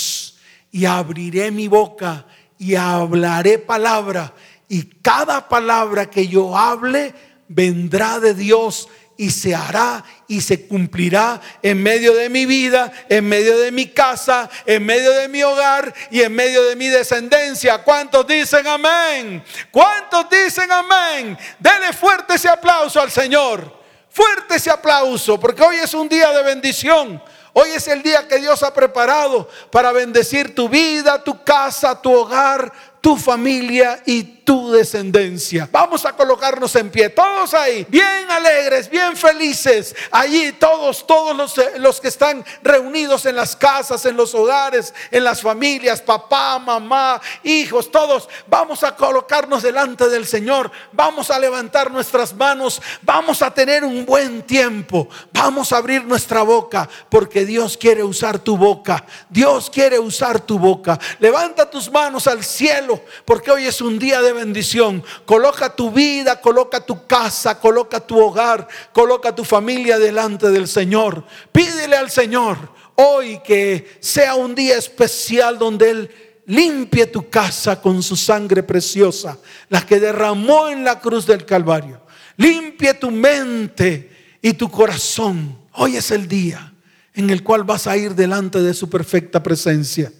Y 0.76 0.84
abriré 0.84 1.50
mi 1.50 1.68
boca 1.68 2.26
y 2.58 2.74
hablaré 2.74 3.58
palabra. 3.58 4.34
Y 4.68 4.82
cada 5.00 5.48
palabra 5.48 6.10
que 6.10 6.28
yo 6.28 6.54
hable 6.54 7.14
vendrá 7.48 8.20
de 8.20 8.34
Dios 8.34 8.86
y 9.16 9.30
se 9.30 9.54
hará 9.54 10.04
y 10.28 10.42
se 10.42 10.66
cumplirá 10.66 11.40
en 11.62 11.82
medio 11.82 12.14
de 12.14 12.28
mi 12.28 12.44
vida, 12.44 12.92
en 13.08 13.26
medio 13.26 13.56
de 13.56 13.72
mi 13.72 13.86
casa, 13.86 14.50
en 14.66 14.84
medio 14.84 15.12
de 15.12 15.28
mi 15.28 15.42
hogar 15.42 15.94
y 16.10 16.20
en 16.20 16.34
medio 16.34 16.62
de 16.64 16.76
mi 16.76 16.88
descendencia. 16.88 17.78
¿Cuántos 17.78 18.26
dicen 18.26 18.66
amén? 18.66 19.42
¿Cuántos 19.70 20.26
dicen 20.28 20.70
amén? 20.70 21.38
Dele 21.58 21.94
fuerte 21.94 22.34
ese 22.34 22.50
aplauso 22.50 23.00
al 23.00 23.10
Señor. 23.10 23.80
Fuerte 24.10 24.56
ese 24.56 24.68
aplauso, 24.68 25.40
porque 25.40 25.62
hoy 25.62 25.76
es 25.76 25.94
un 25.94 26.06
día 26.06 26.32
de 26.32 26.42
bendición. 26.42 27.22
Hoy 27.58 27.70
es 27.70 27.88
el 27.88 28.02
día 28.02 28.28
que 28.28 28.38
Dios 28.38 28.62
ha 28.62 28.74
preparado 28.74 29.48
para 29.70 29.90
bendecir 29.90 30.54
tu 30.54 30.68
vida, 30.68 31.24
tu 31.24 31.42
casa, 31.42 32.02
tu 32.02 32.12
hogar, 32.12 32.70
tu 33.00 33.16
familia 33.16 34.02
y 34.04 34.35
tu 34.46 34.70
descendencia. 34.70 35.68
Vamos 35.72 36.06
a 36.06 36.12
colocarnos 36.12 36.76
en 36.76 36.88
pie, 36.88 37.08
todos 37.08 37.52
ahí, 37.52 37.84
bien 37.88 38.30
alegres, 38.30 38.88
bien 38.88 39.16
felices. 39.16 39.92
Allí 40.12 40.52
todos, 40.52 41.04
todos 41.04 41.36
los, 41.36 41.60
los 41.78 42.00
que 42.00 42.06
están 42.06 42.44
reunidos 42.62 43.26
en 43.26 43.34
las 43.34 43.56
casas, 43.56 44.06
en 44.06 44.16
los 44.16 44.36
hogares, 44.36 44.94
en 45.10 45.24
las 45.24 45.42
familias, 45.42 46.00
papá, 46.00 46.60
mamá, 46.60 47.20
hijos, 47.42 47.90
todos. 47.90 48.28
Vamos 48.46 48.84
a 48.84 48.94
colocarnos 48.94 49.64
delante 49.64 50.08
del 50.08 50.24
Señor. 50.24 50.70
Vamos 50.92 51.32
a 51.32 51.40
levantar 51.40 51.90
nuestras 51.90 52.32
manos. 52.32 52.80
Vamos 53.02 53.42
a 53.42 53.52
tener 53.52 53.84
un 53.84 54.06
buen 54.06 54.42
tiempo. 54.42 55.08
Vamos 55.32 55.72
a 55.72 55.78
abrir 55.78 56.04
nuestra 56.04 56.42
boca 56.42 56.88
porque 57.08 57.44
Dios 57.44 57.76
quiere 57.76 58.04
usar 58.04 58.38
tu 58.38 58.56
boca. 58.56 59.04
Dios 59.28 59.68
quiere 59.70 59.98
usar 59.98 60.38
tu 60.38 60.56
boca. 60.56 61.00
Levanta 61.18 61.68
tus 61.68 61.90
manos 61.90 62.28
al 62.28 62.44
cielo 62.44 63.02
porque 63.24 63.50
hoy 63.50 63.66
es 63.66 63.80
un 63.80 63.98
día 63.98 64.22
de 64.22 64.35
bendición. 64.36 65.02
Coloca 65.24 65.74
tu 65.74 65.90
vida, 65.90 66.40
coloca 66.40 66.80
tu 66.80 67.06
casa, 67.06 67.58
coloca 67.58 67.98
tu 67.98 68.18
hogar, 68.18 68.68
coloca 68.92 69.34
tu 69.34 69.42
familia 69.42 69.98
delante 69.98 70.50
del 70.50 70.68
Señor. 70.68 71.24
Pídele 71.50 71.96
al 71.96 72.10
Señor 72.10 72.56
hoy 72.94 73.40
que 73.44 73.98
sea 74.00 74.34
un 74.36 74.54
día 74.54 74.76
especial 74.76 75.58
donde 75.58 75.90
Él 75.90 76.10
limpie 76.46 77.06
tu 77.06 77.28
casa 77.28 77.80
con 77.80 78.02
su 78.02 78.16
sangre 78.16 78.62
preciosa, 78.62 79.38
la 79.68 79.84
que 79.84 80.00
derramó 80.00 80.68
en 80.68 80.84
la 80.84 81.00
cruz 81.00 81.26
del 81.26 81.44
Calvario. 81.44 82.00
Limpie 82.36 82.94
tu 82.94 83.10
mente 83.10 84.38
y 84.40 84.52
tu 84.52 84.70
corazón. 84.70 85.58
Hoy 85.72 85.96
es 85.96 86.10
el 86.10 86.28
día 86.28 86.72
en 87.14 87.30
el 87.30 87.42
cual 87.42 87.64
vas 87.64 87.86
a 87.86 87.96
ir 87.96 88.14
delante 88.14 88.60
de 88.60 88.74
su 88.74 88.88
perfecta 88.88 89.42
presencia. 89.42 90.12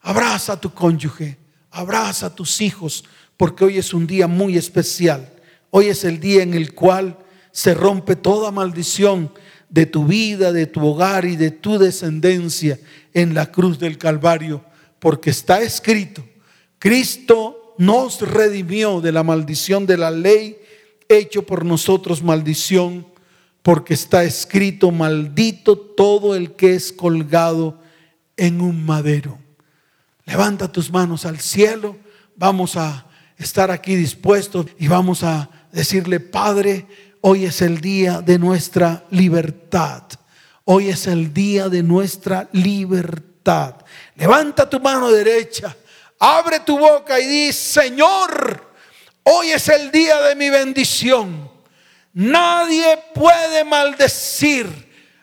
Abraza 0.00 0.54
a 0.54 0.60
tu 0.60 0.72
cónyuge, 0.72 1.36
abraza 1.70 2.26
a 2.26 2.34
tus 2.34 2.60
hijos, 2.62 3.04
porque 3.40 3.64
hoy 3.64 3.78
es 3.78 3.94
un 3.94 4.06
día 4.06 4.26
muy 4.26 4.58
especial. 4.58 5.26
Hoy 5.70 5.86
es 5.86 6.04
el 6.04 6.20
día 6.20 6.42
en 6.42 6.52
el 6.52 6.74
cual 6.74 7.16
se 7.52 7.72
rompe 7.72 8.14
toda 8.14 8.50
maldición 8.50 9.32
de 9.70 9.86
tu 9.86 10.04
vida, 10.04 10.52
de 10.52 10.66
tu 10.66 10.86
hogar 10.86 11.24
y 11.24 11.36
de 11.36 11.50
tu 11.50 11.78
descendencia 11.78 12.78
en 13.14 13.32
la 13.32 13.50
cruz 13.50 13.78
del 13.78 13.96
Calvario, 13.96 14.62
porque 14.98 15.30
está 15.30 15.62
escrito, 15.62 16.22
Cristo 16.78 17.74
nos 17.78 18.20
redimió 18.20 19.00
de 19.00 19.10
la 19.10 19.22
maldición 19.22 19.86
de 19.86 19.96
la 19.96 20.10
ley, 20.10 20.58
hecho 21.08 21.46
por 21.46 21.64
nosotros 21.64 22.22
maldición, 22.22 23.06
porque 23.62 23.94
está 23.94 24.22
escrito, 24.22 24.90
maldito 24.90 25.78
todo 25.78 26.34
el 26.34 26.52
que 26.56 26.74
es 26.74 26.92
colgado 26.92 27.80
en 28.36 28.60
un 28.60 28.84
madero. 28.84 29.38
Levanta 30.26 30.70
tus 30.70 30.92
manos 30.92 31.24
al 31.24 31.40
cielo, 31.40 31.96
vamos 32.36 32.76
a 32.76 33.06
estar 33.40 33.70
aquí 33.70 33.96
dispuestos 33.96 34.66
y 34.78 34.86
vamos 34.86 35.24
a 35.24 35.48
decirle, 35.72 36.20
Padre, 36.20 36.86
hoy 37.22 37.46
es 37.46 37.62
el 37.62 37.80
día 37.80 38.20
de 38.20 38.38
nuestra 38.38 39.04
libertad. 39.10 40.02
Hoy 40.64 40.90
es 40.90 41.06
el 41.06 41.32
día 41.32 41.68
de 41.68 41.82
nuestra 41.82 42.48
libertad. 42.52 43.76
Levanta 44.14 44.68
tu 44.68 44.78
mano 44.78 45.10
derecha, 45.10 45.74
abre 46.18 46.60
tu 46.60 46.78
boca 46.78 47.18
y 47.18 47.26
di, 47.26 47.52
Señor, 47.52 48.72
hoy 49.22 49.50
es 49.50 49.68
el 49.68 49.90
día 49.90 50.20
de 50.20 50.36
mi 50.36 50.50
bendición. 50.50 51.50
Nadie 52.12 52.98
puede 53.14 53.64
maldecir 53.64 54.68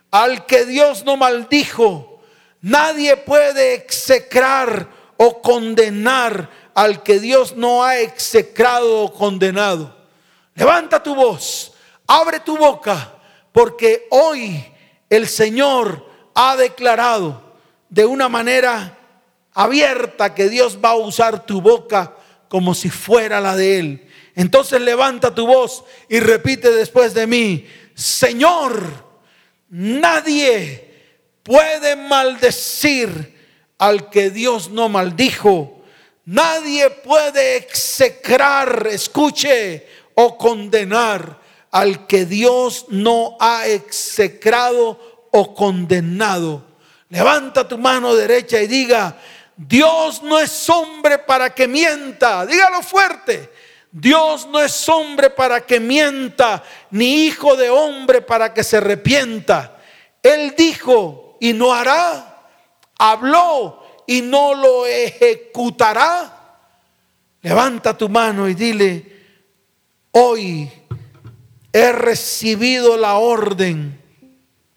al 0.09 0.45
que 0.47 0.65
Dios 0.65 1.05
no 1.05 1.17
maldijo. 1.17 2.23
Nadie 2.61 3.15
puede 3.15 3.75
execrar 3.75 4.89
o 5.17 5.41
condenar 5.41 6.49
al 6.77 7.01
que 7.01 7.19
Dios 7.19 7.55
no 7.55 7.83
ha 7.83 7.97
execrado 8.01 9.01
o 9.01 9.11
condenado. 9.11 9.97
Levanta 10.53 11.01
tu 11.01 11.15
voz, 11.15 11.73
abre 12.05 12.39
tu 12.39 12.55
boca, 12.55 13.15
porque 13.51 14.05
hoy 14.11 14.63
el 15.09 15.27
Señor 15.27 16.07
ha 16.35 16.55
declarado 16.55 17.55
de 17.89 18.05
una 18.05 18.29
manera 18.29 18.95
abierta 19.55 20.35
que 20.35 20.49
Dios 20.49 20.77
va 20.77 20.89
a 20.89 20.97
usar 20.97 21.47
tu 21.47 21.61
boca 21.61 22.13
como 22.47 22.75
si 22.75 22.91
fuera 22.91 23.41
la 23.41 23.55
de 23.55 23.79
Él. 23.79 24.07
Entonces 24.35 24.79
levanta 24.79 25.33
tu 25.33 25.47
voz 25.47 25.83
y 26.07 26.19
repite 26.19 26.69
después 26.69 27.15
de 27.15 27.25
mí, 27.25 27.65
Señor, 27.95 28.83
nadie 29.69 30.93
puede 31.41 31.95
maldecir 31.95 33.35
al 33.79 34.11
que 34.11 34.29
Dios 34.29 34.69
no 34.69 34.89
maldijo 34.89 35.76
Nadie 36.27 36.89
puede 36.89 37.55
execrar, 37.55 38.85
escuche, 38.91 39.87
o 40.13 40.37
condenar 40.37 41.39
al 41.71 42.05
que 42.05 42.25
Dios 42.25 42.87
no 42.89 43.37
ha 43.39 43.65
execrado 43.65 45.29
o 45.31 45.55
condenado. 45.55 46.65
Levanta 47.07 47.65
tu 47.65 47.77
mano 47.77 48.13
derecha 48.13 48.61
y 48.61 48.67
diga, 48.67 49.17
Dios 49.55 50.21
no 50.21 50.37
es 50.37 50.69
hombre 50.69 51.17
para 51.17 51.55
que 51.55 51.65
mienta. 51.65 52.45
Dígalo 52.45 52.81
fuerte. 52.81 53.49
Dios 53.89 54.47
no 54.47 54.59
es 54.59 54.89
hombre 54.89 55.29
para 55.29 55.65
que 55.65 55.79
mienta, 55.79 56.61
ni 56.91 57.23
hijo 57.23 57.55
de 57.55 57.69
hombre 57.69 58.21
para 58.21 58.53
que 58.53 58.65
se 58.65 58.77
arrepienta. 58.77 59.77
Él 60.21 60.53
dijo 60.57 61.37
y 61.39 61.53
no 61.53 61.73
hará. 61.73 62.49
Habló 62.97 63.86
y 64.07 64.21
no 64.21 64.55
lo 64.55 64.87
ejecutará? 64.87 66.33
Levanta 67.41 67.95
tu 67.95 68.09
mano 68.09 68.49
y 68.49 68.55
dile, 68.55 69.05
hoy 70.11 70.71
he 71.71 71.91
recibido 71.91 72.97
la 72.97 73.17
orden 73.17 74.01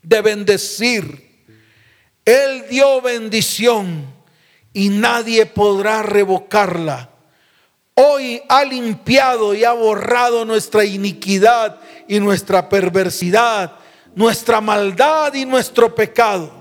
de 0.03 0.21
bendecir. 0.21 1.47
Él 2.25 2.67
dio 2.69 3.01
bendición 3.01 4.05
y 4.73 4.89
nadie 4.91 5.47
podrá 5.47 6.03
revocarla. 6.03 7.09
hoy 7.95 8.41
ha 8.49 8.65
limpiado 8.65 9.55
y 9.55 9.63
ha 9.65 9.73
borrado 9.73 10.45
nuestra 10.45 10.85
iniquidad 10.85 11.81
y 12.09 12.19
nuestra 12.19 12.69
perversidad, 12.69 13.73
nuestra 14.15 14.61
maldad 14.61 15.35
y 15.35 15.45
nuestro 15.45 15.95
pecado. 15.95 16.60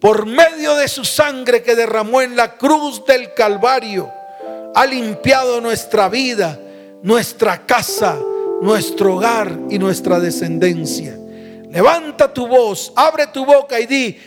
Por 0.00 0.26
medio 0.26 0.74
de 0.76 0.88
su 0.88 1.04
sangre 1.04 1.62
que 1.62 1.74
derramó 1.74 2.20
en 2.20 2.36
la 2.36 2.56
cruz 2.56 3.04
del 3.06 3.32
Calvario, 3.34 4.10
ha 4.74 4.86
limpiado 4.86 5.60
nuestra 5.60 6.08
vida, 6.08 6.58
nuestra 7.02 7.64
casa, 7.64 8.18
nuestro 8.60 9.16
hogar 9.16 9.58
y 9.70 9.78
nuestra 9.78 10.18
descendencia. 10.18 11.16
Levanta 11.70 12.32
tu 12.32 12.46
voz, 12.46 12.92
abre 12.96 13.28
tu 13.28 13.44
boca 13.44 13.78
y 13.80 13.86
di, 13.86 14.18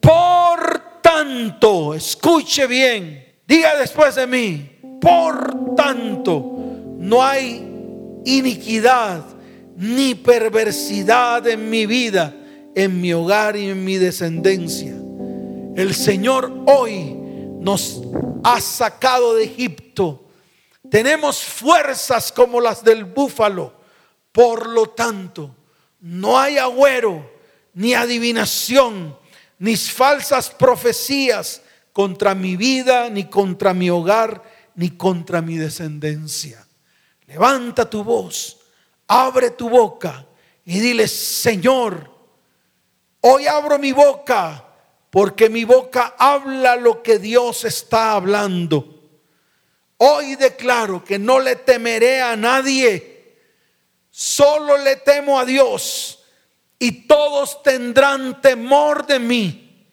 por 0.00 1.00
tanto, 1.00 1.94
escuche 1.94 2.66
bien, 2.66 3.24
diga 3.46 3.76
después 3.76 4.14
de 4.14 4.26
mí, 4.26 4.78
por 5.00 5.74
tanto, 5.76 6.52
no 6.98 7.22
hay 7.22 7.62
iniquidad 8.24 9.22
ni 9.76 10.14
perversidad 10.14 11.46
en 11.46 11.68
mi 11.68 11.86
vida, 11.86 12.34
en 12.74 13.00
mi 13.00 13.12
hogar 13.12 13.56
y 13.56 13.70
en 13.70 13.84
mi 13.84 13.96
descendencia. 13.96 14.94
El 15.76 15.92
Señor 15.92 16.52
hoy 16.66 17.14
nos 17.60 18.00
ha 18.44 18.60
sacado 18.60 19.34
de 19.34 19.44
Egipto. 19.44 20.28
Tenemos 20.88 21.42
fuerzas 21.42 22.30
como 22.30 22.60
las 22.60 22.84
del 22.84 23.04
búfalo. 23.04 23.74
Por 24.30 24.68
lo 24.68 24.90
tanto, 24.90 25.54
no 26.00 26.38
hay 26.38 26.58
agüero, 26.58 27.28
ni 27.72 27.94
adivinación, 27.94 29.18
ni 29.58 29.76
falsas 29.76 30.50
profecías 30.50 31.62
contra 31.92 32.36
mi 32.36 32.56
vida, 32.56 33.10
ni 33.10 33.24
contra 33.24 33.74
mi 33.74 33.90
hogar, 33.90 34.42
ni 34.76 34.90
contra 34.90 35.42
mi 35.42 35.56
descendencia. 35.56 36.64
Levanta 37.26 37.90
tu 37.90 38.04
voz, 38.04 38.58
abre 39.08 39.50
tu 39.50 39.68
boca 39.68 40.24
y 40.64 40.78
dile, 40.78 41.08
Señor, 41.08 42.10
hoy 43.20 43.46
abro 43.48 43.78
mi 43.78 43.90
boca 43.90 44.73
porque 45.14 45.48
mi 45.48 45.62
boca 45.62 46.16
habla 46.18 46.74
lo 46.74 47.00
que 47.00 47.20
Dios 47.20 47.64
está 47.64 48.14
hablando. 48.14 49.00
Hoy 49.98 50.34
declaro 50.34 51.04
que 51.04 51.20
no 51.20 51.38
le 51.38 51.54
temeré 51.54 52.20
a 52.20 52.34
nadie, 52.34 53.36
solo 54.10 54.76
le 54.76 54.96
temo 54.96 55.38
a 55.38 55.44
Dios 55.44 56.18
y 56.80 57.06
todos 57.06 57.62
tendrán 57.62 58.40
temor 58.40 59.06
de 59.06 59.20
mí. 59.20 59.86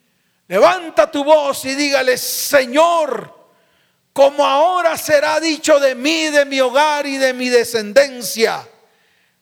Levanta 0.48 1.12
tu 1.12 1.24
voz 1.24 1.66
y 1.66 1.76
dígale, 1.76 2.18
Señor, 2.18 3.32
como 4.14 4.44
ahora 4.44 4.98
será 4.98 5.40
dicho 5.40 5.80
de 5.80 5.94
mí, 5.94 6.30
de 6.30 6.46
mi 6.46 6.60
hogar 6.60 7.06
y 7.06 7.18
de 7.18 7.34
mi 7.34 7.48
descendencia. 7.48 8.68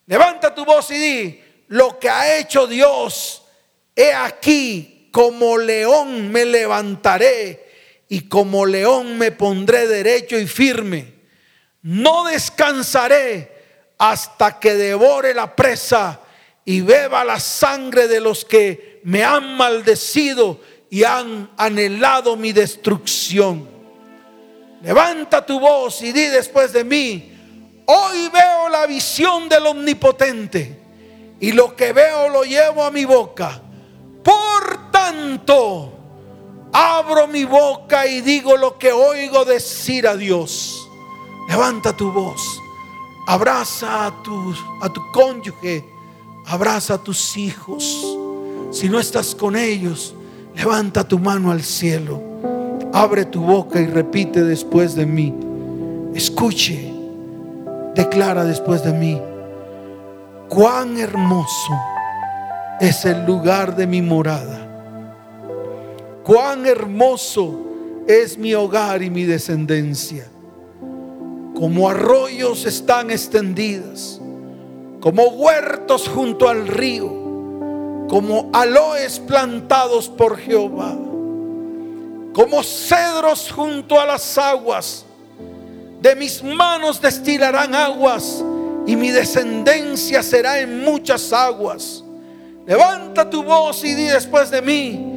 Levanta 0.07 0.53
tu 0.53 0.65
voz 0.65 0.91
y 0.91 0.97
di, 0.97 1.43
lo 1.69 1.97
que 1.97 2.09
ha 2.09 2.38
hecho 2.38 2.67
Dios, 2.67 3.43
he 3.95 4.11
aquí, 4.11 4.99
como 5.12 5.57
león 5.57 6.32
me 6.32 6.45
levantaré 6.45 7.68
y 8.07 8.22
como 8.22 8.66
león 8.66 9.18
me 9.18 9.32
pondré 9.32 9.88
derecho 9.88 10.38
y 10.38 10.47
firme. 10.47 11.14
No 11.82 12.26
descansaré 12.26 13.60
hasta 13.97 14.60
que 14.60 14.74
devore 14.74 15.34
la 15.34 15.55
presa 15.55 16.20
y 16.66 16.82
beba 16.82 17.24
la 17.24 17.39
sangre 17.39 18.07
de 18.07 18.20
los 18.20 18.45
que 18.45 19.01
me 19.03 19.24
han 19.24 19.55
maldecido 19.55 20.60
y 20.89 21.03
han 21.03 21.51
anhelado 21.57 22.36
mi 22.36 22.51
destrucción. 22.51 23.68
Levanta 24.82 25.45
tu 25.45 25.60
voz 25.60 26.01
y 26.01 26.12
di 26.12 26.26
después 26.26 26.72
de 26.74 26.84
mí, 26.84 27.34
hoy 27.86 28.30
veo 28.30 28.70
la 28.70 28.88
visión 28.88 29.49
del 29.49 29.68
omnipotente 29.68 30.80
y 31.39 31.51
lo 31.51 31.76
que 31.76 31.93
veo 31.93 32.30
lo 32.30 32.43
llevo 32.43 32.84
a 32.84 32.91
mi 32.91 33.05
boca. 33.05 33.62
Tanto, 34.92 35.92
abro 36.72 37.28
mi 37.28 37.46
boca 37.46 38.06
y 38.08 38.22
digo 38.22 38.58
lo 38.58 38.78
que 38.78 38.92
oigo 38.92 39.46
decir 39.46 40.08
a 40.08 40.16
Dios. 40.16 40.88
Levanta 41.48 41.96
tu 41.96 42.12
voz, 42.12 42.42
abraza 43.28 44.08
a 44.08 44.24
tu, 44.24 44.54
a 44.82 44.90
tu 44.90 45.02
cónyuge, 45.12 45.84
abraza 46.46 46.96
a 46.96 46.98
tus 46.98 47.38
hijos. 47.38 48.18
Si 48.72 48.88
no 48.88 49.00
estás 49.00 49.34
con 49.34 49.56
ellos, 49.56 50.14
levanta 50.56 51.08
tu 51.08 51.18
mano 51.18 51.52
al 51.52 51.64
cielo. 51.64 52.22
Abre 52.94 53.26
tu 53.26 53.42
boca 53.42 53.80
y 53.80 53.88
repite 53.88 54.44
después 54.44 54.96
de 54.96 55.06
mí. 55.06 55.34
Escuche, 56.14 56.94
declara 57.96 58.44
después 58.44 58.84
de 58.84 58.94
mí. 58.94 59.22
Cuán 60.50 60.98
hermoso 60.98 61.74
es 62.80 63.06
el 63.06 63.26
lugar 63.26 63.76
de 63.76 63.88
mi 63.88 64.02
morada. 64.02 64.68
Cuán 66.30 66.67
hermoso 66.67 67.59
es 68.07 68.38
mi 68.38 68.53
hogar 68.53 69.01
y 69.01 69.09
mi 69.09 69.23
descendencia. 69.23 70.27
Como 71.55 71.89
arroyos 71.89 72.67
están 72.67 73.09
extendidas, 73.09 74.21
como 74.99 75.23
huertos 75.30 76.07
junto 76.07 76.47
al 76.47 76.67
río, 76.67 77.07
como 78.07 78.49
aloes 78.53 79.19
plantados 79.19 80.07
por 80.07 80.38
Jehová 80.38 80.95
como 82.39 82.63
cedros 82.63 83.51
junto 83.51 83.99
a 83.99 84.05
las 84.05 84.38
aguas. 84.38 85.05
De 86.01 86.15
mis 86.15 86.41
manos 86.43 87.01
destilarán 87.01 87.75
aguas 87.75 88.43
y 88.88 88.95
mi 88.95 89.11
descendencia 89.11 90.23
será 90.23 90.59
en 90.59 90.84
muchas 90.84 91.34
aguas. 91.34 92.03
Levanta 92.65 93.30
tu 93.30 93.43
voz 93.43 93.84
y 93.84 93.93
di 93.93 94.05
después 94.05 94.51
de 94.51 94.61
mí, 94.61 95.09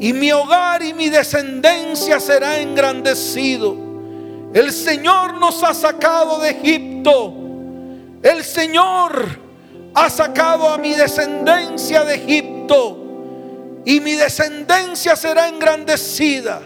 y 0.00 0.12
mi 0.12 0.30
hogar 0.30 0.82
y 0.82 0.94
mi 0.94 1.08
descendencia 1.08 2.20
será 2.20 2.60
engrandecido. 2.60 3.76
El 4.54 4.72
Señor 4.72 5.34
nos 5.34 5.62
ha 5.62 5.74
sacado 5.74 6.38
de 6.38 6.50
Egipto. 6.50 7.34
El 8.22 8.44
Señor 8.44 9.38
ha 9.94 10.08
sacado 10.08 10.68
a 10.68 10.78
mi 10.78 10.94
descendencia 10.94 12.04
de 12.04 12.14
Egipto 12.14 12.98
y 13.84 14.00
mi 14.00 14.14
descendencia 14.14 15.16
será 15.16 15.48
engrandecida. 15.48 16.60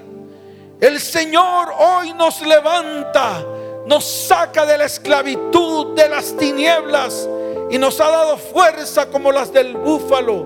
El 0.81 1.01
Señor 1.01 1.73
hoy 1.79 2.13
nos 2.15 2.43
levanta, 2.43 3.45
nos 3.87 4.05
saca 4.05 4.67
de 4.67 4.77
la 4.77 4.85
esclavitud, 4.85 5.95
de 5.95 6.09
las 6.09 6.37
tinieblas 6.37 7.29
y 7.71 7.79
nos 7.79 8.01
ha 8.01 8.09
dado 8.09 8.37
fuerza 8.37 9.07
como 9.07 9.33
las 9.33 9.53
del 9.53 9.77
búfalo. 9.77 10.45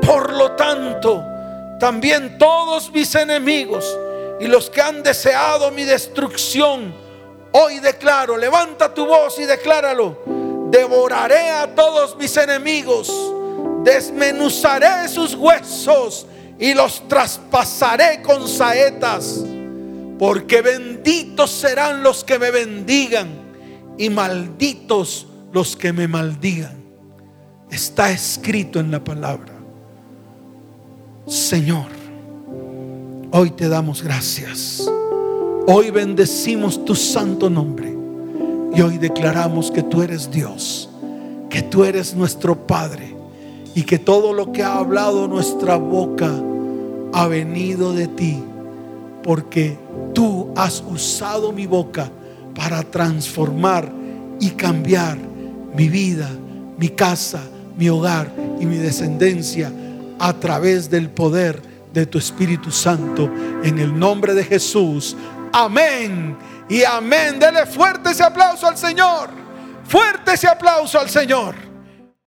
Por 0.00 0.32
lo 0.32 0.52
tanto, 0.52 1.22
también 1.84 2.38
todos 2.38 2.90
mis 2.90 3.14
enemigos 3.14 3.84
y 4.40 4.46
los 4.46 4.70
que 4.70 4.80
han 4.80 5.02
deseado 5.02 5.70
mi 5.70 5.84
destrucción, 5.84 6.94
hoy 7.52 7.78
declaro, 7.78 8.38
levanta 8.38 8.94
tu 8.94 9.04
voz 9.04 9.38
y 9.38 9.44
decláralo, 9.44 10.18
devoraré 10.70 11.50
a 11.50 11.74
todos 11.74 12.16
mis 12.16 12.34
enemigos 12.38 13.12
desmenuzaré 13.84 15.06
sus 15.10 15.34
huesos 15.34 16.26
y 16.58 16.72
los 16.72 17.06
traspasaré 17.06 18.22
con 18.22 18.48
saetas, 18.48 19.44
porque 20.18 20.62
benditos 20.62 21.50
serán 21.50 22.02
los 22.02 22.24
que 22.24 22.38
me 22.38 22.50
bendigan 22.50 23.28
y 23.98 24.08
malditos 24.08 25.26
los 25.52 25.76
que 25.76 25.92
me 25.92 26.08
maldigan. 26.08 26.82
Está 27.70 28.10
escrito 28.10 28.80
en 28.80 28.90
la 28.90 29.04
palabra. 29.04 29.53
Señor, 31.26 31.86
hoy 33.30 33.50
te 33.52 33.70
damos 33.70 34.02
gracias. 34.02 34.86
Hoy 35.66 35.90
bendecimos 35.90 36.84
tu 36.84 36.94
santo 36.94 37.48
nombre. 37.48 37.96
Y 38.74 38.82
hoy 38.82 38.98
declaramos 38.98 39.70
que 39.70 39.82
tú 39.82 40.02
eres 40.02 40.30
Dios, 40.30 40.90
que 41.48 41.62
tú 41.62 41.84
eres 41.84 42.14
nuestro 42.14 42.66
Padre 42.66 43.16
y 43.74 43.84
que 43.84 43.98
todo 43.98 44.34
lo 44.34 44.52
que 44.52 44.62
ha 44.62 44.76
hablado 44.76 45.26
nuestra 45.26 45.76
boca 45.76 46.30
ha 47.14 47.26
venido 47.26 47.94
de 47.94 48.08
ti, 48.08 48.42
porque 49.22 49.78
tú 50.12 50.48
has 50.56 50.84
usado 50.90 51.52
mi 51.52 51.66
boca 51.66 52.10
para 52.54 52.82
transformar 52.82 53.90
y 54.40 54.50
cambiar 54.50 55.16
mi 55.74 55.88
vida, 55.88 56.28
mi 56.76 56.90
casa, 56.90 57.40
mi 57.78 57.88
hogar 57.88 58.30
y 58.60 58.66
mi 58.66 58.76
descendencia 58.76 59.72
a 60.18 60.32
través 60.32 60.90
del 60.90 61.10
poder 61.10 61.60
de 61.92 62.06
tu 62.06 62.18
Espíritu 62.18 62.70
Santo. 62.70 63.30
En 63.62 63.78
el 63.78 63.98
nombre 63.98 64.34
de 64.34 64.44
Jesús. 64.44 65.16
Amén. 65.52 66.36
Y 66.68 66.82
amén. 66.84 67.38
Dele 67.38 67.66
fuerte 67.66 68.10
ese 68.10 68.24
aplauso 68.24 68.66
al 68.66 68.76
Señor. 68.76 69.30
Fuerte 69.86 70.32
ese 70.32 70.48
aplauso 70.48 70.98
al 70.98 71.08
Señor. 71.08 71.54